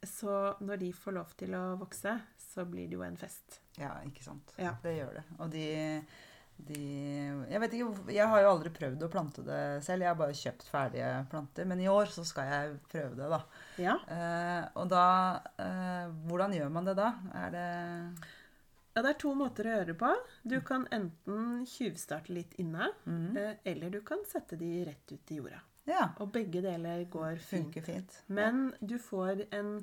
så 0.02 0.56
når 0.60 0.82
de 0.82 0.90
får 0.92 1.14
lov 1.20 1.32
til 1.38 1.54
å 1.54 1.62
vokse, 1.80 2.16
så 2.52 2.66
blir 2.68 2.88
det 2.90 2.98
jo 2.98 3.02
en 3.06 3.16
fest. 3.16 3.60
Ja, 3.78 3.94
ikke 4.06 4.22
sant. 4.26 4.50
Ja. 4.58 4.74
Det 4.82 4.96
gjør 4.98 5.14
det. 5.20 5.24
Og 5.38 5.50
de, 5.54 5.66
de 6.68 6.82
Jeg 7.50 7.60
vet 7.62 7.74
ikke 7.76 8.12
Jeg 8.14 8.28
har 8.30 8.42
jo 8.44 8.50
aldri 8.52 8.72
prøvd 8.74 9.06
å 9.06 9.10
plante 9.12 9.44
det 9.46 9.62
selv. 9.86 10.04
Jeg 10.04 10.12
har 10.12 10.20
bare 10.20 10.36
kjøpt 10.36 10.68
ferdige 10.70 11.08
planter. 11.32 11.66
Men 11.68 11.82
i 11.82 11.88
år 11.92 12.12
så 12.12 12.24
skal 12.28 12.50
jeg 12.50 12.76
prøve 12.92 13.16
det, 13.18 13.30
da. 13.32 13.40
Ja. 13.82 13.96
Eh, 14.16 14.68
og 14.80 14.92
da 14.92 15.06
eh, 15.62 16.06
Hvordan 16.28 16.56
gjør 16.58 16.70
man 16.74 16.88
det 16.90 16.96
da? 17.00 17.10
Er 17.44 17.52
det 17.56 17.66
ja, 18.92 19.00
det 19.00 19.08
er 19.14 19.20
to 19.22 19.30
måter 19.32 19.64
å 19.64 19.70
gjøre 19.72 19.88
det 19.88 19.94
på. 20.02 20.08
Du 20.44 20.58
kan 20.68 20.82
enten 20.92 21.62
tjuvstarte 21.64 22.34
litt 22.36 22.58
inne, 22.60 22.90
mm. 23.08 23.36
eh, 23.40 23.54
eller 23.72 23.94
du 23.94 24.02
kan 24.04 24.20
sette 24.28 24.58
de 24.60 24.82
rett 24.84 25.14
ut 25.14 25.32
i 25.32 25.38
jorda. 25.38 25.62
Ja. 25.88 26.10
Og 26.20 26.28
begge 26.34 26.60
deler 26.60 27.06
går 27.10 27.40
fint. 27.40 27.72
Funker 27.72 27.86
fint. 27.86 28.18
Men 28.28 28.66
du 28.84 28.98
får 29.00 29.46
en 29.48 29.78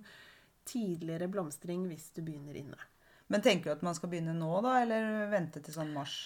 tidligere 0.70 1.28
blomstring 1.32 1.88
hvis 1.90 2.12
du 2.14 2.22
begynner 2.22 2.62
inne. 2.62 2.78
Men 3.30 3.42
tenker 3.46 3.70
du 3.70 3.76
at 3.76 3.86
man 3.86 3.98
skal 3.98 4.12
begynne 4.12 4.34
nå, 4.38 4.52
da? 4.66 4.80
Eller 4.84 5.26
vente 5.34 5.62
til 5.66 5.76
sånn 5.76 5.92
mars? 5.94 6.20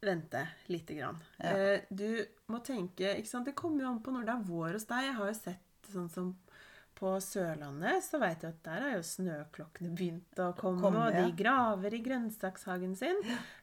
Vente 0.00 0.46
lite 0.72 0.94
grann. 0.96 1.18
Ja. 1.38 1.52
Eh, 1.56 1.80
du 1.90 2.24
må 2.52 2.62
tenke 2.64 3.14
ikke 3.18 3.28
sant? 3.28 3.48
Det 3.48 3.56
kommer 3.58 3.84
jo 3.84 3.90
an 3.92 4.00
på 4.04 4.14
når 4.14 4.28
det 4.28 4.36
er 4.36 4.46
vår 4.48 4.78
hos 4.78 4.88
deg. 4.88 5.08
Jeg 5.10 5.18
har 5.18 5.32
jo 5.32 5.36
sett 5.36 5.90
sånn 5.90 6.08
som 6.12 6.30
på 7.00 7.14
Sørlandet, 7.24 8.02
så 8.04 8.18
vet 8.20 8.42
jeg 8.44 8.52
at 8.52 8.64
der 8.66 8.82
har 8.84 8.90
jo 8.98 9.04
snøklokkene 9.08 9.94
begynt 9.96 10.40
å 10.42 10.50
komme, 10.58 10.82
Komme, 10.82 11.06
og 11.06 11.14
de 11.16 11.32
graver 11.38 11.94
i 11.96 12.00
grønnsakshagen 12.04 12.92
sin. 12.98 13.16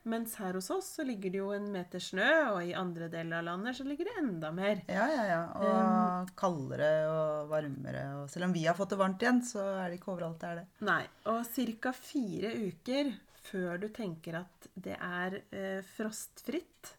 Mens 0.10 0.34
her 0.41 0.58
hos 0.58 0.71
oss 0.73 0.89
så 0.97 1.06
ligger 1.06 1.34
det 1.36 1.41
jo 1.43 1.52
en 1.54 1.67
meter 1.73 2.02
snø, 2.02 2.30
og 2.56 2.65
i 2.65 2.73
andre 2.78 3.12
deler 3.13 3.38
av 3.43 3.45
landet 3.52 3.78
så 3.78 3.86
ligger 3.86 4.10
det 4.10 4.15
enda 4.23 4.50
mer. 4.58 4.82
Ja, 4.89 5.06
ja, 5.13 5.28
ja. 5.30 5.43
Og 5.62 6.34
kaldere 6.39 6.89
og 7.12 7.54
varmere. 7.54 8.08
Og 8.23 8.34
selv 8.34 8.50
om 8.50 8.58
vi 8.58 8.65
har 8.65 8.78
fått 8.80 8.95
det 8.95 9.02
varmt 9.04 9.21
igjen, 9.21 9.43
så 9.45 9.67
er 9.84 9.91
det 9.91 10.02
ikke 10.02 10.15
overalt 10.15 10.41
det 10.41 10.50
er 10.50 10.62
det. 10.63 10.67
Nei, 10.89 11.04
og 11.30 11.45
ca. 11.86 11.93
fire 11.93 12.56
uker 12.71 13.13
før 13.48 13.82
du 13.82 13.88
tenker 13.94 14.40
at 14.42 14.70
det 14.76 14.96
er 14.98 15.40
eh, 15.52 15.84
frostfritt, 15.96 16.96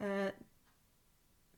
eh, 0.00 0.30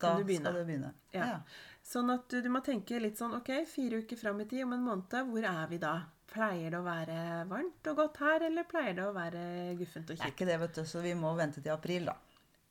Da 0.01 0.17
du 0.19 0.25
skal 0.35 0.59
du 0.59 0.64
begynne. 0.64 0.93
Ja. 1.14 1.29
Ja. 1.35 1.38
Sånn 1.85 2.11
at 2.14 2.29
du, 2.33 2.40
du 2.45 2.51
må 2.53 2.62
tenke 2.64 3.01
litt 3.01 3.21
sånn 3.21 3.37
OK, 3.37 3.51
fire 3.69 4.03
uker 4.05 4.21
fram 4.21 4.40
i 4.40 4.49
tid, 4.49 4.64
om 4.64 4.75
en 4.77 4.85
måned, 4.85 5.17
hvor 5.31 5.49
er 5.51 5.64
vi 5.71 5.81
da? 5.83 5.95
Pleier 6.35 6.73
det 6.73 6.79
å 6.81 6.87
være 6.87 7.17
varmt 7.51 7.90
og 7.93 7.99
godt 8.01 8.21
her, 8.25 8.47
eller 8.49 8.67
pleier 8.67 8.97
det 8.97 9.05
å 9.05 9.14
være 9.14 9.43
guffent 9.79 10.09
og 10.11 10.17
Det 10.17 10.25
er 10.25 10.33
ikke 10.33 10.49
det, 10.49 10.61
vet 10.64 10.79
du, 10.81 10.87
så 10.88 11.03
vi 11.05 11.12
må 11.19 11.35
vente 11.38 11.62
til 11.62 11.75
april, 11.75 12.09
da. 12.11 12.17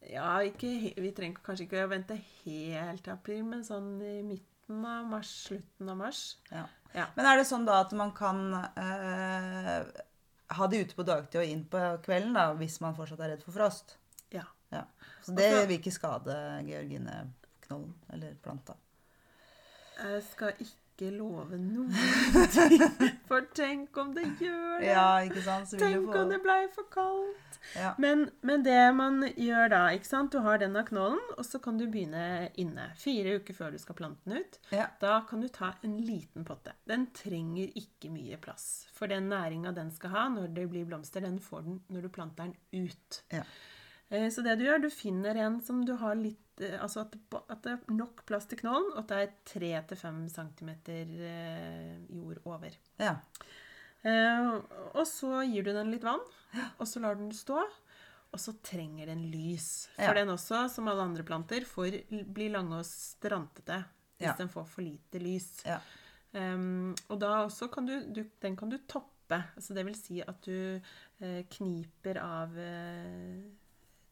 Ja, 0.09 0.31
ikke, 0.43 0.71
vi 0.99 1.11
trenger 1.15 1.43
kanskje 1.45 1.67
ikke 1.69 1.85
å 1.85 1.91
vente 1.91 2.17
helt 2.43 3.05
til 3.05 3.13
april, 3.13 3.45
men 3.47 3.61
sånn 3.63 3.93
i 4.03 4.17
midten 4.25 4.81
av 4.83 5.05
mars, 5.07 5.29
slutten 5.45 5.91
av 5.93 5.99
mars. 6.01 6.23
Ja. 6.51 6.65
Ja. 6.93 7.07
Men 7.15 7.29
er 7.29 7.39
det 7.39 7.47
sånn 7.49 7.63
da 7.65 7.79
at 7.81 7.93
man 7.97 8.11
kan 8.17 8.41
eh, 8.53 9.85
ha 10.57 10.67
de 10.69 10.81
ute 10.83 10.97
på 10.97 11.05
dagtid 11.07 11.41
og 11.41 11.49
inn 11.49 11.65
på 11.69 11.81
kvelden, 12.05 12.35
da, 12.37 12.49
hvis 12.59 12.79
man 12.83 12.95
fortsatt 12.97 13.23
er 13.23 13.33
redd 13.33 13.45
for 13.45 13.55
frost? 13.55 13.97
Ja. 14.33 14.45
Ja. 14.73 14.85
Så 15.23 15.35
det 15.37 15.49
vil 15.69 15.77
ikke 15.79 15.93
skade 15.93 16.37
georgineknollen 16.67 17.93
eller 18.13 18.37
planta. 18.43 18.77
Jeg 19.99 20.23
skal 20.25 20.55
ikke 20.57 20.82
love 21.01 21.57
noe 21.57 21.89
ting, 22.53 22.77
for 23.27 23.41
tenk 23.57 23.97
om 23.97 24.11
det 24.13 24.23
gjør 24.39 24.79
det! 24.79 24.87
Ja, 24.91 25.05
ikke 25.25 25.41
sant? 25.45 25.67
Så 25.71 25.79
Tenk 25.81 26.05
få 26.11 26.21
om 26.21 26.29
det 26.29 26.39
blei 26.43 26.67
for 26.75 26.85
kaldt! 26.93 27.57
ja. 27.75 27.93
Men, 27.97 28.25
men 28.41 28.63
det 28.63 28.77
man 28.95 29.23
gjør 29.33 29.69
da, 29.73 29.81
ikke 29.95 30.05
sant? 30.09 30.31
Du 30.35 30.39
har 30.45 30.59
denne 30.61 30.83
knollen, 30.85 31.19
og 31.37 31.45
så 31.47 31.59
kan 31.63 31.77
du 31.79 31.85
begynne 31.87 32.49
inne. 32.61 32.89
Fire 32.99 33.37
uker 33.39 33.57
før 33.57 33.71
du 33.73 33.79
skal 33.81 33.95
plante 33.97 34.29
den 34.29 34.43
ut. 34.43 34.59
Ja. 34.75 34.87
Da 35.01 35.21
kan 35.29 35.41
du 35.41 35.47
ta 35.49 35.73
en 35.83 35.97
liten 36.05 36.45
potte. 36.45 36.75
Den 36.89 37.07
trenger 37.15 37.71
ikke 37.79 38.11
mye 38.13 38.37
plass. 38.43 38.85
For 38.93 39.07
den 39.11 39.29
næringa 39.33 39.73
den 39.75 39.91
skal 39.95 40.13
ha 40.13 40.27
når 40.35 40.53
det 40.55 40.67
blir 40.71 40.85
blomster, 40.89 41.23
den 41.25 41.39
får 41.41 41.65
den 41.67 41.81
når 41.89 42.05
du 42.07 42.13
planter 42.19 42.51
den 42.51 42.85
ut. 42.85 43.23
Ja. 43.33 43.43
Eh, 44.09 44.29
Så 44.29 44.43
det 44.45 44.59
du 44.59 44.65
gjør, 44.67 44.83
du 44.83 44.89
finner 44.93 45.35
en 45.41 45.61
som 45.63 45.85
du 45.87 45.95
har 45.97 46.13
litt 46.19 46.42
eh, 46.61 46.75
Altså 46.81 47.01
at, 47.01 47.15
at 47.49 47.61
det 47.63 47.71
er 47.71 47.93
nok 47.93 48.25
plass 48.25 48.45
til 48.45 48.59
knollen, 48.59 48.91
og 48.93 48.99
at 49.03 49.07
det 49.07 49.17
er 49.21 49.85
3-5 49.87 50.29
cm 50.29 50.69
jord 52.09 52.41
over. 52.45 52.69
ja. 52.99 53.15
Eh, 54.03 54.49
og 54.93 55.05
så 55.07 55.45
gir 55.47 55.63
du 55.63 55.71
den 55.71 55.89
litt 55.93 56.03
vann, 56.03 56.19
og 56.77 56.87
så 56.89 56.99
lar 56.99 57.15
den 57.15 57.31
stå. 57.31 57.61
Og 58.33 58.39
så 58.41 58.51
trenger 58.65 59.05
den 59.07 59.21
lys. 59.31 59.87
For 59.95 60.09
Ja. 60.11 60.13
den 60.13 60.27
også, 60.33 60.67
som 60.69 60.87
alle 60.89 61.03
andre 61.05 61.23
planter, 61.23 61.61
får, 61.63 62.01
blir 62.33 62.49
lange 62.51 62.79
og 62.81 62.85
strantete 62.85 63.85
hvis 64.17 64.27
Ja. 64.27 64.33
den 64.35 64.49
får 64.49 64.65
for 64.67 64.81
lite 64.81 65.19
lys. 65.21 65.63
Ja. 65.65 65.79
Um, 66.33 66.95
og 67.09 67.19
da 67.19 67.45
også 67.45 67.67
kan 67.71 67.85
du, 67.85 67.93
du 68.11 68.23
Den 68.41 68.55
kan 68.57 68.69
du 68.69 68.77
toppe. 68.87 69.37
Altså 69.55 69.73
det 69.73 69.85
vil 69.85 69.95
si 69.95 70.19
at 70.21 70.41
du 70.41 70.81
eh, 71.21 71.43
kniper 71.49 72.17
av 72.17 72.57
eh, 72.57 73.43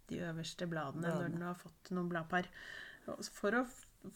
de 0.10 0.20
øverste 0.28 0.68
bladene, 0.68 1.08
når 1.08 1.30
den 1.36 1.42
har 1.42 1.56
fått 1.56 1.92
noen 1.92 2.10
bladpar. 2.10 2.48
For 3.32 3.52
å 3.62 3.66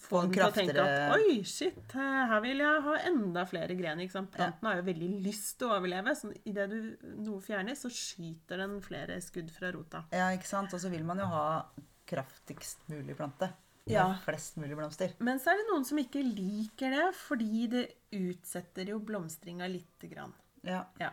Få 0.01 0.23
den 0.23 0.31
til 0.33 0.41
å 0.41 0.47
tenke 0.49 0.81
at 0.81 1.11
Oi, 1.13 1.43
shit, 1.45 1.91
her 1.93 2.39
vil 2.41 2.57
jeg 2.57 2.79
ha 2.87 2.93
enda 3.05 3.43
flere 3.45 3.75
grener. 3.77 4.01
ikke 4.07 4.15
sant? 4.15 4.33
Ja. 4.39 4.47
Har 4.63 4.79
jo 4.79 4.85
veldig 4.87 5.09
lyst 5.21 5.59
til 5.59 5.67
å 5.69 5.75
overleve, 5.77 6.15
så 6.17 6.31
idet 6.49 6.65
du 6.71 7.11
noe 7.21 7.37
fjerner, 7.45 7.77
så 7.77 7.91
skyter 7.93 8.57
den 8.63 8.79
flere 8.81 9.19
skudd 9.21 9.51
fra 9.53 9.69
rota. 9.75 10.01
ja, 10.11 10.31
ikke 10.33 10.49
sant? 10.49 10.73
Og 10.73 10.81
så 10.81 10.89
vil 10.89 11.05
man 11.05 11.21
jo 11.21 11.27
ha 11.29 11.43
kraftigst 12.09 12.81
mulig 12.89 13.15
plante. 13.17 13.51
Med 13.85 13.93
Ja. 13.93 14.07
Flest 14.25 14.57
mulig 14.57 14.73
blomster. 14.75 15.13
Men 15.19 15.37
så 15.37 15.51
er 15.53 15.57
det 15.61 15.67
noen 15.69 15.85
som 15.85 15.97
ikke 16.01 16.23
liker 16.25 16.89
det, 16.89 17.05
fordi 17.15 17.67
det 17.69 17.85
utsetter 18.17 18.89
jo 18.89 18.97
blomstringa 18.99 19.67
lite 19.69 20.09
grann. 20.09 20.33
Ja. 20.63 20.87
Ja. 20.99 21.11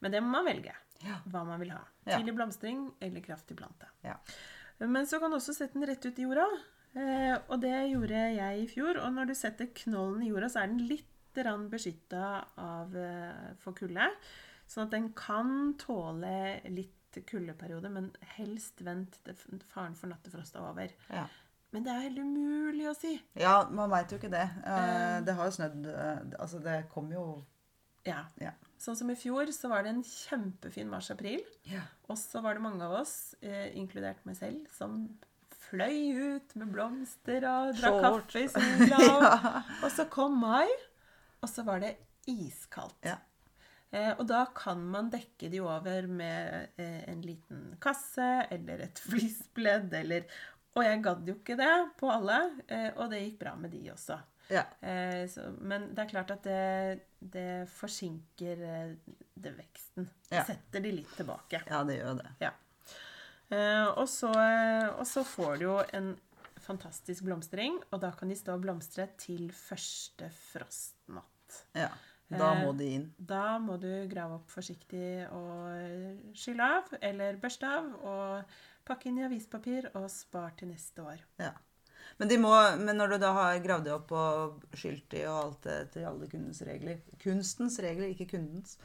Men 0.00 0.12
det 0.12 0.22
må 0.24 0.30
man 0.38 0.46
velge. 0.48 0.72
Ja. 1.04 1.18
Hva 1.28 1.44
man 1.48 1.60
vil 1.62 1.74
ha. 1.74 1.82
Tidlig 2.06 2.36
blomstring 2.36 2.86
eller 3.04 3.24
kraftig 3.24 3.56
plante. 3.58 3.88
Ja. 4.06 4.16
Men 4.78 5.06
så 5.08 5.20
kan 5.20 5.32
du 5.32 5.38
også 5.38 5.54
sette 5.56 5.78
den 5.78 5.86
rett 5.88 6.04
ut 6.04 6.18
i 6.18 6.24
jorda. 6.26 6.46
Eh, 6.96 7.34
og 7.52 7.60
det 7.60 7.74
gjorde 7.90 8.22
jeg 8.36 8.62
i 8.62 8.68
fjor. 8.70 9.00
Og 9.04 9.12
når 9.16 9.30
du 9.30 9.36
setter 9.36 9.72
knollen 9.82 10.24
i 10.24 10.30
jorda, 10.32 10.50
så 10.52 10.62
er 10.62 10.72
den 10.72 10.86
litt 10.88 11.12
beskytta 11.36 12.28
av 12.56 12.94
eh, 12.96 13.48
for 13.60 13.76
kulde. 13.76 14.08
Sånn 14.66 14.86
at 14.86 14.94
den 14.94 15.10
kan 15.12 15.74
tåle 15.78 16.62
litt 16.72 17.18
kuldeperiode, 17.28 17.90
men 17.92 18.08
helst 18.36 18.80
vent 18.84 19.18
til 19.24 19.60
faren 19.68 19.94
for 19.96 20.08
nattefrost 20.10 20.56
er 20.56 20.64
over. 20.64 20.94
Ja. 21.12 21.26
Men 21.74 21.84
det 21.84 21.92
er 21.92 22.04
helt 22.06 22.20
umulig 22.24 22.86
å 22.88 22.94
si. 22.96 23.12
Ja, 23.36 23.66
man 23.68 23.90
veit 23.92 24.12
jo 24.12 24.18
ikke 24.20 24.32
det. 24.32 24.46
Eh, 24.64 25.18
det 25.26 25.34
har 25.36 25.48
jo 25.48 25.56
snødd 25.58 25.88
eh, 25.92 26.20
Altså, 26.38 26.60
det 26.64 26.76
kom 26.92 27.10
jo 27.12 27.26
Ja. 28.06 28.22
Ja. 28.40 28.54
Sånn 28.80 28.98
som 28.98 29.10
i 29.12 29.16
fjor, 29.16 29.48
så 29.56 29.70
var 29.72 29.86
det 29.86 29.94
en 29.94 30.02
kjempefin 30.04 30.90
mars-april. 30.92 31.44
Ja. 31.70 31.86
Og 32.10 32.18
så 32.20 32.42
var 32.44 32.56
det 32.56 32.64
mange 32.64 32.84
av 32.84 32.98
oss, 33.00 33.34
eh, 33.40 33.70
inkludert 33.78 34.20
meg 34.28 34.36
selv, 34.38 34.66
som 34.74 35.06
fløy 35.66 36.36
ut 36.36 36.52
med 36.60 36.74
blomster 36.74 37.46
og 37.48 37.72
drakk 37.78 38.02
kaffe 38.04 38.44
i 38.44 38.50
sola. 38.52 38.82
Ja. 38.90 39.62
Og 39.80 39.88
så 39.94 40.06
kom 40.12 40.36
mai, 40.42 40.68
og 41.40 41.48
så 41.50 41.64
var 41.66 41.82
det 41.82 41.96
iskaldt. 42.30 43.00
Ja. 43.06 43.18
Eh, 43.94 44.12
og 44.18 44.26
da 44.28 44.44
kan 44.54 44.82
man 44.90 45.10
dekke 45.12 45.48
de 45.50 45.62
over 45.62 46.08
med 46.10 46.76
eh, 46.76 47.02
en 47.10 47.22
liten 47.24 47.68
kasse 47.82 48.46
eller 48.50 48.82
et 48.88 49.02
flispledd 49.08 49.94
eller 49.94 50.26
Og 50.76 50.82
jeg 50.84 51.04
gadd 51.04 51.28
jo 51.30 51.36
ikke 51.38 51.56
det 51.56 51.74
på 51.96 52.10
alle, 52.12 52.40
eh, 52.68 52.90
og 52.98 53.08
det 53.12 53.22
gikk 53.22 53.38
bra 53.40 53.54
med 53.56 53.72
de 53.72 53.86
også. 53.94 54.18
Ja. 54.52 54.62
Eh, 54.80 55.24
så, 55.30 55.48
men 55.58 55.88
det 55.94 56.04
er 56.04 56.10
klart 56.10 56.30
at 56.34 56.44
det, 56.46 57.06
det 57.20 57.66
forsinker 57.72 58.62
eh, 58.62 58.92
det 59.34 59.52
veksten. 59.56 60.08
Ja. 60.30 60.44
Setter 60.48 60.84
de 60.84 60.94
litt 61.00 61.12
tilbake. 61.18 61.62
Ja, 61.68 61.82
det 61.88 61.98
gjør 61.98 62.20
det. 62.22 62.30
Ja. 62.44 62.52
Eh, 63.48 63.86
og, 63.92 64.06
så, 64.10 64.32
eh, 64.34 64.88
og 64.94 65.06
så 65.06 65.22
får 65.26 65.58
du 65.60 65.66
jo 65.68 65.76
en 65.94 66.14
fantastisk 66.66 67.22
blomstring, 67.26 67.78
og 67.94 68.00
da 68.02 68.10
kan 68.16 68.30
de 68.32 68.36
stå 68.38 68.56
og 68.56 68.64
blomstre 68.64 69.06
til 69.20 69.50
første 69.54 70.30
frostnatt. 70.50 71.62
Ja. 71.76 71.92
Da 72.26 72.48
Eh, 72.56 72.64
må 72.64 72.72
de 72.74 72.86
inn. 72.90 73.04
Da 73.18 73.58
må 73.62 73.76
du 73.78 73.90
grave 74.10 74.40
opp 74.40 74.50
forsiktig 74.50 75.28
og 75.30 76.32
skylle 76.34 76.66
av, 76.80 76.90
eller 76.98 77.38
børste 77.38 77.68
av, 77.70 77.92
og 78.02 78.56
pakke 78.86 79.10
inn 79.10 79.20
i 79.20 79.26
avispapir 79.28 79.92
og 79.94 80.08
spar 80.10 80.56
til 80.58 80.72
neste 80.72 81.04
år. 81.06 81.22
Ja. 81.38 81.52
Men, 82.18 82.28
de 82.28 82.36
må, 82.38 82.52
men 82.80 82.96
når 82.96 83.08
du 83.14 83.18
da 83.18 83.32
har 83.36 83.58
gravd 83.64 83.84
det 83.84 83.92
opp 83.92 84.12
og 84.12 84.62
skylt 84.74 85.08
de 85.10 85.24
og 85.28 85.38
alt 85.44 85.62
det 85.68 85.78
til 85.92 86.06
alle 86.08 86.28
kundens 86.32 86.62
regler 86.64 86.98
Kunstens 87.22 87.78
regler, 87.84 88.08
ikke 88.14 88.30
kundens. 88.36 88.78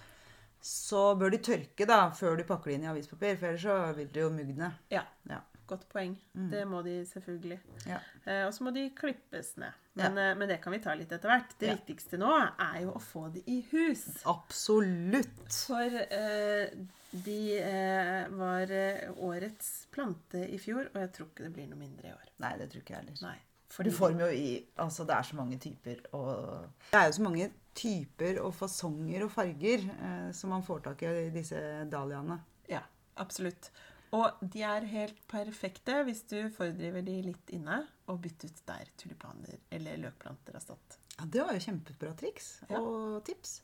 Så 0.62 1.16
bør 1.18 1.32
de 1.34 1.38
tørke 1.42 1.88
da, 1.90 2.10
før 2.14 2.36
du 2.38 2.44
pakker 2.46 2.70
det 2.70 2.76
inn 2.80 2.84
i 2.86 2.92
avispapir, 2.92 3.38
for 3.40 3.48
ellers 3.50 3.64
så 3.66 3.78
vil 3.98 4.12
det 4.14 4.22
jo 4.22 4.30
mugne. 4.30 4.74
Ja, 4.94 5.04
Ja. 5.30 5.40
godt 5.68 5.88
poeng. 5.90 6.18
Det 6.52 6.66
må 6.68 6.82
de 6.84 6.98
selvfølgelig. 7.08 7.58
Ja. 7.88 8.00
Eh, 8.28 8.46
og 8.46 8.54
så 8.54 8.64
må 8.68 8.74
de 8.76 8.90
klippes 8.92 9.54
ned. 9.58 9.72
Men, 9.96 10.18
eh, 10.18 10.34
men 10.36 10.50
det 10.50 10.62
kan 10.62 10.74
vi 10.74 10.80
ta 10.84 10.94
litt 10.94 11.10
etter 11.12 11.30
hvert. 11.32 11.56
Det 11.58 11.70
Ja. 11.70 11.76
viktigste 11.76 12.18
nå 12.20 12.30
er 12.60 12.82
jo 12.84 12.92
å 12.92 13.00
få 13.02 13.32
de 13.34 13.42
i 13.48 13.62
hus. 13.72 14.04
Absolutt. 14.26 15.48
For 15.68 15.82
eh, 16.12 16.70
de 17.12 17.38
eh, 17.60 18.28
var 18.40 18.72
eh, 18.72 19.10
årets 19.20 19.88
plante 19.92 20.42
i 20.48 20.58
fjor, 20.62 20.88
og 20.94 21.00
jeg 21.02 21.12
tror 21.16 21.28
ikke 21.32 21.44
det 21.48 21.54
blir 21.58 21.68
noe 21.72 21.80
mindre 21.82 22.08
i 22.08 22.14
år. 22.16 22.30
Nei, 22.44 22.54
det 22.62 22.70
tror 22.72 22.84
ikke 22.84 22.94
jeg 22.96 23.04
heller. 23.04 23.24
Nei. 23.28 23.38
For 23.72 23.88
du 23.88 23.92
former 23.96 24.28
jo 24.28 24.36
i 24.36 24.48
Altså, 24.84 25.06
det 25.08 25.16
er 25.16 25.24
så 25.24 25.36
mange 25.38 25.56
typer 25.64 26.02
og 26.18 26.66
Det 26.92 26.98
er 27.00 27.06
jo 27.08 27.14
så 27.16 27.24
mange 27.24 27.46
typer 27.80 28.40
og 28.44 28.52
fasonger 28.58 29.24
og 29.24 29.32
farger 29.32 29.86
eh, 29.94 30.32
som 30.36 30.52
man 30.52 30.66
får 30.68 30.82
tak 30.90 31.06
i 31.08 31.12
i 31.28 31.30
disse 31.32 31.62
dahliaene. 31.92 32.36
Ja, 32.68 32.82
absolutt. 33.24 33.70
Og 34.12 34.42
de 34.44 34.60
er 34.68 34.84
helt 34.92 35.22
perfekte 35.32 36.02
hvis 36.04 36.26
du 36.28 36.50
fordriver 36.52 37.00
de 37.08 37.16
litt 37.30 37.54
inne 37.56 37.78
og 38.12 38.20
bytter 38.26 38.52
ut 38.52 38.60
der 38.68 38.92
tulipaner 39.00 39.56
eller 39.72 40.02
løkplanter 40.04 40.58
har 40.60 40.66
stått. 40.66 40.98
Ja, 41.16 41.30
det 41.32 41.46
var 41.48 41.56
jo 41.56 41.64
kjempebra 41.64 42.12
triks 42.20 42.50
Ja. 42.68 42.82
og 42.82 43.22
tips. 43.24 43.62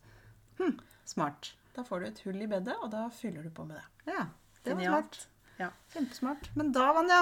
Hm, 0.62 0.78
smart. 1.04 1.52
Da 1.78 1.84
får 1.86 2.02
du 2.02 2.06
et 2.10 2.20
hull 2.26 2.42
i 2.42 2.48
bedet, 2.50 2.74
og 2.82 2.90
da 2.92 3.04
fyller 3.14 3.44
du 3.46 3.52
på 3.54 3.64
med 3.70 3.78
det. 3.78 4.14
Ja, 4.14 4.24
det 4.66 4.74
var 4.74 4.82
Genialt. 4.82 5.18
smart. 5.20 5.28
Ja. 5.62 5.68
Kjempesmart. 5.94 6.48
Men 6.58 6.72
da, 6.74 6.88
Vanja, 6.98 7.20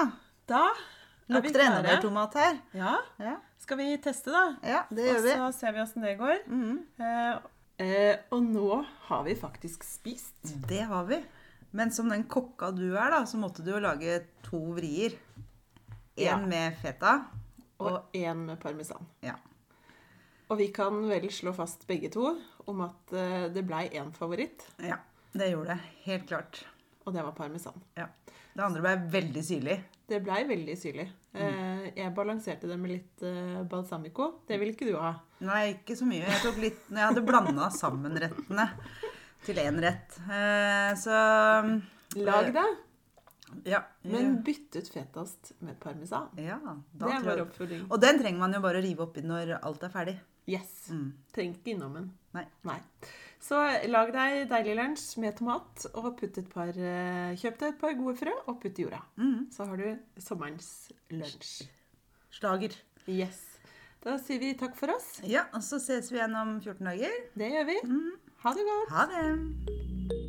Da 0.48 0.62
er 0.70 1.34
lukter 1.36 1.58
det 1.60 1.66
enda 1.66 1.82
mer 1.84 2.00
tomat 2.04 2.34
her. 2.38 2.58
Ja, 2.76 2.94
Ja, 3.20 3.36
skal 3.58 3.78
vi 3.80 3.96
teste, 3.98 4.30
da? 4.32 4.42
ja 4.64 4.82
det 4.90 5.06
gjør 5.10 5.22
vi. 5.24 5.32
Og 5.40 5.52
så 5.52 5.58
ser 5.58 5.72
vi 5.76 5.80
åssen 5.82 6.02
det 6.06 6.14
går. 6.20 6.42
Mhm. 6.46 6.78
Eh, 7.00 7.38
eh, 7.84 8.16
og 8.32 8.42
nå 8.44 8.84
har 9.08 9.24
vi 9.28 9.34
faktisk 9.34 9.84
spist. 9.84 10.36
Det 10.68 10.80
har 10.88 11.04
vi. 11.04 11.20
Men 11.72 11.90
som 11.90 12.08
den 12.08 12.24
kokka 12.24 12.70
du 12.72 12.94
er, 12.96 13.10
da, 13.10 13.24
så 13.26 13.36
måtte 13.36 13.64
du 13.64 13.72
jo 13.74 13.80
lage 13.80 14.22
to 14.42 14.60
vrier. 14.72 15.18
Én 16.16 16.24
Ja. 16.24 16.36
med 16.38 16.76
feta. 16.80 17.26
Og 17.78 18.06
én 18.14 18.46
med 18.46 18.60
parmesan. 18.60 19.04
Ja. 19.20 19.34
Og 20.48 20.58
vi 20.60 20.68
kan 20.74 21.00
vel 21.10 21.26
slå 21.34 21.52
fast 21.56 21.86
begge 21.88 22.10
to 22.14 22.28
om 22.70 22.80
at 22.86 23.12
eh, 23.18 23.48
det 23.54 23.64
blei 23.66 23.88
én 23.98 24.12
favoritt, 24.14 24.62
ja. 24.82 24.98
Det 25.36 25.50
gjorde 25.50 25.74
det. 25.74 25.80
Helt 26.06 26.26
klart. 26.30 26.62
og 27.04 27.12
det 27.14 27.22
var 27.22 27.32
parmesan. 27.36 27.74
Ja. 27.94 28.06
Det 28.56 28.62
andre 28.64 28.80
ble 28.80 28.92
veldig 29.12 29.42
syrlig. 29.44 29.74
Det 30.08 30.20
blei 30.24 30.38
veldig 30.48 30.76
syrlig. 30.80 31.04
Mm. 31.34 31.42
Eh, 31.42 31.82
jeg 31.98 32.14
balanserte 32.16 32.66
det 32.70 32.78
med 32.80 32.90
litt 32.94 33.22
eh, 33.26 33.58
balsamico. 33.68 34.30
Det 34.48 34.56
vil 34.58 34.70
ikke 34.72 34.88
du 34.88 34.94
ha. 34.96 35.12
Nei, 35.44 35.74
ikke 35.74 35.96
så 35.98 36.06
mye. 36.08 36.22
Jeg 36.24 36.40
tok 36.46 36.56
litt 36.62 36.86
når 36.88 37.02
jeg 37.02 37.10
hadde 37.10 37.24
blanda 37.28 37.68
sammen 37.74 38.16
rettene 38.22 38.68
til 39.44 39.60
én 39.60 39.78
rett. 39.84 40.16
Så 41.02 41.18
Lag 42.16 42.48
det, 42.54 42.64
Ja. 43.68 43.82
men 44.02 44.38
bytt 44.46 44.76
ut 44.78 44.88
fetaost 44.88 45.52
med 45.60 45.76
parmesan. 45.82 46.30
ja 46.40 46.56
Det 46.94 47.12
er 47.12 47.20
vår 47.26 47.44
oppfordring. 47.44 47.84
Og 47.90 48.00
den 48.00 48.18
trenger 48.22 48.40
man 48.40 48.56
jo 48.56 48.62
bare 48.64 48.80
å 48.80 48.82
rive 48.86 49.04
oppi 49.04 49.22
når 49.22 49.58
alt 49.60 49.84
er 49.84 49.92
ferdig. 49.92 50.16
Yes. 50.46 50.88
Mm. 50.94 51.08
Trenger 51.34 51.58
ikke 51.58 51.72
innom 51.74 51.96
den. 51.98 52.10
Nei. 52.36 52.44
Nei. 52.68 52.78
Så 53.42 53.58
lag 53.90 54.10
deg 54.14 54.46
deilig 54.50 54.76
lunsj 54.78 55.06
med 55.22 55.36
tomat, 55.38 55.86
og 55.94 56.12
putt 56.18 56.38
et 56.40 56.48
par, 56.50 56.70
eh, 56.70 57.34
kjøp 57.38 57.58
deg 57.60 57.74
et 57.74 57.80
par 57.80 57.94
gode 57.98 58.16
frø 58.18 58.34
og 58.46 58.60
putt 58.62 58.78
i 58.78 58.86
jorda. 58.86 59.02
Mm. 59.18 59.50
Så 59.54 59.66
har 59.68 59.82
du 59.82 60.20
sommerens 60.22 60.70
lunsj. 61.10 61.66
Slager. 62.30 62.74
Yes. 63.06 63.42
Da 64.02 64.18
sier 64.22 64.38
vi 64.42 64.54
takk 64.58 64.76
for 64.78 64.94
oss. 64.94 65.20
Ja, 65.26 65.46
og 65.54 65.62
så 65.66 65.80
ses 65.82 66.12
vi 66.12 66.20
igjen 66.20 66.36
om 66.38 66.60
14 66.60 66.86
dager. 66.86 67.18
Det 67.34 67.50
gjør 67.54 67.66
vi. 67.72 67.80
Ha 68.44 68.54
det 68.54 68.70
godt. 68.70 68.94
Ha 68.94 69.10
det. 69.10 70.25